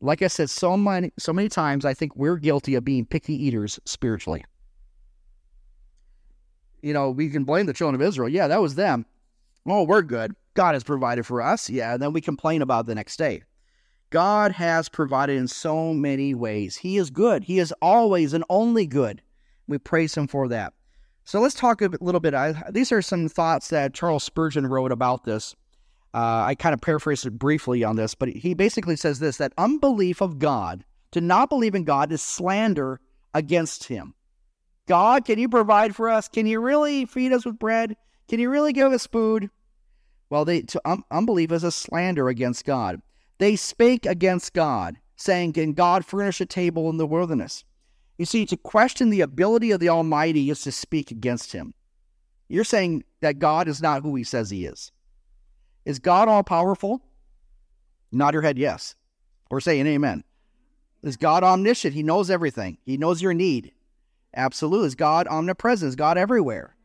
Like 0.02 0.22
I 0.22 0.28
said 0.28 0.50
so 0.50 0.76
many 0.76 1.12
so 1.20 1.32
many 1.32 1.50
times, 1.50 1.86
I 1.86 1.94
think 1.94 2.16
we're 2.16 2.38
guilty 2.38 2.76
of 2.76 2.84
being 2.84 3.06
picky 3.06 3.36
eaters 3.36 3.80
spiritually 3.86 4.44
you 6.82 6.94
know, 6.94 7.10
we 7.10 7.30
can 7.30 7.44
blame 7.44 7.66
the 7.66 7.74
children 7.74 8.00
of 8.02 8.08
Israel. 8.08 8.30
Yeah, 8.30 8.48
that 8.48 8.62
was 8.62 8.76
them. 8.76 9.06
Oh, 9.66 9.84
we're 9.84 10.02
good. 10.02 10.36
God 10.54 10.74
has 10.74 10.84
provided 10.84 11.26
for 11.26 11.42
us. 11.42 11.70
Yeah, 11.70 11.94
and 11.94 12.02
then 12.02 12.14
we 12.14 12.22
complain 12.22 12.62
about 12.62 12.86
the 12.86 12.96
next 12.96 13.18
day. 13.18 13.44
God 14.10 14.52
has 14.52 14.90
provided 14.90 15.38
in 15.38 15.48
so 15.48 15.94
many 15.94 16.34
ways. 16.34 16.76
He 16.76 16.98
is 16.98 17.10
good. 17.10 17.46
He 17.46 17.60
is 17.60 17.74
always 17.82 18.34
and 18.34 18.44
only 18.50 18.86
good. 18.86 19.22
We 19.68 19.78
praise 19.78 20.16
Him 20.16 20.28
for 20.28 20.48
that. 20.50 20.74
So 21.24 21.40
let's 21.40 21.56
talk 21.56 21.82
a 21.82 21.90
little 22.02 22.20
bit. 22.20 22.34
I, 22.34 22.54
these 22.72 22.92
are 22.92 23.02
some 23.02 23.30
thoughts 23.30 23.70
that 23.70 23.94
Charles 23.94 24.24
Spurgeon 24.24 24.68
wrote 24.68 24.92
about 24.92 25.24
this. 25.24 25.56
Uh, 26.14 26.44
I 26.46 26.56
kind 26.56 26.74
of 26.74 26.82
paraphrased 26.82 27.26
it 27.26 27.40
briefly 27.40 27.86
on 27.86 27.96
this, 27.96 28.16
but 28.16 28.28
he 28.28 28.54
basically 28.54 28.98
says 28.98 29.20
this 29.20 29.38
that 29.38 29.54
unbelief 29.58 30.22
of 30.22 30.40
God, 30.40 30.84
to 31.12 31.22
not 31.22 31.50
believe 31.50 31.76
in 31.76 31.86
God, 31.86 32.12
is 32.12 32.22
slander 32.22 33.00
against 33.34 33.86
Him. 33.86 34.14
God, 34.92 35.24
can 35.24 35.40
you 35.40 35.48
provide 35.48 35.96
for 35.96 36.10
us? 36.10 36.28
Can 36.28 36.46
you 36.46 36.60
really 36.60 37.06
feed 37.06 37.32
us 37.32 37.46
with 37.46 37.58
bread? 37.58 37.96
Can 38.28 38.42
you 38.42 38.50
really 38.50 38.74
give 38.74 38.92
us 38.92 39.08
food? 39.08 39.50
Well, 40.30 40.44
they 40.44 40.64
to 40.64 40.82
um, 40.84 41.06
unbelief 41.10 41.54
is 41.54 41.64
a 41.64 41.72
slander 41.72 42.28
against 42.28 42.66
God. 42.66 43.02
They 43.38 43.56
spake 43.56 44.06
against 44.06 44.54
God, 44.54 44.98
saying, 45.16 45.54
Can 45.54 45.72
God 45.72 46.04
furnish 46.04 46.42
a 46.42 46.46
table 46.46 46.90
in 46.90 46.98
the 46.98 47.08
wilderness? 47.08 47.64
You 48.18 48.26
see, 48.26 48.46
to 48.48 48.58
question 48.58 49.12
the 49.12 49.22
ability 49.22 49.72
of 49.72 49.80
the 49.80 49.88
Almighty 49.88 50.50
is 50.50 50.60
to 50.64 50.74
speak 50.74 51.10
against 51.10 51.54
him. 51.54 51.74
You're 52.50 52.66
saying 52.66 53.06
that 53.22 53.40
God 53.40 53.70
is 53.70 53.82
not 53.82 54.02
who 54.02 54.14
he 54.16 54.26
says 54.26 54.50
he 54.50 54.66
is. 54.66 54.92
Is 55.86 56.00
God 56.00 56.28
all 56.28 56.44
powerful? 56.44 57.02
Nod 58.12 58.34
your 58.34 58.44
head 58.44 58.58
yes. 58.58 58.96
Or 59.50 59.62
say 59.62 59.80
an 59.80 59.88
amen. 59.88 60.26
Is 61.02 61.16
God 61.16 61.46
omniscient? 61.46 61.94
He 61.94 62.04
knows 62.04 62.30
everything. 62.30 62.78
He 62.84 62.98
knows 62.98 63.22
your 63.22 63.34
need. 63.34 63.72
Absolutely. 64.36 64.88
Is 64.88 64.96
God 64.96 65.28
omnipresent? 65.28 65.90
Is 65.90 65.96
God 65.96 66.18
everywhere? 66.18 66.76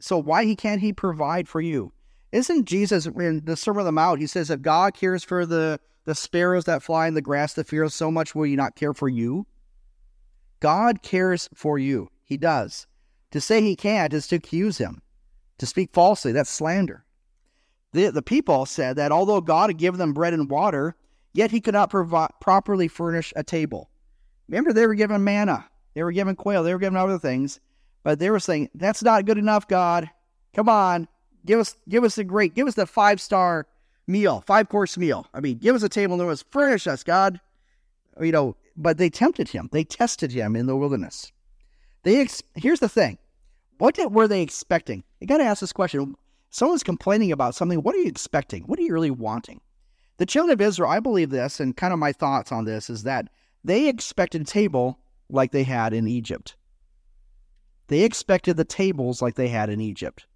So 0.00 0.18
why 0.18 0.44
he 0.44 0.56
can't 0.56 0.80
he 0.80 0.92
provide 0.92 1.48
for 1.48 1.60
you? 1.60 1.92
Isn't 2.32 2.66
Jesus 2.66 3.06
in 3.06 3.44
the 3.44 3.56
Sermon 3.56 3.80
on 3.80 3.86
the 3.86 3.92
Mount? 3.92 4.20
He 4.20 4.26
says, 4.26 4.50
if 4.50 4.60
God 4.60 4.94
cares 4.94 5.24
for 5.24 5.46
the, 5.46 5.80
the 6.04 6.14
sparrows 6.14 6.64
that 6.64 6.82
fly 6.82 7.06
in 7.06 7.14
the 7.14 7.22
grass, 7.22 7.54
the 7.54 7.64
fields, 7.64 7.94
so 7.94 8.10
much 8.10 8.34
will 8.34 8.42
he 8.44 8.56
not 8.56 8.76
care 8.76 8.92
for 8.92 9.08
you? 9.08 9.46
God 10.60 11.02
cares 11.02 11.48
for 11.54 11.78
you. 11.78 12.10
He 12.24 12.36
does. 12.36 12.86
To 13.30 13.40
say 13.40 13.60
he 13.62 13.76
can't 13.76 14.12
is 14.12 14.26
to 14.28 14.36
accuse 14.36 14.78
him. 14.78 15.02
To 15.58 15.66
speak 15.66 15.90
falsely, 15.92 16.32
that's 16.32 16.50
slander. 16.50 17.04
The, 17.92 18.10
the 18.10 18.22
people 18.22 18.66
said 18.66 18.96
that 18.96 19.12
although 19.12 19.40
God 19.40 19.70
had 19.70 19.78
given 19.78 19.98
them 19.98 20.12
bread 20.12 20.34
and 20.34 20.50
water, 20.50 20.96
yet 21.32 21.50
he 21.50 21.60
could 21.60 21.74
not 21.74 21.90
provi- 21.90 22.32
properly 22.40 22.88
furnish 22.88 23.32
a 23.36 23.42
table. 23.42 23.90
Remember, 24.48 24.72
they 24.72 24.86
were 24.86 24.94
given 24.94 25.24
manna. 25.24 25.66
They 25.96 26.02
were 26.02 26.12
given 26.12 26.36
quail, 26.36 26.62
they 26.62 26.74
were 26.74 26.78
given 26.78 26.98
other 26.98 27.18
things, 27.18 27.58
but 28.02 28.18
they 28.18 28.28
were 28.28 28.38
saying, 28.38 28.68
That's 28.74 29.02
not 29.02 29.24
good 29.24 29.38
enough, 29.38 29.66
God. 29.66 30.10
Come 30.52 30.68
on. 30.68 31.08
Give 31.46 31.58
us 31.58 31.74
give 31.88 32.04
us 32.04 32.16
the 32.16 32.24
great, 32.24 32.54
give 32.54 32.68
us 32.68 32.74
the 32.74 32.84
five 32.86 33.18
star 33.18 33.66
meal, 34.06 34.44
five 34.46 34.68
course 34.68 34.98
meal. 34.98 35.26
I 35.32 35.40
mean, 35.40 35.56
give 35.56 35.74
us 35.74 35.82
a 35.82 35.88
table 35.88 36.20
and 36.20 36.28
was 36.28 36.44
furnish 36.50 36.86
us, 36.86 37.02
God. 37.02 37.40
You 38.20 38.30
know, 38.30 38.56
but 38.76 38.98
they 38.98 39.08
tempted 39.08 39.48
him. 39.48 39.70
They 39.72 39.84
tested 39.84 40.32
him 40.32 40.54
in 40.54 40.66
the 40.66 40.76
wilderness. 40.76 41.32
They 42.02 42.20
ex- 42.20 42.42
here's 42.56 42.80
the 42.80 42.90
thing. 42.90 43.16
What 43.78 43.94
did, 43.94 44.12
were 44.12 44.28
they 44.28 44.42
expecting? 44.42 45.02
You 45.20 45.26
got 45.26 45.38
to 45.38 45.44
ask 45.44 45.60
this 45.60 45.72
question. 45.72 46.14
Someone's 46.50 46.82
complaining 46.82 47.32
about 47.32 47.54
something. 47.54 47.82
What 47.82 47.94
are 47.94 47.98
you 47.98 48.08
expecting? 48.08 48.64
What 48.64 48.78
are 48.78 48.82
you 48.82 48.92
really 48.92 49.10
wanting? 49.10 49.62
The 50.18 50.26
children 50.26 50.52
of 50.52 50.60
Israel, 50.60 50.90
I 50.90 51.00
believe 51.00 51.30
this, 51.30 51.58
and 51.58 51.74
kind 51.74 51.94
of 51.94 51.98
my 51.98 52.12
thoughts 52.12 52.52
on 52.52 52.66
this 52.66 52.90
is 52.90 53.04
that 53.04 53.28
they 53.64 53.88
expected 53.88 54.46
table 54.46 54.98
like 55.28 55.52
they 55.52 55.64
had 55.64 55.92
in 55.92 56.06
Egypt. 56.06 56.56
They 57.88 58.02
expected 58.02 58.56
the 58.56 58.64
tables 58.64 59.22
like 59.22 59.34
they 59.34 59.48
had 59.48 59.70
in 59.70 59.80
Egypt. 59.80 60.26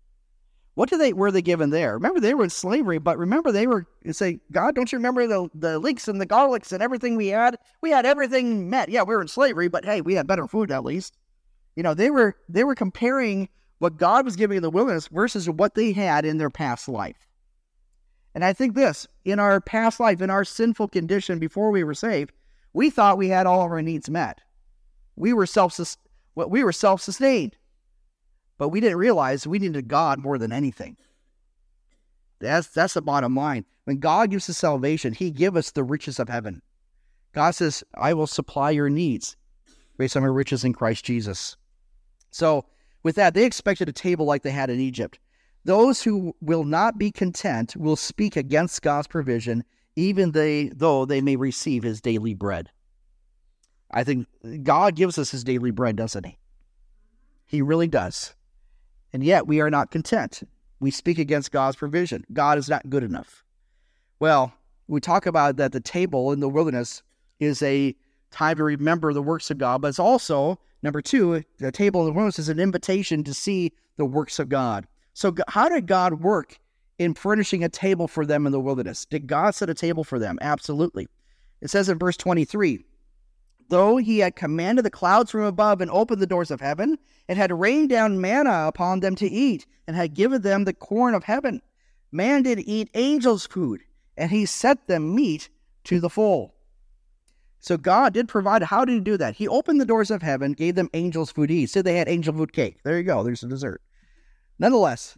What 0.75 0.89
did 0.89 1.01
they 1.01 1.13
were 1.13 1.31
they 1.31 1.43
given 1.43 1.71
there? 1.71 1.95
Remember 1.95 2.21
they 2.21 2.35
were 2.35 2.45
in 2.45 2.51
slavery, 2.51 2.99
but 2.99 3.19
remember 3.19 3.51
they 3.51 3.67
were 3.67 3.87
say, 4.13 4.41
God, 4.53 4.75
don't 4.75 4.91
you 4.91 4.99
remember 4.99 5.27
the 5.27 5.49
the 5.55 5.79
leeks 5.79 6.09
and 6.09 6.21
the 6.21 6.27
garlics 6.27 6.73
and 6.73 6.83
everything 6.83 7.17
we 7.17 7.29
had? 7.29 7.59
We 7.81 7.91
had 7.91 8.07
everything 8.07 8.71
met. 8.71 8.89
Yeah, 8.89 9.03
we 9.03 9.15
were 9.15 9.23
in 9.23 9.29
slavery, 9.29 9.69
but 9.69 9.85
hey, 9.85 10.01
we 10.01 10.15
had 10.15 10.27
better 10.27 10.47
food 10.47 10.71
at 10.71 10.85
least. 10.85 11.17
You 11.77 11.83
know, 11.83 11.95
they 11.95 12.11
were 12.11 12.37
they 12.49 12.65
were 12.65 12.75
comparing 12.75 13.49
what 13.79 13.97
God 13.97 14.25
was 14.25 14.37
giving 14.37 14.59
in 14.59 14.63
the 14.63 14.71
wilderness 14.71 15.09
versus 15.09 15.51
what 15.51 15.75
they 15.75 15.93
had 15.93 16.25
in 16.25 16.39
their 16.39 16.51
past 16.51 16.89
life. 16.89 17.27
And 18.35 18.45
I 18.45 18.53
think 18.53 18.75
this, 18.75 19.09
in 19.25 19.41
our 19.41 19.61
past 19.61 19.99
life, 19.99 20.23
in 20.23 20.31
our 20.31 20.45
sinful 20.45 20.89
condition 20.89 21.39
before 21.39 21.71
we 21.71 21.83
were 21.83 21.95
saved, 21.95 22.33
we 22.73 22.91
thought 22.91 23.19
we 23.19 23.29
had 23.29 23.47
all 23.47 23.65
of 23.65 23.73
our 23.73 23.83
needs 23.83 24.09
met 24.09 24.41
we 25.21 25.35
were 25.35 25.47
self 25.47 25.79
we 26.35 26.65
were 26.65 26.73
self 26.73 27.03
sustained, 27.03 27.57
but 28.57 28.71
we 28.71 28.81
didn't 28.81 28.99
realize 28.99 29.47
we 29.47 29.59
needed 29.59 29.87
God 29.87 30.19
more 30.19 30.39
than 30.39 30.53
anything. 30.53 30.97
That's 32.41 32.69
that's 32.69 32.95
the 32.95 33.03
bottom 33.03 33.37
line. 33.37 33.67
When 33.85 33.99
God 33.99 34.31
gives 34.31 34.49
us 34.49 34.57
salvation, 34.57 35.13
He 35.13 35.31
gives 35.31 35.57
us 35.57 35.71
the 35.73 35.85
riches 35.85 36.19
of 36.19 36.29
heaven. 36.29 36.63
God 37.33 37.51
says, 37.53 37.85
"I 37.95 38.15
will 38.15 38.27
supply 38.27 38.71
your 38.71 38.89
needs 38.89 39.37
based 39.99 40.17
on 40.17 40.23
my 40.23 40.29
riches 40.29 40.65
in 40.65 40.73
Christ 40.73 41.05
Jesus." 41.05 41.57
So, 42.31 42.65
with 43.03 43.17
that, 43.17 43.35
they 43.35 43.45
expected 43.45 43.89
a 43.89 43.93
table 43.93 44.25
like 44.25 44.43
they 44.43 44.51
had 44.51 44.71
in 44.71 44.81
Egypt. 44.81 45.19
Those 45.65 46.03
who 46.03 46.35
will 46.41 46.65
not 46.65 46.97
be 46.97 47.11
content 47.11 47.77
will 47.77 47.97
speak 47.97 48.37
against 48.37 48.81
God's 48.81 49.07
provision, 49.07 49.65
even 49.97 50.33
they 50.33 50.71
though 50.75 51.05
they 51.05 51.21
may 51.21 51.37
receive 51.37 51.83
His 51.83 52.01
daily 52.01 52.33
bread. 52.33 52.71
I 53.93 54.05
think 54.05 54.27
God 54.63 54.95
gives 54.95 55.19
us 55.19 55.31
his 55.31 55.45
daily 55.45 55.71
bread, 55.71 55.97
doesn't 55.97 56.25
he? 56.25 56.39
He 57.47 57.63
really 57.63 57.89
does. 57.89 58.35
And 59.13 59.25
yet 59.25 59.47
we 59.47 59.61
are 59.61 59.71
not 59.71 59.91
content. 59.91 60.43
We 60.79 60.91
speak 60.91 61.19
against 61.19 61.51
God's 61.51 61.77
provision. 61.77 62.25
God 62.33 62.59
is 62.59 62.69
not 62.69 62.89
good 62.89 63.03
enough. 63.03 63.45
Well, 64.21 64.53
we 64.87 65.01
talk 65.01 65.27
about 65.27 65.57
that 65.57 65.73
the 65.73 65.81
table 65.81 66.33
in 66.33 66.41
the 66.41 66.49
wilderness 66.49 67.03
is 67.39 67.63
a 67.63 67.95
time 68.31 68.57
to 68.57 68.65
remember 68.65 69.13
the 69.13 69.23
works 69.23 69.51
of 69.51 69.59
God, 69.59 69.83
but 69.83 69.89
it's 69.89 69.99
also, 69.99 70.59
number 70.83 71.03
two, 71.03 71.43
the 71.59 71.73
table 71.73 72.01
in 72.01 72.07
the 72.07 72.13
wilderness 72.13 72.39
is 72.39 72.49
an 72.49 72.61
invitation 72.61 73.25
to 73.25 73.35
see 73.35 73.73
the 73.97 74.05
works 74.05 74.39
of 74.39 74.49
God. 74.49 74.87
So, 75.13 75.35
how 75.49 75.69
did 75.69 75.87
God 75.87 76.21
work 76.21 76.59
in 76.99 77.15
furnishing 77.15 77.65
a 77.65 77.69
table 77.69 78.07
for 78.07 78.25
them 78.25 78.47
in 78.47 78.53
the 78.53 78.61
wilderness? 78.61 79.05
Did 79.05 79.27
God 79.27 79.55
set 79.55 79.71
a 79.71 79.75
table 79.75 80.05
for 80.05 80.19
them? 80.19 80.39
Absolutely. 80.41 81.09
It 81.61 81.71
says 81.71 81.89
in 81.89 81.99
verse 81.99 82.17
23 82.17 82.85
though 83.71 83.97
he 83.97 84.19
had 84.19 84.37
commanded 84.37 84.85
the 84.85 84.91
clouds 84.91 85.31
from 85.31 85.43
above 85.43 85.81
and 85.81 85.91
opened 85.91 86.21
the 86.21 86.27
doors 86.27 86.51
of 86.51 86.61
heaven, 86.61 86.99
and 87.29 87.39
had 87.39 87.59
rained 87.59 87.89
down 87.89 88.21
manna 88.21 88.67
upon 88.67 89.01
them 89.01 89.15
to 89.17 89.27
eat, 89.27 89.67
and 89.87 89.97
had 89.97 90.15
given 90.15 90.43
them 90.43 90.65
the 90.65 90.75
corn 90.75 91.15
of 91.15 91.25
heaven. 91.25 91.63
Man 92.13 92.43
did 92.43 92.61
eat 92.61 92.91
angels' 92.95 93.47
food, 93.47 93.81
and 94.17 94.31
he 94.31 94.45
set 94.45 94.87
them 94.87 95.15
meat 95.15 95.49
to 95.85 96.01
the 96.01 96.11
full. 96.11 96.55
So 97.61 97.77
God 97.77 98.15
did 98.15 98.27
provide. 98.27 98.63
How 98.63 98.85
did 98.85 98.95
he 98.95 99.01
do 99.01 99.17
that? 99.19 99.37
He 99.37 99.47
opened 99.47 99.81
the 99.81 99.87
doors 99.87 100.11
of 100.11 100.23
heaven, 100.23 100.53
gave 100.53 100.75
them 100.75 100.91
angels' 100.95 101.31
food 101.31 101.49
to 101.49 101.55
eat. 101.55 101.71
So 101.71 101.83
they 101.83 101.97
had 101.97 102.09
angel 102.09 102.35
food 102.35 102.53
cake. 102.53 102.79
There 102.83 102.97
you 102.97 103.05
go. 103.05 103.23
There's 103.23 103.43
a 103.43 103.49
dessert. 103.49 103.83
Nonetheless, 104.59 105.17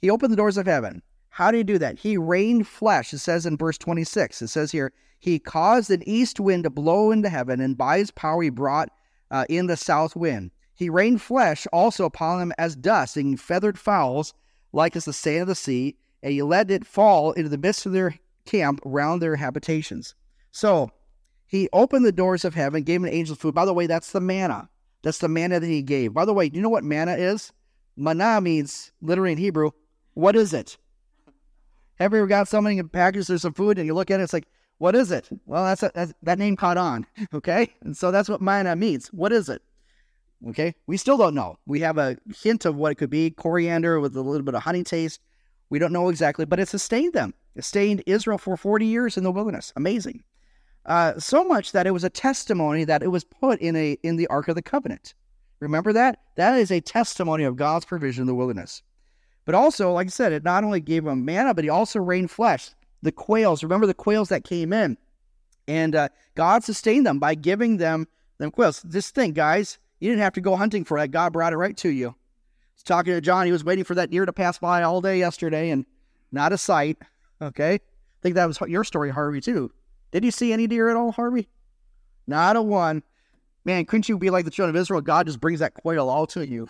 he 0.00 0.10
opened 0.10 0.32
the 0.32 0.36
doors 0.36 0.56
of 0.56 0.66
heaven. 0.66 1.02
How 1.34 1.50
did 1.50 1.56
he 1.56 1.64
do 1.64 1.78
that? 1.78 1.98
He 1.98 2.16
rained 2.16 2.68
flesh. 2.68 3.12
It 3.12 3.18
says 3.18 3.44
in 3.44 3.56
verse 3.56 3.76
26. 3.76 4.40
It 4.40 4.46
says 4.46 4.70
here, 4.70 4.92
he 5.18 5.40
caused 5.40 5.90
an 5.90 6.08
east 6.08 6.38
wind 6.38 6.62
to 6.62 6.70
blow 6.70 7.10
into 7.10 7.28
heaven, 7.28 7.60
and 7.60 7.76
by 7.76 7.98
his 7.98 8.12
power 8.12 8.40
he 8.40 8.50
brought 8.50 8.90
uh, 9.32 9.44
in 9.48 9.66
the 9.66 9.76
south 9.76 10.14
wind. 10.14 10.52
He 10.74 10.88
rained 10.88 11.22
flesh 11.22 11.66
also 11.72 12.04
upon 12.04 12.38
them 12.38 12.52
as 12.56 12.76
dust, 12.76 13.16
and 13.16 13.40
feathered 13.40 13.80
fowls, 13.80 14.32
like 14.72 14.94
as 14.94 15.06
the 15.06 15.12
sand 15.12 15.42
of 15.42 15.48
the 15.48 15.56
sea, 15.56 15.96
and 16.22 16.32
he 16.32 16.40
let 16.40 16.70
it 16.70 16.86
fall 16.86 17.32
into 17.32 17.48
the 17.48 17.58
midst 17.58 17.84
of 17.84 17.90
their 17.90 18.14
camp 18.46 18.78
round 18.84 19.20
their 19.20 19.34
habitations. 19.34 20.14
So 20.52 20.92
he 21.48 21.68
opened 21.72 22.04
the 22.04 22.12
doors 22.12 22.44
of 22.44 22.54
heaven, 22.54 22.84
gave 22.84 23.02
an 23.02 23.08
angel 23.08 23.34
food. 23.34 23.56
By 23.56 23.64
the 23.64 23.74
way, 23.74 23.88
that's 23.88 24.12
the 24.12 24.20
manna. 24.20 24.68
That's 25.02 25.18
the 25.18 25.28
manna 25.28 25.58
that 25.58 25.66
he 25.66 25.82
gave. 25.82 26.14
By 26.14 26.26
the 26.26 26.34
way, 26.34 26.48
do 26.48 26.58
you 26.58 26.62
know 26.62 26.68
what 26.68 26.84
manna 26.84 27.14
is? 27.14 27.52
Manna 27.96 28.40
means, 28.40 28.92
literally 29.02 29.32
in 29.32 29.38
Hebrew, 29.38 29.72
what 30.12 30.36
is 30.36 30.54
it? 30.54 30.76
Have 31.98 32.12
you 32.12 32.18
ever 32.18 32.26
got 32.26 32.48
something 32.48 32.78
in 32.78 32.86
a 32.86 32.88
package, 32.88 33.26
there's 33.26 33.42
some 33.42 33.54
food, 33.54 33.78
and 33.78 33.86
you 33.86 33.94
look 33.94 34.10
at 34.10 34.20
it, 34.20 34.24
it's 34.24 34.32
like, 34.32 34.48
what 34.78 34.96
is 34.96 35.12
it? 35.12 35.28
Well, 35.46 35.64
that's, 35.64 35.82
a, 35.82 35.92
that's 35.94 36.12
that 36.22 36.38
name 36.38 36.56
caught 36.56 36.76
on. 36.76 37.06
Okay. 37.32 37.72
And 37.82 37.96
so 37.96 38.10
that's 38.10 38.28
what 38.28 38.40
manna 38.40 38.74
means. 38.76 39.08
What 39.08 39.32
is 39.32 39.48
it? 39.48 39.62
Okay. 40.48 40.74
We 40.86 40.96
still 40.96 41.16
don't 41.16 41.34
know. 41.34 41.58
We 41.66 41.80
have 41.80 41.98
a 41.98 42.16
hint 42.42 42.64
of 42.64 42.76
what 42.76 42.92
it 42.92 42.96
could 42.96 43.10
be 43.10 43.30
coriander 43.30 44.00
with 44.00 44.16
a 44.16 44.20
little 44.20 44.44
bit 44.44 44.54
of 44.54 44.62
honey 44.62 44.82
taste. 44.82 45.20
We 45.70 45.78
don't 45.78 45.92
know 45.92 46.08
exactly, 46.08 46.44
but 46.44 46.60
it 46.60 46.68
sustained 46.68 47.12
them. 47.12 47.34
It 47.54 47.62
sustained 47.62 48.02
Israel 48.06 48.38
for 48.38 48.56
40 48.56 48.86
years 48.86 49.16
in 49.16 49.24
the 49.24 49.32
wilderness. 49.32 49.72
Amazing. 49.76 50.22
Uh, 50.86 51.18
so 51.18 51.44
much 51.44 51.72
that 51.72 51.86
it 51.86 51.92
was 51.92 52.04
a 52.04 52.10
testimony 52.10 52.84
that 52.84 53.02
it 53.02 53.08
was 53.08 53.24
put 53.24 53.58
in 53.60 53.74
a 53.74 53.92
in 54.02 54.16
the 54.16 54.26
Ark 54.26 54.48
of 54.48 54.54
the 54.54 54.62
Covenant. 54.62 55.14
Remember 55.60 55.92
that? 55.92 56.18
That 56.36 56.58
is 56.58 56.70
a 56.70 56.80
testimony 56.80 57.44
of 57.44 57.56
God's 57.56 57.86
provision 57.86 58.22
in 58.22 58.26
the 58.26 58.34
wilderness. 58.34 58.82
But 59.44 59.54
also, 59.54 59.92
like 59.92 60.06
I 60.06 60.10
said, 60.10 60.32
it 60.32 60.44
not 60.44 60.64
only 60.64 60.80
gave 60.80 61.06
him 61.06 61.24
manna, 61.24 61.54
but 61.54 61.64
he 61.64 61.70
also 61.70 62.00
rained 62.00 62.30
flesh 62.30 62.70
the 63.02 63.12
quails. 63.12 63.62
Remember 63.62 63.86
the 63.86 63.94
quails 63.94 64.30
that 64.30 64.44
came 64.44 64.72
in, 64.72 64.96
and 65.68 65.94
uh, 65.94 66.08
God 66.34 66.64
sustained 66.64 67.06
them 67.06 67.18
by 67.18 67.34
giving 67.34 67.76
them 67.76 68.08
them 68.38 68.50
quails. 68.50 68.80
This 68.82 69.10
thing, 69.10 69.32
guys, 69.32 69.78
you 70.00 70.08
didn't 70.08 70.22
have 70.22 70.32
to 70.34 70.40
go 70.40 70.56
hunting 70.56 70.84
for 70.84 70.98
that. 70.98 71.10
God 71.10 71.32
brought 71.32 71.52
it 71.52 71.58
right 71.58 71.76
to 71.78 71.90
you. 71.90 72.14
Was 72.74 72.82
talking 72.82 73.12
to 73.12 73.20
John. 73.20 73.46
He 73.46 73.52
was 73.52 73.64
waiting 73.64 73.84
for 73.84 73.94
that 73.94 74.10
deer 74.10 74.24
to 74.24 74.32
pass 74.32 74.58
by 74.58 74.82
all 74.82 75.00
day 75.00 75.18
yesterday, 75.18 75.70
and 75.70 75.84
not 76.32 76.52
a 76.52 76.58
sight. 76.58 76.98
Okay, 77.42 77.74
I 77.74 77.80
think 78.22 78.34
that 78.36 78.46
was 78.46 78.58
your 78.66 78.84
story, 78.84 79.10
Harvey, 79.10 79.40
too. 79.40 79.70
Did 80.10 80.24
you 80.24 80.30
see 80.30 80.52
any 80.52 80.66
deer 80.66 80.88
at 80.88 80.96
all, 80.96 81.12
Harvey? 81.12 81.48
Not 82.26 82.56
a 82.56 82.62
one. 82.62 83.02
Man, 83.64 83.84
couldn't 83.84 84.08
you 84.08 84.18
be 84.18 84.30
like 84.30 84.44
the 84.44 84.50
children 84.50 84.74
of 84.74 84.80
Israel? 84.80 85.00
God 85.00 85.26
just 85.26 85.40
brings 85.40 85.60
that 85.60 85.74
quail 85.74 86.08
all 86.08 86.26
to 86.28 86.46
you. 86.46 86.68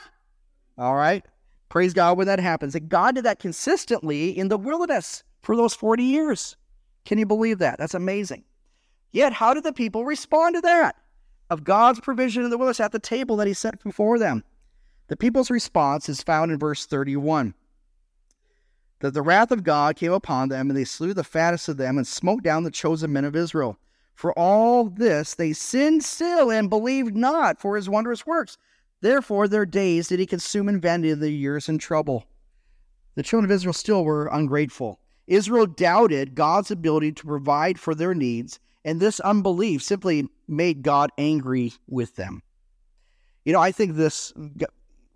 All 0.79 0.95
right. 0.95 1.25
Praise 1.75 1.93
God 1.93 2.17
when 2.17 2.29
that 2.29 2.39
happens. 2.39 2.77
And 2.77 2.89
God 2.89 3.17
did 3.17 3.25
that 3.25 3.41
consistently 3.41 4.31
in 4.31 4.47
the 4.47 4.57
wilderness 4.57 5.25
for 5.43 5.57
those 5.57 5.75
40 5.75 6.05
years. 6.05 6.55
Can 7.05 7.19
you 7.19 7.27
believe 7.27 7.59
that? 7.59 7.81
That's 7.81 7.95
amazing. 7.95 8.45
Yet, 9.11 9.33
how 9.33 9.55
did 9.55 9.65
the 9.65 9.73
people 9.73 10.05
respond 10.05 10.55
to 10.55 10.61
that? 10.61 10.95
Of 11.51 11.65
God's 11.65 11.99
provision 11.99 12.45
in 12.45 12.51
the 12.51 12.59
wilderness 12.59 12.79
at 12.79 12.93
the 12.93 13.01
table 13.01 13.35
that 13.39 13.49
He 13.49 13.55
set 13.55 13.83
before 13.83 14.21
them. 14.21 14.45
The 15.09 15.17
people's 15.17 15.51
response 15.51 16.09
is 16.09 16.23
found 16.23 16.53
in 16.53 16.61
verse 16.61 16.87
31 16.87 17.55
that 19.01 19.13
the 19.13 19.23
wrath 19.23 19.51
of 19.51 19.65
God 19.65 19.97
came 19.97 20.13
upon 20.13 20.51
them, 20.51 20.71
and 20.71 20.79
they 20.79 20.85
slew 20.85 21.13
the 21.13 21.25
fattest 21.25 21.69
of 21.69 21.77
them 21.77 21.99
and 21.99 22.07
smote 22.07 22.45
down 22.45 22.63
the 22.63 22.71
chosen 22.71 23.13
men 23.13 23.25
of 23.25 23.35
Israel. 23.35 23.81
For 24.15 24.33
all 24.39 24.85
this 24.85 25.35
they 25.35 25.53
sinned 25.53 26.05
still 26.05 26.53
and 26.53 26.71
believed 26.71 27.17
not 27.17 27.61
for 27.61 27.75
his 27.75 27.89
wondrous 27.89 28.25
works. 28.25 28.59
Therefore, 29.05 29.49
their 29.49 29.67
days 29.67 30.09
did 30.09 30.19
he 30.19 30.25
consume 30.25 30.67
in 30.67 30.81
vanity, 30.81 31.13
their 31.13 31.29
years 31.29 31.69
in 31.69 31.77
trouble. 31.77 32.25
The 33.17 33.23
children 33.23 33.45
of 33.45 33.55
Israel 33.55 33.75
still 33.75 34.03
were 34.03 34.29
ungrateful. 34.29 34.99
Israel 35.27 35.67
doubted 35.67 36.35
God's 36.35 36.71
ability 36.71 37.13
to 37.13 37.27
provide 37.27 37.79
for 37.79 37.95
their 37.95 38.15
needs, 38.15 38.61
and 38.83 38.99
this 38.99 39.21
unbelief 39.21 39.83
simply 39.83 40.27
made 40.49 40.83
God 40.83 41.11
angry 41.19 41.75
with 41.87 42.17
them. 42.17 42.43
You 43.45 43.53
know, 43.53 43.61
I 43.61 43.73
think 43.73 43.95
this, 43.95 44.33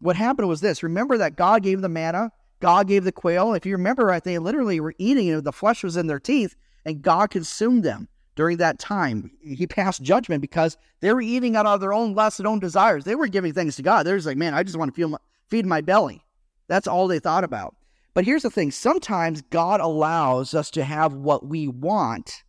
what 0.00 0.16
happened 0.16 0.48
was 0.48 0.60
this. 0.60 0.82
Remember 0.82 1.16
that 1.16 1.36
God 1.36 1.62
gave 1.62 1.80
the 1.80 1.88
manna, 1.88 2.30
God 2.60 2.88
gave 2.88 3.04
the 3.04 3.10
quail. 3.10 3.54
If 3.54 3.64
you 3.64 3.72
remember 3.72 4.04
right, 4.04 4.22
they 4.22 4.38
literally 4.38 4.80
were 4.80 4.94
eating 4.98 5.28
it, 5.28 5.44
the 5.44 5.50
flesh 5.50 5.82
was 5.82 5.96
in 5.96 6.08
their 6.08 6.20
teeth, 6.20 6.56
and 6.84 7.00
God 7.00 7.30
consumed 7.30 7.84
them 7.84 8.08
during 8.38 8.58
that 8.58 8.78
time. 8.78 9.32
He 9.42 9.66
passed 9.66 10.00
judgment 10.00 10.40
because 10.40 10.76
they 11.00 11.12
were 11.12 11.20
eating 11.20 11.56
out 11.56 11.66
of 11.66 11.80
their 11.80 11.92
own 11.92 12.14
lust 12.14 12.38
and 12.38 12.46
own 12.46 12.60
desires. 12.60 13.02
They 13.02 13.16
were 13.16 13.26
giving 13.26 13.52
things 13.52 13.74
to 13.74 13.82
God. 13.82 14.06
They're 14.06 14.16
just 14.16 14.28
like, 14.28 14.36
man, 14.36 14.54
I 14.54 14.62
just 14.62 14.76
want 14.78 14.94
to 14.94 14.96
feel 14.96 15.08
my, 15.08 15.18
feed 15.48 15.66
my 15.66 15.80
belly. 15.80 16.22
That's 16.68 16.86
all 16.86 17.08
they 17.08 17.18
thought 17.18 17.42
about. 17.42 17.74
But 18.14 18.24
here's 18.24 18.44
the 18.44 18.50
thing 18.50 18.70
sometimes 18.70 19.42
God 19.42 19.80
allows 19.80 20.54
us 20.54 20.70
to 20.70 20.84
have 20.84 21.14
what 21.14 21.46
we 21.46 21.66
want 21.66 22.44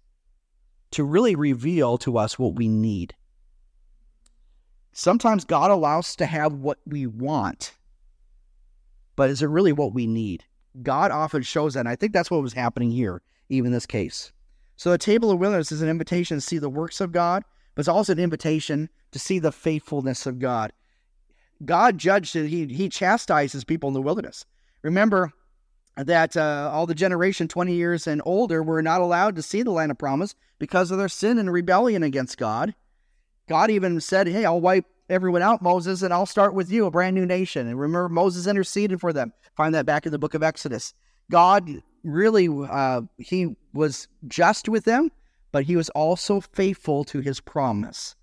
to 0.91 1.03
really 1.03 1.33
reveal 1.33 1.97
to 1.97 2.19
us 2.19 2.37
what 2.37 2.53
we 2.53 2.67
need. 2.67 3.15
Sometimes 4.91 5.43
God 5.43 5.71
allows 5.71 6.09
us 6.09 6.15
to 6.17 6.27
have 6.27 6.53
what 6.53 6.77
we 6.85 7.07
want, 7.07 7.73
but 9.15 9.31
is 9.31 9.41
it 9.41 9.47
really 9.47 9.73
what 9.73 9.95
we 9.95 10.05
need? 10.05 10.43
God 10.83 11.09
often 11.09 11.41
shows 11.41 11.73
that. 11.73 11.79
And 11.79 11.89
I 11.89 11.95
think 11.95 12.13
that's 12.13 12.29
what 12.29 12.43
was 12.43 12.53
happening 12.53 12.91
here, 12.91 13.23
even 13.49 13.71
this 13.71 13.87
case. 13.87 14.31
So 14.79 14.91
the 14.91 14.97
table 14.97 15.29
of 15.29 15.39
wilderness 15.39 15.73
is 15.73 15.81
an 15.81 15.89
invitation 15.89 16.37
to 16.37 16.41
see 16.41 16.57
the 16.57 16.69
works 16.69 17.01
of 17.01 17.11
God, 17.11 17.43
but 17.75 17.81
it's 17.81 17.89
also 17.89 18.13
an 18.13 18.19
invitation 18.19 18.87
to 19.11 19.19
see 19.19 19.37
the 19.37 19.51
faithfulness 19.51 20.25
of 20.25 20.39
God. 20.39 20.71
God 21.65 21.97
judged 21.97 22.33
it, 22.37 22.47
he, 22.47 22.65
he 22.67 22.87
chastises 22.87 23.65
people 23.65 23.89
in 23.89 23.93
the 23.93 24.01
wilderness. 24.01 24.45
Remember, 24.81 25.33
that 25.97 26.37
uh, 26.37 26.71
all 26.71 26.85
the 26.85 26.95
generation 26.95 27.49
20 27.49 27.73
years 27.73 28.07
and 28.07 28.21
older 28.23 28.63
were 28.63 28.81
not 28.81 29.01
allowed 29.01 29.35
to 29.35 29.41
see 29.41 29.63
the 29.63 29.71
land 29.71 29.91
of 29.91 29.97
promise 29.97 30.33
because 30.59 30.91
of 30.91 30.97
their 30.97 31.09
sin 31.09 31.39
and 31.39 31.51
rebellion 31.51 32.01
against 32.01 32.37
God. 32.37 32.73
God 33.49 33.69
even 33.69 33.99
said, 33.99 34.29
Hey, 34.29 34.45
I'll 34.45 34.61
wipe 34.61 34.85
everyone 35.09 35.41
out, 35.41 35.61
Moses, 35.61 36.03
and 36.03 36.13
I'll 36.13 36.25
start 36.25 36.53
with 36.53 36.71
you, 36.71 36.85
a 36.85 36.91
brand 36.91 37.17
new 37.17 37.25
nation. 37.25 37.67
And 37.67 37.77
remember, 37.77 38.07
Moses 38.07 38.47
interceded 38.47 39.01
for 39.01 39.11
them. 39.11 39.33
Find 39.57 39.75
that 39.75 39.85
back 39.85 40.05
in 40.05 40.13
the 40.13 40.19
book 40.19 40.35
of 40.35 40.41
Exodus. 40.41 40.93
God 41.29 41.69
really, 42.05 42.47
uh, 42.47 43.01
he 43.17 43.57
was 43.73 44.07
just 44.27 44.69
with 44.69 44.85
them, 44.85 45.11
but 45.51 45.65
he 45.65 45.75
was 45.75 45.89
also 45.89 46.39
faithful 46.39 47.03
to 47.05 47.19
his 47.19 47.39
promise. 47.39 48.15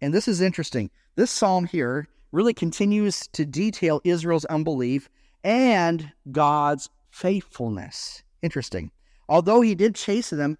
And 0.00 0.12
this 0.12 0.28
is 0.28 0.40
interesting. 0.40 0.90
This 1.16 1.30
psalm 1.30 1.66
here 1.66 2.08
really 2.32 2.54
continues 2.54 3.28
to 3.28 3.44
detail 3.44 4.00
Israel's 4.04 4.44
unbelief 4.46 5.08
and 5.44 6.12
God's 6.32 6.90
faithfulness. 7.10 8.22
Interesting. 8.42 8.90
Although 9.28 9.60
he 9.60 9.74
did 9.74 9.94
chasten 9.94 10.38
them, 10.38 10.58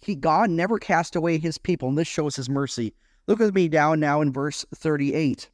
he 0.00 0.14
God 0.14 0.50
never 0.50 0.78
cast 0.78 1.14
away 1.16 1.38
his 1.38 1.58
people, 1.58 1.88
and 1.88 1.98
this 1.98 2.08
shows 2.08 2.36
his 2.36 2.48
mercy. 2.48 2.94
Look 3.26 3.38
with 3.38 3.54
me 3.54 3.68
down 3.68 4.00
now 4.00 4.20
in 4.20 4.32
verse 4.32 4.64
38. 4.74 5.50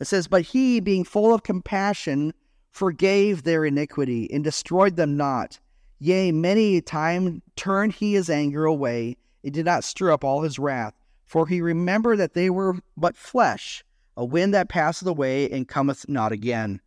It 0.00 0.04
says, 0.06 0.28
But 0.28 0.42
he, 0.42 0.80
being 0.80 1.04
full 1.04 1.34
of 1.34 1.42
compassion, 1.42 2.32
forgave 2.70 3.42
their 3.42 3.64
iniquity 3.64 4.30
and 4.32 4.44
destroyed 4.44 4.96
them 4.96 5.16
not. 5.16 5.58
Yea, 5.98 6.32
many 6.32 6.76
a 6.76 6.82
time 6.82 7.42
turned 7.56 7.92
he 7.92 8.14
his 8.14 8.30
anger 8.30 8.64
away, 8.64 9.16
and 9.42 9.52
did 9.52 9.64
not 9.64 9.84
stir 9.84 10.10
up 10.12 10.24
all 10.24 10.42
his 10.42 10.58
wrath. 10.58 10.94
For 11.26 11.46
he 11.46 11.60
remembered 11.60 12.18
that 12.18 12.34
they 12.34 12.50
were 12.50 12.76
but 12.96 13.16
flesh, 13.16 13.84
a 14.16 14.24
wind 14.24 14.54
that 14.54 14.68
passeth 14.68 15.06
away 15.06 15.50
and 15.50 15.68
cometh 15.68 16.08
not 16.08 16.32
again. 16.32 16.80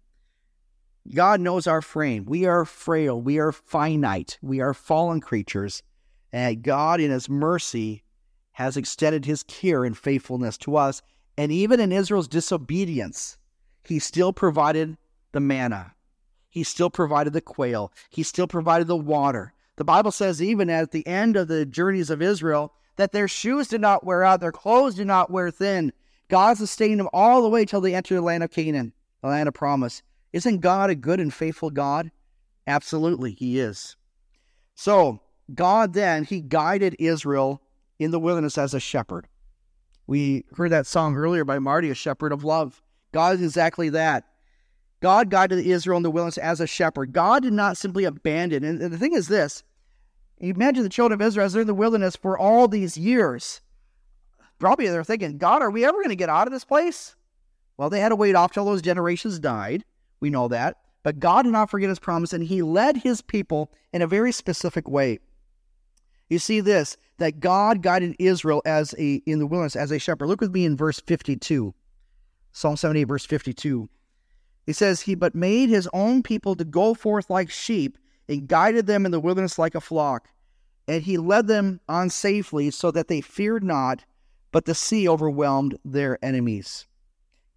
God 1.14 1.42
knows 1.42 1.68
our 1.68 1.82
frame. 1.82 2.26
We 2.26 2.46
are 2.46 2.66
frail. 2.66 3.20
We 3.22 3.40
are 3.40 3.52
finite. 3.52 4.38
We 4.42 4.60
are 4.62 4.74
fallen 4.74 5.20
creatures. 5.20 5.84
And 6.32 6.64
God, 6.64 7.00
in 7.00 7.12
His 7.12 7.30
mercy, 7.30 8.04
has 8.52 8.78
extended 8.78 9.26
his 9.26 9.44
care 9.44 9.84
and 9.84 9.98
faithfulness 9.98 10.58
to 10.60 10.76
us. 10.76 11.02
And 11.38 11.52
even 11.52 11.80
in 11.80 11.92
Israel's 11.92 12.28
disobedience, 12.28 13.38
he 13.84 14.00
still 14.00 14.34
provided 14.34 14.98
the 15.32 15.40
manna. 15.40 15.94
He 16.52 16.64
still 16.64 16.90
provided 16.90 17.32
the 17.34 17.42
quail. 17.42 17.92
He 18.10 18.24
still 18.24 18.46
provided 18.46 18.88
the 18.88 18.98
water. 18.98 19.54
The 19.78 19.86
Bible 19.86 20.12
says, 20.12 20.44
even 20.44 20.70
at 20.70 20.92
the 20.92 21.08
end 21.08 21.38
of 21.38 21.48
the 21.48 21.66
journeys 21.66 22.10
of 22.10 22.22
Israel, 22.22 22.74
that 22.98 23.14
their 23.14 23.30
shoes 23.30 23.70
did 23.70 23.80
not 23.80 24.04
wear 24.04 24.24
out, 24.24 24.42
their 24.42 24.52
clothes 24.52 24.96
did 24.96 25.08
not 25.08 25.32
wear 25.32 25.50
thin. 25.50 25.94
God 26.28 26.58
sustained 26.58 27.00
them 27.00 27.10
all 27.14 27.42
the 27.42 27.50
way 27.50 27.66
till 27.66 27.80
they 27.80 27.96
entered 27.96 28.16
the 28.16 28.22
land 28.22 28.44
of 28.44 28.52
Canaan, 28.52 28.92
the 29.22 29.30
land 29.30 29.48
of 29.48 29.54
promise. 29.54 30.04
Isn't 30.34 30.60
God 30.60 30.90
a 30.90 30.96
good 30.96 31.22
and 31.22 31.34
faithful 31.34 31.70
God? 31.70 32.12
Absolutely, 32.68 33.32
He 33.32 33.58
is. 33.58 33.96
So, 34.76 35.22
God 35.56 35.94
then, 35.94 36.26
He 36.26 36.42
guided 36.42 36.98
Israel 37.00 37.62
in 37.98 38.12
the 38.12 38.20
wilderness 38.20 38.58
as 38.58 38.74
a 38.74 38.80
shepherd. 38.80 39.28
We 40.06 40.44
heard 40.58 40.72
that 40.72 40.86
song 40.86 41.16
earlier 41.16 41.46
by 41.46 41.60
Marty, 41.60 41.90
a 41.90 41.96
shepherd 41.96 42.34
of 42.34 42.44
love. 42.44 42.82
God 43.14 43.36
is 43.36 43.42
exactly 43.42 43.90
that. 43.90 44.26
God 45.02 45.30
guided 45.30 45.66
Israel 45.66 45.98
in 45.98 46.04
the 46.04 46.12
wilderness 46.12 46.38
as 46.38 46.62
a 46.62 46.68
shepherd. 46.68 47.12
God 47.12 47.44
did 47.44 47.54
not 47.54 47.76
simply 47.76 48.06
abandon. 48.06 48.64
And 48.64 48.80
the 48.80 48.98
thing 48.98 49.14
is 49.14 49.28
this 49.28 49.64
imagine 50.40 50.84
the 50.84 50.90
children 50.90 51.20
of 51.20 51.28
Israel 51.28 51.46
as 51.46 51.54
they're 51.54 51.62
in 51.62 51.68
the 51.68 51.74
wilderness 51.74 52.16
for 52.16 52.38
all 52.38 52.68
these 52.68 52.98
years. 52.98 53.62
Probably 54.60 54.88
they're 54.88 55.04
thinking, 55.04 55.40
God, 55.40 55.64
are 55.64 55.72
we 55.72 55.86
ever 55.86 55.98
going 55.98 56.10
to 56.10 56.16
get 56.16 56.30
out 56.30 56.48
of 56.48 56.54
this 56.54 56.64
place? 56.64 57.16
Well, 57.78 57.90
they 57.90 58.00
had 58.00 58.10
to 58.10 58.16
wait 58.16 58.36
off 58.36 58.52
till 58.52 58.66
those 58.66 58.82
generations 58.82 59.40
died. 59.40 59.84
We 60.20 60.30
know 60.30 60.48
that. 60.50 60.78
But 61.04 61.20
God 61.20 61.44
did 61.44 61.52
not 61.52 61.72
forget 61.72 61.90
his 61.90 61.98
promise, 61.98 62.32
and 62.32 62.44
he 62.44 62.62
led 62.62 62.98
his 62.98 63.24
people 63.24 63.72
in 63.92 64.04
a 64.04 64.08
very 64.08 64.32
specific 64.32 64.88
way. 64.88 65.18
You 66.30 66.38
see 66.38 66.62
this 66.62 66.96
that 67.18 67.40
God 67.40 67.82
guided 67.82 68.16
Israel 68.20 68.62
as 68.66 68.94
a 69.00 69.16
in 69.26 69.40
the 69.40 69.48
wilderness 69.48 69.76
as 69.76 69.92
a 69.92 70.00
shepherd. 70.00 70.28
Look 70.28 70.42
with 70.42 70.54
me 70.54 70.64
in 70.64 70.78
verse 70.78 71.00
52. 71.00 71.74
Psalm 72.52 72.78
78, 72.78 73.04
verse 73.06 73.26
52. 73.26 73.90
He 74.66 74.74
says, 74.74 75.02
He 75.02 75.16
but 75.16 75.36
made 75.36 75.70
his 75.70 75.90
own 75.94 76.24
people 76.24 76.56
to 76.56 76.66
go 76.66 76.94
forth 76.94 77.30
like 77.30 77.50
sheep 77.50 77.98
and 78.28 78.48
guided 78.48 78.88
them 78.88 79.06
in 79.06 79.12
the 79.12 79.20
wilderness 79.20 79.60
like 79.60 79.76
a 79.76 79.82
flock. 79.82 80.30
And 80.88 81.04
he 81.04 81.18
led 81.18 81.48
them 81.48 81.80
on 81.88 82.10
safely 82.10 82.72
so 82.72 82.92
that 82.92 83.08
they 83.08 83.22
feared 83.22 83.64
not, 83.64 84.06
but 84.52 84.66
the 84.66 84.76
sea 84.76 85.08
overwhelmed 85.08 85.78
their 85.86 86.18
enemies. 86.24 86.88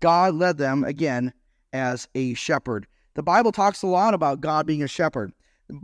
God 0.00 0.34
led 0.34 0.58
them 0.58 0.84
again 0.84 1.32
as 1.72 2.08
a 2.14 2.34
shepherd. 2.34 2.86
The 3.14 3.22
Bible 3.22 3.52
talks 3.52 3.82
a 3.82 3.86
lot 3.86 4.14
about 4.14 4.40
God 4.40 4.66
being 4.66 4.82
a 4.82 4.88
shepherd. 4.88 5.32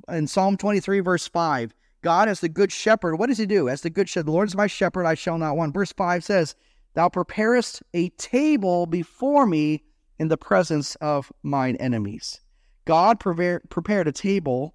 In 0.08 0.26
Psalm 0.26 0.56
23, 0.56 1.00
verse 1.00 1.26
5, 1.26 1.74
God 2.02 2.28
as 2.28 2.40
the 2.40 2.48
good 2.48 2.72
shepherd, 2.72 3.16
what 3.16 3.28
does 3.28 3.38
he 3.38 3.46
do? 3.46 3.68
As 3.68 3.82
the 3.82 3.90
good 3.90 4.08
shepherd, 4.08 4.26
the 4.26 4.32
Lord 4.32 4.48
is 4.48 4.56
my 4.56 4.66
shepherd, 4.66 5.06
I 5.06 5.14
shall 5.14 5.38
not 5.38 5.56
want. 5.56 5.74
Verse 5.74 5.92
5 5.92 6.24
says, 6.24 6.54
Thou 6.94 7.08
preparest 7.08 7.82
a 7.94 8.08
table 8.10 8.86
before 8.86 9.46
me 9.46 9.84
in 10.20 10.28
the 10.28 10.36
presence 10.36 10.96
of 10.96 11.32
mine 11.42 11.76
enemies. 11.76 12.42
God 12.84 13.18
prepared 13.18 14.06
a 14.06 14.12
table 14.12 14.74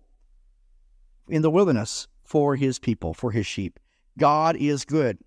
in 1.30 1.44
the 1.44 1.52
wilderness 1.52 2.08
for 2.24 2.56
his 2.56 2.80
people, 2.80 3.14
for 3.14 3.32
his 3.32 3.46
sheep. 3.46 3.80
God 4.18 4.56
is 4.56 4.84
good. 4.84 5.20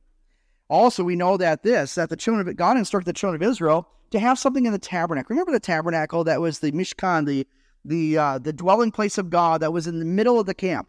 Also, 0.69 1.05
we 1.05 1.15
know 1.15 1.37
that 1.37 1.63
this, 1.63 1.95
that 1.95 2.11
the 2.11 2.17
children 2.17 2.49
of 2.49 2.57
God 2.57 2.77
instructed 2.77 3.09
the 3.09 3.17
children 3.17 3.41
of 3.41 3.49
Israel 3.49 3.89
to 4.11 4.19
have 4.19 4.41
something 4.41 4.67
in 4.67 4.73
the 4.73 4.79
tabernacle. 4.79 5.29
Remember 5.31 5.53
the 5.53 5.61
tabernacle 5.61 6.25
that 6.25 6.41
was 6.41 6.59
the 6.59 6.73
Mishkan, 6.73 7.25
the 7.25 7.47
the 7.85 8.19
uh, 8.19 8.39
the 8.39 8.53
dwelling 8.53 8.91
place 8.91 9.19
of 9.19 9.31
God 9.31 9.61
that 9.61 9.73
was 9.73 9.87
in 9.87 10.01
the 10.01 10.05
middle 10.05 10.41
of 10.41 10.47
the 10.47 10.55
camp. 10.55 10.89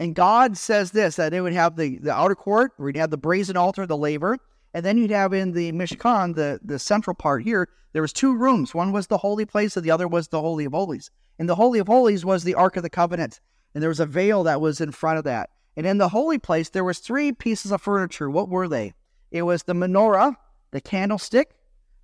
And 0.00 0.16
God 0.16 0.56
says 0.56 0.90
this 0.90 1.16
that 1.16 1.30
they 1.30 1.40
would 1.40 1.52
have 1.52 1.76
the, 1.76 1.98
the 1.98 2.12
outer 2.12 2.34
court, 2.34 2.72
where 2.76 2.88
you'd 2.88 2.96
have 2.96 3.10
the 3.10 3.16
brazen 3.16 3.56
altar, 3.56 3.86
the 3.86 3.96
laver, 3.96 4.38
and 4.74 4.84
then 4.84 4.96
you'd 4.96 5.10
have 5.10 5.32
in 5.32 5.52
the 5.52 5.72
Mishkan, 5.72 6.34
the, 6.34 6.60
the 6.62 6.78
central 6.78 7.14
part 7.14 7.42
here, 7.42 7.68
there 7.92 8.02
was 8.02 8.12
two 8.12 8.34
rooms. 8.34 8.74
One 8.74 8.92
was 8.92 9.06
the 9.06 9.18
holy 9.18 9.44
place, 9.44 9.76
and 9.76 9.84
the 9.84 9.90
other 9.90 10.08
was 10.08 10.28
the 10.28 10.40
Holy 10.40 10.64
of 10.64 10.72
Holies. 10.72 11.10
And 11.38 11.48
the 11.48 11.56
Holy 11.56 11.78
of 11.78 11.88
Holies 11.88 12.24
was 12.24 12.44
the 12.44 12.54
Ark 12.54 12.76
of 12.76 12.82
the 12.82 12.90
Covenant. 12.90 13.40
And 13.74 13.82
there 13.82 13.88
was 13.88 14.00
a 14.00 14.06
veil 14.06 14.44
that 14.44 14.60
was 14.60 14.80
in 14.80 14.92
front 14.92 15.18
of 15.18 15.24
that. 15.24 15.50
And 15.76 15.86
in 15.86 15.98
the 15.98 16.08
holy 16.08 16.38
place, 16.38 16.70
there 16.70 16.84
was 16.84 16.98
three 16.98 17.32
pieces 17.32 17.70
of 17.70 17.82
furniture. 17.82 18.30
What 18.30 18.48
were 18.48 18.68
they? 18.68 18.94
It 19.30 19.42
was 19.42 19.62
the 19.62 19.74
menorah, 19.74 20.36
the 20.70 20.80
candlestick, 20.80 21.54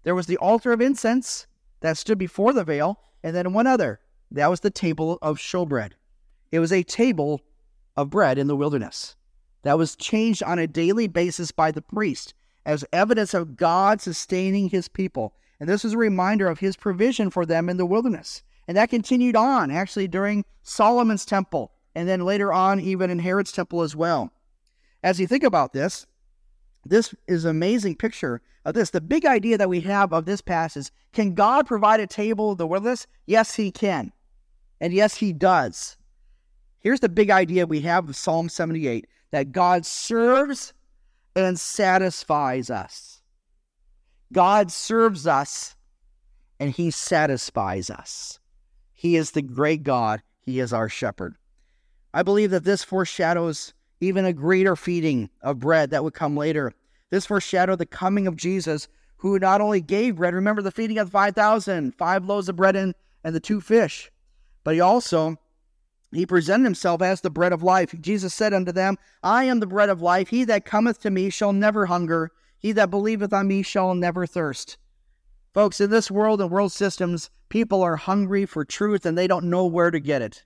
there 0.04 0.14
was 0.14 0.26
the 0.26 0.38
altar 0.38 0.72
of 0.72 0.80
incense 0.80 1.46
that 1.80 1.98
stood 1.98 2.18
before 2.18 2.52
the 2.52 2.64
veil, 2.64 3.00
and 3.22 3.34
then 3.34 3.52
one 3.52 3.66
other. 3.66 4.00
That 4.30 4.48
was 4.48 4.60
the 4.60 4.70
table 4.70 5.18
of 5.20 5.38
showbread. 5.38 5.92
It 6.50 6.60
was 6.60 6.72
a 6.72 6.82
table 6.82 7.42
of 7.96 8.10
bread 8.10 8.38
in 8.38 8.46
the 8.46 8.56
wilderness 8.56 9.16
that 9.62 9.76
was 9.76 9.96
changed 9.96 10.42
on 10.42 10.58
a 10.58 10.66
daily 10.66 11.08
basis 11.08 11.50
by 11.50 11.72
the 11.72 11.82
priest 11.82 12.34
as 12.68 12.84
evidence 12.92 13.32
of 13.32 13.56
God 13.56 13.98
sustaining 13.98 14.68
his 14.68 14.88
people. 14.88 15.32
And 15.58 15.66
this 15.66 15.86
is 15.86 15.94
a 15.94 15.98
reminder 15.98 16.48
of 16.48 16.58
his 16.58 16.76
provision 16.76 17.30
for 17.30 17.46
them 17.46 17.70
in 17.70 17.78
the 17.78 17.86
wilderness. 17.86 18.42
And 18.68 18.76
that 18.76 18.90
continued 18.90 19.36
on 19.36 19.70
actually 19.70 20.06
during 20.06 20.44
Solomon's 20.62 21.24
temple, 21.24 21.72
and 21.94 22.06
then 22.06 22.26
later 22.26 22.52
on, 22.52 22.78
even 22.78 23.08
in 23.08 23.20
Herod's 23.20 23.52
temple 23.52 23.80
as 23.80 23.96
well. 23.96 24.30
As 25.02 25.18
you 25.18 25.26
think 25.26 25.44
about 25.44 25.72
this, 25.72 26.06
this 26.84 27.14
is 27.26 27.46
an 27.46 27.52
amazing 27.52 27.96
picture 27.96 28.42
of 28.66 28.74
this. 28.74 28.90
The 28.90 29.00
big 29.00 29.24
idea 29.24 29.56
that 29.56 29.70
we 29.70 29.80
have 29.80 30.12
of 30.12 30.26
this 30.26 30.42
passage 30.42 30.90
can 31.14 31.34
God 31.34 31.66
provide 31.66 32.00
a 32.00 32.06
table 32.06 32.52
in 32.52 32.58
the 32.58 32.66
wilderness? 32.66 33.06
Yes, 33.24 33.54
he 33.54 33.70
can. 33.70 34.12
And 34.78 34.92
yes, 34.92 35.16
he 35.16 35.32
does. 35.32 35.96
Here's 36.80 37.00
the 37.00 37.08
big 37.08 37.30
idea 37.30 37.66
we 37.66 37.80
have 37.80 38.10
of 38.10 38.14
Psalm 38.14 38.50
78 38.50 39.06
that 39.30 39.52
God 39.52 39.86
serves 39.86 40.74
and 41.44 41.58
satisfies 41.58 42.70
us. 42.70 43.22
God 44.32 44.70
serves 44.70 45.26
us 45.26 45.76
and 46.60 46.70
he 46.70 46.90
satisfies 46.90 47.90
us. 47.90 48.40
He 48.92 49.16
is 49.16 49.30
the 49.30 49.42
great 49.42 49.84
God, 49.84 50.22
he 50.40 50.58
is 50.60 50.72
our 50.72 50.88
shepherd. 50.88 51.36
I 52.12 52.22
believe 52.22 52.50
that 52.50 52.64
this 52.64 52.82
foreshadows 52.82 53.74
even 54.00 54.24
a 54.24 54.32
greater 54.32 54.76
feeding 54.76 55.30
of 55.42 55.58
bread 55.58 55.90
that 55.90 56.04
would 56.04 56.14
come 56.14 56.36
later. 56.36 56.72
This 57.10 57.26
foreshadowed 57.26 57.78
the 57.78 57.86
coming 57.86 58.26
of 58.26 58.36
Jesus, 58.36 58.88
who 59.18 59.38
not 59.38 59.60
only 59.60 59.80
gave 59.80 60.16
bread, 60.16 60.34
remember 60.34 60.62
the 60.62 60.70
feeding 60.70 60.98
of 60.98 61.10
5,000, 61.10 61.94
five 61.96 62.24
loaves 62.24 62.48
of 62.48 62.56
bread 62.56 62.76
and, 62.76 62.94
and 63.24 63.34
the 63.34 63.40
two 63.40 63.60
fish, 63.60 64.10
but 64.64 64.74
he 64.74 64.80
also 64.80 65.36
he 66.12 66.24
presented 66.24 66.64
himself 66.64 67.02
as 67.02 67.20
the 67.20 67.30
bread 67.30 67.52
of 67.52 67.62
life. 67.62 67.94
Jesus 68.00 68.32
said 68.32 68.54
unto 68.54 68.72
them, 68.72 68.96
I 69.22 69.44
am 69.44 69.60
the 69.60 69.66
bread 69.66 69.90
of 69.90 70.00
life. 70.00 70.28
He 70.28 70.44
that 70.44 70.64
cometh 70.64 71.00
to 71.00 71.10
me 71.10 71.28
shall 71.28 71.52
never 71.52 71.86
hunger. 71.86 72.30
He 72.58 72.72
that 72.72 72.90
believeth 72.90 73.32
on 73.32 73.46
me 73.46 73.62
shall 73.62 73.94
never 73.94 74.26
thirst. 74.26 74.78
Folks, 75.52 75.80
in 75.80 75.90
this 75.90 76.10
world 76.10 76.40
and 76.40 76.50
world 76.50 76.72
systems, 76.72 77.30
people 77.48 77.82
are 77.82 77.96
hungry 77.96 78.46
for 78.46 78.64
truth 78.64 79.04
and 79.04 79.18
they 79.18 79.26
don't 79.26 79.50
know 79.50 79.66
where 79.66 79.90
to 79.90 80.00
get 80.00 80.22
it. 80.22 80.44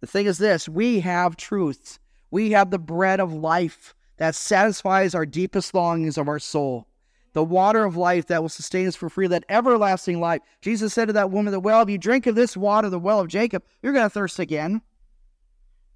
The 0.00 0.06
thing 0.06 0.26
is 0.26 0.38
this 0.38 0.68
we 0.68 1.00
have 1.00 1.36
truth, 1.36 1.98
we 2.30 2.52
have 2.52 2.70
the 2.70 2.78
bread 2.78 3.20
of 3.20 3.32
life 3.32 3.94
that 4.16 4.34
satisfies 4.34 5.14
our 5.14 5.26
deepest 5.26 5.74
longings 5.74 6.16
of 6.16 6.28
our 6.28 6.38
soul 6.38 6.86
the 7.32 7.44
water 7.44 7.84
of 7.84 7.96
life 7.96 8.26
that 8.26 8.42
will 8.42 8.48
sustain 8.48 8.86
us 8.86 8.96
for 8.96 9.08
free, 9.08 9.26
that 9.26 9.44
everlasting 9.48 10.20
life. 10.20 10.42
Jesus 10.60 10.92
said 10.92 11.06
to 11.06 11.12
that 11.14 11.30
woman 11.30 11.52
the 11.52 11.60
well, 11.60 11.82
If 11.82 11.88
you 11.88 11.98
drink 11.98 12.26
of 12.26 12.34
this 12.34 12.56
water, 12.56 12.90
the 12.90 12.98
well 12.98 13.20
of 13.20 13.28
Jacob, 13.28 13.62
you're 13.82 13.92
going 13.92 14.04
to 14.04 14.10
thirst 14.10 14.38
again. 14.38 14.82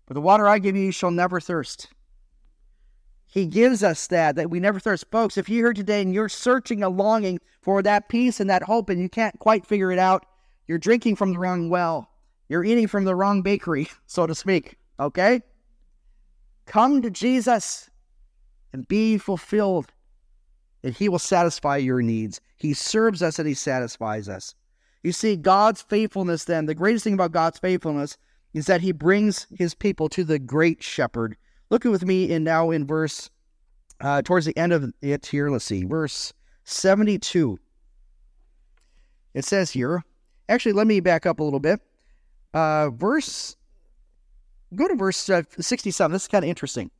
But 0.06 0.14
the 0.14 0.20
water 0.20 0.48
I 0.48 0.58
give 0.58 0.76
you, 0.76 0.84
you 0.84 0.92
shall 0.92 1.10
never 1.10 1.40
thirst. 1.40 1.88
He 3.26 3.46
gives 3.46 3.82
us 3.82 4.06
that, 4.06 4.36
that 4.36 4.50
we 4.50 4.60
never 4.60 4.80
thirst. 4.80 5.10
Folks, 5.10 5.36
if 5.36 5.48
you're 5.48 5.66
here 5.66 5.72
today 5.74 6.00
and 6.00 6.14
you're 6.14 6.28
searching 6.28 6.82
a 6.82 6.88
longing 6.88 7.38
for 7.60 7.82
that 7.82 8.08
peace 8.08 8.40
and 8.40 8.48
that 8.48 8.62
hope 8.62 8.88
and 8.88 9.00
you 9.00 9.08
can't 9.08 9.38
quite 9.40 9.66
figure 9.66 9.92
it 9.92 9.98
out, 9.98 10.24
you're 10.68 10.78
drinking 10.78 11.16
from 11.16 11.32
the 11.32 11.38
wrong 11.38 11.68
well. 11.68 12.08
You're 12.48 12.64
eating 12.64 12.86
from 12.86 13.04
the 13.04 13.14
wrong 13.14 13.42
bakery, 13.42 13.88
so 14.06 14.26
to 14.26 14.34
speak. 14.34 14.76
Okay? 14.98 15.42
Come 16.66 17.02
to 17.02 17.10
Jesus 17.10 17.90
and 18.72 18.88
be 18.88 19.18
fulfilled 19.18 19.92
and 20.82 20.94
He 20.94 21.08
will 21.08 21.18
satisfy 21.18 21.76
your 21.76 22.02
needs. 22.02 22.40
He 22.56 22.74
serves 22.74 23.22
us 23.22 23.38
and 23.38 23.48
He 23.48 23.54
satisfies 23.54 24.28
us. 24.28 24.54
You 25.02 25.12
see, 25.12 25.36
God's 25.36 25.82
faithfulness, 25.82 26.44
then, 26.44 26.66
the 26.66 26.74
greatest 26.74 27.04
thing 27.04 27.14
about 27.14 27.32
God's 27.32 27.58
faithfulness 27.58 28.16
is 28.54 28.66
that 28.66 28.80
He 28.80 28.92
brings 28.92 29.46
His 29.56 29.74
people 29.74 30.08
to 30.10 30.24
the 30.24 30.38
great 30.38 30.82
shepherd. 30.82 31.36
Look 31.70 31.84
with 31.84 32.04
me 32.04 32.30
in 32.30 32.44
now 32.44 32.70
in 32.70 32.86
verse, 32.86 33.30
uh, 34.00 34.22
towards 34.22 34.46
the 34.46 34.56
end 34.56 34.72
of 34.72 34.92
it 35.02 35.26
here. 35.26 35.50
Let's 35.50 35.64
see, 35.64 35.84
verse 35.84 36.32
72. 36.64 37.58
It 39.34 39.44
says 39.44 39.70
here, 39.70 40.02
actually, 40.48 40.72
let 40.72 40.86
me 40.86 41.00
back 41.00 41.26
up 41.26 41.40
a 41.40 41.44
little 41.44 41.60
bit. 41.60 41.80
Uh, 42.54 42.90
verse, 42.90 43.56
go 44.74 44.88
to 44.88 44.94
verse 44.94 45.28
uh, 45.28 45.42
67. 45.58 46.12
This 46.12 46.22
is 46.22 46.28
kind 46.28 46.44
of 46.44 46.48
interesting. 46.48 46.90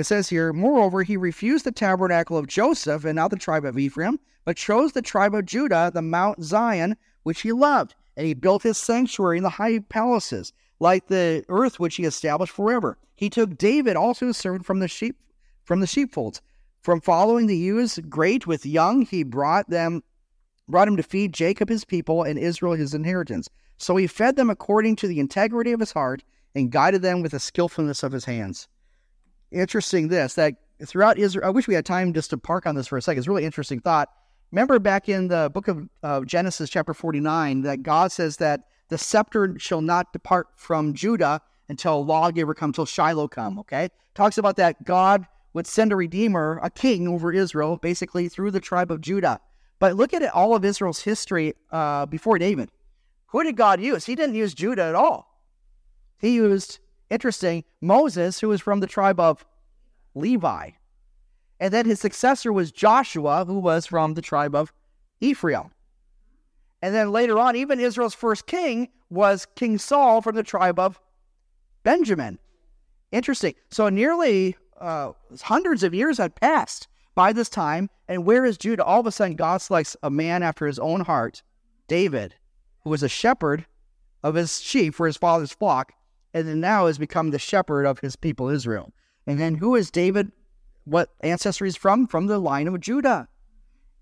It 0.00 0.06
says 0.06 0.30
here, 0.30 0.54
Moreover, 0.54 1.02
he 1.02 1.18
refused 1.18 1.66
the 1.66 1.72
tabernacle 1.72 2.38
of 2.38 2.46
Joseph 2.46 3.04
and 3.04 3.16
not 3.16 3.30
the 3.30 3.36
tribe 3.36 3.66
of 3.66 3.78
Ephraim, 3.78 4.18
but 4.46 4.56
chose 4.56 4.92
the 4.92 5.02
tribe 5.02 5.34
of 5.34 5.44
Judah, 5.44 5.90
the 5.92 6.00
Mount 6.00 6.42
Zion, 6.42 6.96
which 7.22 7.42
he 7.42 7.52
loved. 7.52 7.94
And 8.16 8.26
he 8.26 8.32
built 8.32 8.62
his 8.62 8.78
sanctuary 8.78 9.36
in 9.36 9.42
the 9.42 9.50
high 9.50 9.80
palaces. 9.80 10.54
like 10.78 11.08
the 11.08 11.44
earth 11.50 11.78
which 11.78 11.96
he 11.96 12.04
established 12.04 12.54
forever. 12.54 12.96
He 13.14 13.28
took 13.28 13.58
David 13.58 13.94
also 13.94 14.28
his 14.28 14.38
servant 14.38 14.64
from 14.64 14.78
the 14.78 14.88
sheep 14.88 15.16
from 15.64 15.80
the 15.80 15.86
sheepfolds. 15.86 16.40
From 16.80 17.02
following 17.02 17.46
the 17.46 17.58
ewes 17.58 17.98
great 18.08 18.46
with 18.46 18.64
young, 18.64 19.02
he 19.02 19.22
brought 19.22 19.68
them 19.68 20.02
brought 20.66 20.88
him 20.88 20.96
to 20.96 21.02
feed 21.02 21.34
Jacob 21.34 21.68
his 21.68 21.84
people 21.84 22.22
and 22.22 22.38
Israel 22.38 22.72
his 22.72 22.94
inheritance. 22.94 23.50
So 23.76 23.96
he 23.96 24.06
fed 24.06 24.36
them 24.36 24.48
according 24.48 24.96
to 24.96 25.06
the 25.06 25.20
integrity 25.20 25.72
of 25.72 25.80
his 25.80 25.92
heart 25.92 26.24
and 26.54 26.72
guided 26.72 27.02
them 27.02 27.20
with 27.20 27.32
the 27.32 27.38
skillfulness 27.38 28.02
of 28.02 28.12
his 28.12 28.24
hands. 28.24 28.66
Interesting 29.52 30.08
this 30.08 30.34
that 30.34 30.54
throughout 30.84 31.18
Israel, 31.18 31.46
I 31.46 31.50
wish 31.50 31.68
we 31.68 31.74
had 31.74 31.86
time 31.86 32.12
just 32.12 32.30
to 32.30 32.38
park 32.38 32.66
on 32.66 32.74
this 32.74 32.86
for 32.86 32.96
a 32.96 33.02
second. 33.02 33.18
It's 33.18 33.26
a 33.26 33.30
really 33.30 33.44
interesting 33.44 33.80
thought. 33.80 34.08
Remember 34.52 34.78
back 34.78 35.08
in 35.08 35.28
the 35.28 35.50
book 35.52 35.68
of 35.68 35.88
uh, 36.02 36.20
Genesis, 36.22 36.70
chapter 36.70 36.94
49, 36.94 37.62
that 37.62 37.82
God 37.82 38.10
says 38.10 38.36
that 38.38 38.62
the 38.88 38.98
scepter 38.98 39.56
shall 39.58 39.80
not 39.80 40.12
depart 40.12 40.48
from 40.56 40.94
Judah 40.94 41.40
until 41.68 42.04
lawgiver 42.04 42.54
comes, 42.54 42.70
until 42.70 42.86
Shiloh 42.86 43.28
come. 43.28 43.58
Okay, 43.60 43.88
talks 44.14 44.38
about 44.38 44.56
that 44.56 44.84
God 44.84 45.26
would 45.52 45.66
send 45.66 45.92
a 45.92 45.96
redeemer, 45.96 46.60
a 46.62 46.70
king 46.70 47.08
over 47.08 47.32
Israel, 47.32 47.76
basically 47.76 48.28
through 48.28 48.50
the 48.50 48.60
tribe 48.60 48.90
of 48.90 49.00
Judah. 49.00 49.40
But 49.78 49.96
look 49.96 50.12
at 50.12 50.22
all 50.34 50.54
of 50.54 50.64
Israel's 50.64 51.00
history 51.00 51.54
uh, 51.70 52.06
before 52.06 52.38
David. 52.38 52.70
Who 53.28 53.42
did 53.42 53.56
God 53.56 53.80
use? 53.80 54.06
He 54.06 54.14
didn't 54.14 54.34
use 54.34 54.54
Judah 54.54 54.84
at 54.84 54.94
all. 54.94 55.40
He 56.18 56.34
used, 56.34 56.80
interesting, 57.10 57.64
Moses, 57.80 58.40
who 58.40 58.48
was 58.48 58.60
from 58.60 58.80
the 58.80 58.86
tribe 58.86 59.20
of 59.20 59.44
Levi. 60.14 60.70
And 61.58 61.74
then 61.74 61.84
his 61.84 62.00
successor 62.00 62.52
was 62.52 62.72
Joshua, 62.72 63.44
who 63.44 63.58
was 63.58 63.86
from 63.86 64.14
the 64.14 64.22
tribe 64.22 64.54
of 64.54 64.72
Ephraim. 65.20 65.70
And 66.82 66.94
then 66.94 67.12
later 67.12 67.38
on, 67.38 67.56
even 67.56 67.78
Israel's 67.78 68.14
first 68.14 68.46
king 68.46 68.88
was 69.10 69.46
King 69.56 69.76
Saul 69.76 70.22
from 70.22 70.36
the 70.36 70.42
tribe 70.42 70.78
of 70.78 70.98
Benjamin. 71.82 72.38
Interesting. 73.12 73.54
So 73.70 73.88
nearly 73.88 74.56
uh, 74.80 75.12
hundreds 75.42 75.82
of 75.82 75.92
years 75.92 76.18
had 76.18 76.34
passed 76.34 76.88
by 77.14 77.32
this 77.32 77.50
time. 77.50 77.90
And 78.08 78.24
where 78.24 78.46
is 78.46 78.56
Judah? 78.56 78.84
All 78.84 79.00
of 79.00 79.06
a 79.06 79.12
sudden, 79.12 79.36
God 79.36 79.60
selects 79.60 79.96
a 80.02 80.10
man 80.10 80.42
after 80.42 80.66
his 80.66 80.78
own 80.78 81.00
heart, 81.00 81.42
David, 81.86 82.34
who 82.82 82.90
was 82.90 83.02
a 83.02 83.08
shepherd 83.08 83.66
of 84.22 84.34
his 84.34 84.60
sheep 84.60 84.94
for 84.94 85.06
his 85.06 85.16
father's 85.16 85.52
flock, 85.52 85.92
and 86.32 86.46
then 86.46 86.60
now 86.60 86.86
has 86.86 86.98
become 86.98 87.30
the 87.30 87.38
shepherd 87.38 87.86
of 87.86 88.00
his 88.00 88.16
people 88.16 88.48
Israel. 88.48 88.92
And 89.26 89.38
then 89.40 89.56
who 89.56 89.74
is 89.74 89.90
David? 89.90 90.32
What 90.84 91.10
ancestry 91.20 91.68
is 91.68 91.76
from? 91.76 92.06
From 92.06 92.26
the 92.26 92.38
line 92.38 92.68
of 92.68 92.80
Judah. 92.80 93.28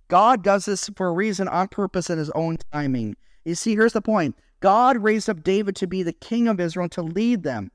God 0.08 0.42
does 0.42 0.64
this 0.64 0.88
for 0.96 1.08
a 1.08 1.12
reason, 1.12 1.48
on 1.48 1.68
purpose, 1.68 2.08
in 2.08 2.18
his 2.18 2.30
own 2.30 2.56
timing. 2.72 3.16
You 3.44 3.54
see, 3.54 3.74
here's 3.74 3.92
the 3.92 4.02
point 4.02 4.36
God 4.60 4.96
raised 4.98 5.28
up 5.28 5.42
David 5.42 5.76
to 5.76 5.86
be 5.86 6.02
the 6.02 6.12
king 6.12 6.48
of 6.48 6.60
Israel 6.60 6.88
to 6.90 7.02
lead 7.02 7.42
them. 7.42 7.70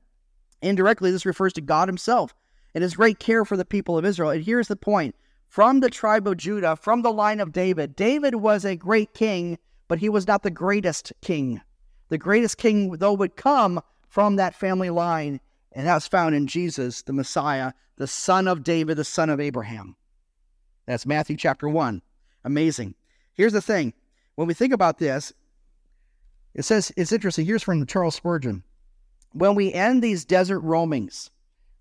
Indirectly, 0.62 1.10
this 1.10 1.26
refers 1.26 1.52
to 1.54 1.60
God 1.60 1.88
himself 1.88 2.34
and 2.74 2.82
his 2.82 2.96
great 2.96 3.18
care 3.18 3.44
for 3.44 3.56
the 3.56 3.64
people 3.64 3.96
of 3.96 4.04
Israel. 4.04 4.30
And 4.30 4.44
here's 4.44 4.68
the 4.68 4.76
point 4.76 5.14
from 5.48 5.80
the 5.80 5.90
tribe 5.90 6.26
of 6.26 6.36
Judah, 6.36 6.74
from 6.74 7.02
the 7.02 7.12
line 7.12 7.38
of 7.38 7.52
David, 7.52 7.94
David 7.94 8.34
was 8.36 8.64
a 8.64 8.74
great 8.74 9.14
king, 9.14 9.58
but 9.86 10.00
he 10.00 10.08
was 10.08 10.26
not 10.26 10.42
the 10.42 10.50
greatest 10.50 11.12
king. 11.22 11.60
The 12.08 12.18
greatest 12.18 12.58
king, 12.58 12.90
though, 12.92 13.12
would 13.12 13.36
come 13.36 13.80
from 14.14 14.36
that 14.36 14.54
family 14.54 14.90
line, 14.90 15.40
and 15.72 15.88
that's 15.88 16.06
found 16.06 16.36
in 16.36 16.46
Jesus, 16.46 17.02
the 17.02 17.12
Messiah, 17.12 17.72
the 17.96 18.06
son 18.06 18.46
of 18.46 18.62
David, 18.62 18.96
the 18.96 19.02
son 19.02 19.28
of 19.28 19.40
Abraham. 19.40 19.96
That's 20.86 21.04
Matthew 21.04 21.36
chapter 21.36 21.68
1. 21.68 22.00
Amazing. 22.44 22.94
Here's 23.32 23.54
the 23.54 23.60
thing 23.60 23.92
when 24.36 24.46
we 24.46 24.54
think 24.54 24.72
about 24.72 24.98
this, 24.98 25.32
it 26.54 26.62
says 26.62 26.92
it's 26.96 27.10
interesting. 27.10 27.44
Here's 27.44 27.64
from 27.64 27.84
Charles 27.86 28.14
Spurgeon. 28.14 28.62
When 29.32 29.56
we 29.56 29.72
end 29.72 30.00
these 30.00 30.24
desert 30.24 30.60
roamings, 30.60 31.30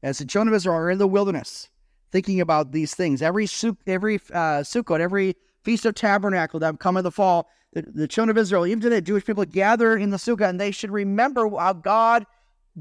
as 0.01 0.17
the 0.17 0.25
children 0.25 0.51
of 0.51 0.57
Israel 0.57 0.77
are 0.77 0.89
in 0.89 0.97
the 0.97 1.05
wilderness, 1.05 1.69
thinking 2.11 2.41
about 2.41 2.71
these 2.71 2.95
things, 2.95 3.21
every 3.21 3.47
every 3.85 4.15
uh, 4.15 4.63
Sukkot, 4.63 5.01
every 5.01 5.35
Feast 5.63 5.85
of 5.85 5.95
Tabernacle 5.95 6.59
that 6.59 6.79
come 6.79 6.97
in 6.97 7.03
the 7.03 7.11
fall, 7.11 7.49
the, 7.73 7.81
the 7.81 8.07
children 8.07 8.35
of 8.35 8.41
Israel, 8.41 8.65
even 8.65 8.81
today, 8.81 9.01
Jewish 9.01 9.25
people 9.25 9.45
gather 9.45 9.97
in 9.97 10.09
the 10.09 10.17
Sukkah, 10.17 10.49
and 10.49 10.59
they 10.59 10.71
should 10.71 10.91
remember 10.91 11.49
how 11.49 11.73
God 11.73 12.25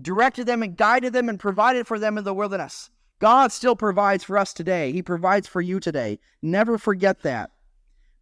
directed 0.00 0.46
them 0.46 0.62
and 0.62 0.76
guided 0.76 1.12
them 1.12 1.28
and 1.28 1.38
provided 1.38 1.86
for 1.86 1.98
them 1.98 2.18
in 2.18 2.24
the 2.24 2.34
wilderness. 2.34 2.90
God 3.18 3.52
still 3.52 3.76
provides 3.76 4.24
for 4.24 4.36
us 4.36 4.52
today. 4.52 4.90
He 4.90 5.02
provides 5.02 5.46
for 5.46 5.60
you 5.60 5.78
today. 5.78 6.18
Never 6.42 6.76
forget 6.76 7.22
that. 7.22 7.50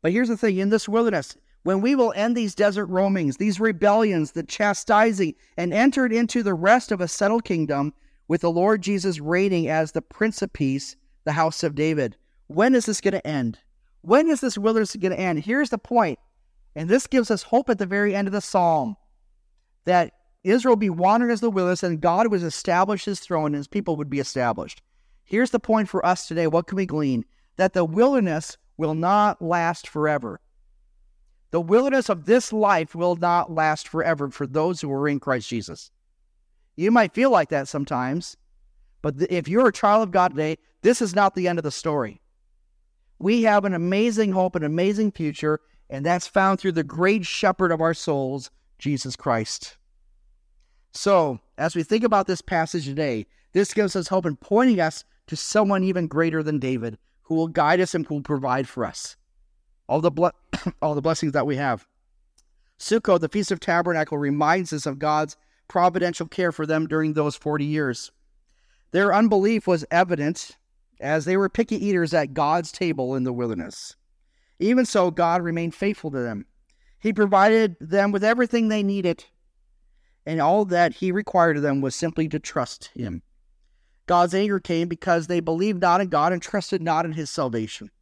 But 0.03 0.12
here's 0.12 0.29
the 0.29 0.37
thing 0.37 0.59
in 0.59 0.70
this 0.70 0.88
wilderness, 0.88 1.37
when 1.62 1.81
we 1.81 1.94
will 1.94 2.12
end 2.16 2.37
these 2.37 2.55
desert 2.55 2.87
roamings, 2.87 3.37
these 3.37 3.61
rebellions, 3.61 4.33
the 4.33 4.42
chastising, 4.42 5.35
and 5.57 5.73
entered 5.73 6.12
into 6.12 6.42
the 6.42 6.55
rest 6.55 6.90
of 6.90 7.01
a 7.01 7.09
settled 7.09 7.44
kingdom 7.44 7.92
with 8.29 8.40
the 8.42 8.51
Lord 8.51 8.83
Jesus 8.83 9.20
reigning 9.20 9.68
as 9.68 9.92
the 9.92 10.03
Prince 10.03 10.42
of 10.42 10.53
Peace, 10.53 10.96
the 11.25 11.33
house 11.33 11.62
of 11.62 11.75
David. 11.75 12.16
When 12.46 12.75
is 12.75 12.87
this 12.87 13.01
going 13.01 13.12
to 13.12 13.27
end? 13.27 13.59
When 14.02 14.28
is 14.28 14.40
this 14.40 14.56
wilderness 14.56 14.96
going 14.96 15.12
to 15.12 15.20
end? 15.20 15.40
Here's 15.40 15.70
the 15.70 15.78
point, 15.78 16.18
and 16.74 16.88
this 16.88 17.06
gives 17.06 17.30
us 17.30 17.42
hope 17.42 17.68
at 17.68 17.78
the 17.78 17.86
very 17.86 18.14
end 18.14 18.28
of 18.28 18.32
the 18.32 18.40
psalm 18.40 18.96
that 19.84 20.12
Israel 20.42 20.76
be 20.76 20.90
wandering 20.90 21.32
as 21.32 21.40
the 21.40 21.50
wilderness 21.50 21.82
and 21.82 22.00
God 22.00 22.30
would 22.30 22.42
establish 22.42 23.04
his 23.04 23.20
throne 23.20 23.46
and 23.46 23.56
his 23.56 23.68
people 23.68 23.96
would 23.96 24.08
be 24.08 24.20
established. 24.20 24.82
Here's 25.24 25.50
the 25.50 25.60
point 25.60 25.88
for 25.88 26.04
us 26.04 26.26
today. 26.26 26.46
What 26.46 26.66
can 26.66 26.76
we 26.76 26.86
glean? 26.86 27.24
That 27.56 27.72
the 27.72 27.84
wilderness 27.84 28.56
will 28.76 28.94
not 28.94 29.42
last 29.42 29.86
forever. 29.86 30.40
The 31.50 31.60
wilderness 31.60 32.08
of 32.08 32.24
this 32.24 32.52
life 32.52 32.94
will 32.94 33.16
not 33.16 33.52
last 33.52 33.86
forever 33.86 34.30
for 34.30 34.46
those 34.46 34.80
who 34.80 34.90
are 34.92 35.08
in 35.08 35.20
Christ 35.20 35.48
Jesus. 35.48 35.90
You 36.76 36.90
might 36.90 37.12
feel 37.12 37.30
like 37.30 37.50
that 37.50 37.68
sometimes, 37.68 38.36
but 39.02 39.14
if 39.28 39.48
you're 39.48 39.68
a 39.68 39.72
child 39.72 40.02
of 40.02 40.12
God 40.12 40.28
today, 40.28 40.56
this 40.82 41.02
is 41.02 41.14
not 41.14 41.34
the 41.34 41.48
end 41.48 41.58
of 41.58 41.64
the 41.64 41.70
story. 41.70 42.22
We 43.20 43.42
have 43.42 43.66
an 43.66 43.74
amazing 43.74 44.33
hope, 44.33 44.56
an 44.56 44.64
amazing 44.64 45.12
future, 45.12 45.61
and 45.90 46.04
that's 46.06 46.26
found 46.26 46.59
through 46.59 46.72
the 46.72 46.83
great 46.83 47.26
shepherd 47.26 47.70
of 47.70 47.83
our 47.83 47.92
souls, 47.92 48.50
Jesus 48.78 49.14
Christ. 49.14 49.76
So, 50.92 51.38
as 51.59 51.76
we 51.76 51.83
think 51.83 52.02
about 52.02 52.26
this 52.26 52.40
passage 52.40 52.87
today, 52.87 53.26
this 53.52 53.74
gives 53.74 53.94
us 53.94 54.09
hope 54.09 54.24
in 54.24 54.37
pointing 54.37 54.80
us 54.80 55.04
to 55.26 55.37
someone 55.37 55.85
even 55.85 56.06
greater 56.06 56.42
than 56.42 56.59
David, 56.59 56.96
who 57.24 57.35
will 57.35 57.46
guide 57.46 57.78
us 57.78 57.94
and 57.94 58.06
who 58.06 58.14
will 58.14 58.22
provide 58.22 58.66
for 58.66 58.87
us 58.87 59.16
all 59.87 60.00
the 60.00 60.11
ble- 60.11 60.33
all 60.83 60.94
the 60.94 61.02
blessings 61.02 61.33
that 61.33 61.46
we 61.46 61.56
have. 61.56 61.87
Sukkot, 62.78 63.20
the 63.20 63.28
Feast 63.28 63.50
of 63.50 63.61
Tabernacle, 63.61 64.16
reminds 64.16 64.72
us 64.72 64.87
of 64.87 64.98
God's 64.98 65.37
providential 65.68 66.26
care 66.26 66.52
for 66.52 66.64
them 66.64 66.87
during 66.87 67.12
those 67.12 67.37
40 67.37 67.66
years. 67.66 68.11
Their 68.92 69.12
unbelief 69.12 69.66
was 69.66 69.85
evident 69.90 70.56
as 71.00 71.24
they 71.24 71.36
were 71.36 71.48
picky 71.48 71.84
eaters 71.84 72.14
at 72.14 72.34
God's 72.34 72.70
table 72.70 73.14
in 73.14 73.24
the 73.24 73.32
wilderness. 73.32 73.96
Even 74.58 74.84
so, 74.84 75.10
God 75.10 75.42
remained 75.42 75.74
faithful 75.74 76.10
to 76.10 76.20
them. 76.20 76.46
He 76.98 77.12
provided 77.12 77.76
them 77.80 78.12
with 78.12 78.22
everything 78.22 78.68
they 78.68 78.82
needed, 78.82 79.24
and 80.26 80.40
all 80.40 80.64
that 80.66 80.94
He 80.94 81.10
required 81.10 81.56
of 81.56 81.62
them 81.62 81.80
was 81.80 81.94
simply 81.94 82.28
to 82.28 82.38
trust 82.38 82.90
Him. 82.94 83.22
God's 84.10 84.34
anger 84.34 84.58
came 84.58 84.88
because 84.88 85.28
they 85.28 85.38
believed 85.38 85.80
not 85.80 86.00
in 86.00 86.08
God 86.08 86.32
and 86.32 86.42
trusted 86.42 86.82
not 86.82 87.04
in 87.04 87.12
his 87.12 87.30
salvation. 87.30 87.92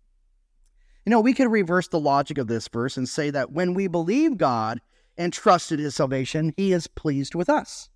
You 1.04 1.11
know, 1.11 1.20
we 1.20 1.34
could 1.34 1.52
reverse 1.52 1.87
the 1.87 2.00
logic 2.00 2.38
of 2.38 2.46
this 2.46 2.66
verse 2.66 2.96
and 2.96 3.06
say 3.06 3.28
that 3.28 3.52
when 3.52 3.74
we 3.74 3.88
believe 3.88 4.38
God 4.38 4.80
and 5.18 5.34
trusted 5.34 5.78
his 5.78 5.94
salvation, 5.94 6.54
he 6.56 6.72
is 6.72 6.87
pleased 6.87 7.34
with 7.34 7.50
us. 7.50 7.90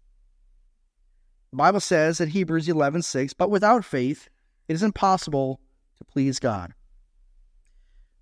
The 1.53 1.57
Bible 1.57 1.81
says 1.81 2.21
in 2.21 2.29
Hebrews 2.29 2.69
11 2.69 3.01
6, 3.01 3.33
but 3.33 3.49
without 3.49 3.83
faith, 3.83 4.29
it 4.73 4.77
is 4.77 4.83
impossible 4.83 5.61
to 5.99 6.05
please 6.05 6.39
God. 6.39 6.73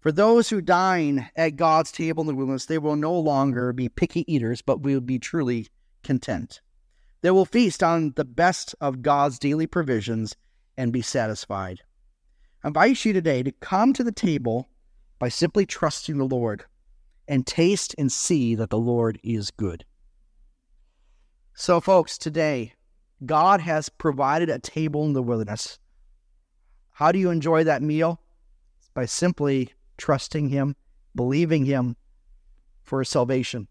For 0.00 0.10
those 0.10 0.48
who 0.48 0.60
dine 0.60 1.30
at 1.36 1.54
God's 1.54 1.92
table 1.92 2.22
in 2.22 2.26
the 2.26 2.34
wilderness, 2.34 2.66
they 2.66 2.78
will 2.78 2.96
no 2.96 3.16
longer 3.16 3.72
be 3.72 3.88
picky 3.88 4.24
eaters, 4.26 4.60
but 4.60 4.80
will 4.80 5.00
be 5.00 5.20
truly 5.20 5.68
content. 6.02 6.60
They 7.20 7.30
will 7.30 7.44
feast 7.44 7.84
on 7.84 8.14
the 8.16 8.24
best 8.24 8.74
of 8.80 9.00
God's 9.00 9.38
daily 9.38 9.68
provisions 9.68 10.34
and 10.76 10.92
be 10.92 11.02
satisfied. 11.02 11.82
I 12.64 12.68
invite 12.68 13.04
you 13.04 13.12
today 13.12 13.44
to 13.44 13.52
come 13.52 13.92
to 13.92 14.02
the 14.02 14.10
table 14.10 14.68
by 15.20 15.28
simply 15.28 15.66
trusting 15.66 16.18
the 16.18 16.24
Lord 16.24 16.64
and 17.28 17.46
taste 17.46 17.94
and 17.96 18.10
see 18.10 18.56
that 18.56 18.70
the 18.70 18.76
Lord 18.76 19.20
is 19.22 19.52
good. 19.52 19.84
So, 21.54 21.80
folks, 21.80 22.18
today, 22.18 22.72
God 23.24 23.60
has 23.60 23.88
provided 23.88 24.50
a 24.50 24.58
table 24.58 25.04
in 25.04 25.12
the 25.12 25.22
wilderness. 25.22 25.78
How 27.00 27.12
do 27.12 27.18
you 27.18 27.30
enjoy 27.30 27.64
that 27.64 27.80
meal? 27.80 28.20
By 28.92 29.06
simply 29.06 29.72
trusting 29.96 30.50
Him, 30.50 30.76
believing 31.16 31.64
Him 31.64 31.96
for 32.82 33.02
salvation. 33.04 33.68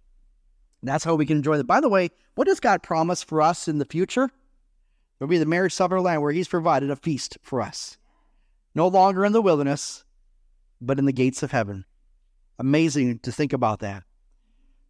That's 0.81 1.03
how 1.03 1.13
we 1.13 1.27
can 1.27 1.37
enjoy 1.37 1.57
that. 1.57 1.65
By 1.65 1.79
the 1.79 1.89
way, 1.89 2.09
what 2.33 2.47
does 2.47 2.59
God 2.59 2.81
promise 2.81 3.21
for 3.21 3.43
us 3.43 3.67
in 3.67 3.77
the 3.77 3.85
future? 3.85 4.31
There'll 5.19 5.29
be 5.29 5.37
the 5.37 5.45
marriage 5.45 5.73
supper 5.73 5.97
of 5.97 6.01
the 6.01 6.07
Lamb 6.07 6.21
where 6.21 6.31
He's 6.31 6.47
provided 6.47 6.89
a 6.89 6.95
feast 6.95 7.37
for 7.43 7.61
us. 7.61 7.99
No 8.73 8.87
longer 8.87 9.23
in 9.23 9.31
the 9.31 9.43
wilderness, 9.43 10.03
but 10.81 10.97
in 10.97 11.05
the 11.05 11.13
gates 11.13 11.43
of 11.43 11.51
heaven. 11.51 11.85
Amazing 12.57 13.19
to 13.19 13.31
think 13.31 13.53
about 13.53 13.77
that. 13.81 14.05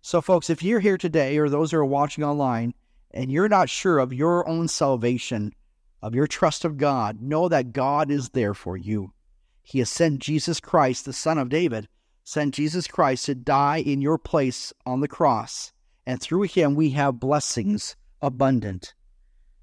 So, 0.01 0.21
folks, 0.21 0.49
if 0.49 0.63
you're 0.63 0.79
here 0.79 0.97
today 0.97 1.37
or 1.39 1.49
those 1.49 1.71
who 1.71 1.77
are 1.77 1.85
watching 1.85 2.23
online 2.23 2.73
and 3.11 3.29
you're 3.29 3.49
not 3.49 3.69
sure 3.69 3.99
of 3.99 4.13
your 4.13 4.47
own 4.47 4.69
salvation, 4.69 5.53
of 6.01 6.15
your 6.15 6.27
trust 6.27 6.65
of 6.65 6.77
God, 6.77 7.21
know 7.21 7.47
that 7.49 7.73
God 7.73 8.09
is 8.11 8.29
there 8.29 8.53
for 8.53 8.77
you. 8.77 9.13
He 9.61 9.79
has 9.79 9.89
sent 9.89 10.19
Jesus 10.19 10.59
Christ, 10.59 11.05
the 11.05 11.13
Son 11.13 11.37
of 11.37 11.49
David, 11.49 11.87
sent 12.23 12.55
Jesus 12.55 12.87
Christ 12.87 13.25
to 13.25 13.35
die 13.35 13.77
in 13.77 14.01
your 14.01 14.17
place 14.17 14.73
on 14.85 15.01
the 15.01 15.07
cross. 15.07 15.73
And 16.05 16.21
through 16.21 16.43
him, 16.43 16.75
we 16.75 16.91
have 16.91 17.19
blessings 17.19 17.95
abundant. 18.21 18.93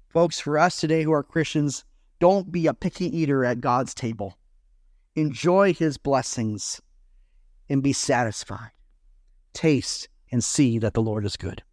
Folks, 0.09 0.39
for 0.39 0.57
us 0.57 0.79
today 0.79 1.03
who 1.03 1.11
are 1.11 1.23
Christians, 1.23 1.83
don't 2.19 2.51
be 2.51 2.67
a 2.67 2.73
picky 2.73 3.05
eater 3.15 3.43
at 3.43 3.61
God's 3.61 3.93
table. 3.93 4.37
Enjoy 5.15 5.73
his 5.73 5.97
blessings 5.97 6.81
and 7.69 7.83
be 7.83 7.93
satisfied. 7.93 8.71
Taste 9.53 10.07
and 10.31 10.43
see 10.43 10.79
that 10.79 10.93
the 10.93 11.01
Lord 11.01 11.25
is 11.25 11.35
good. 11.35 11.63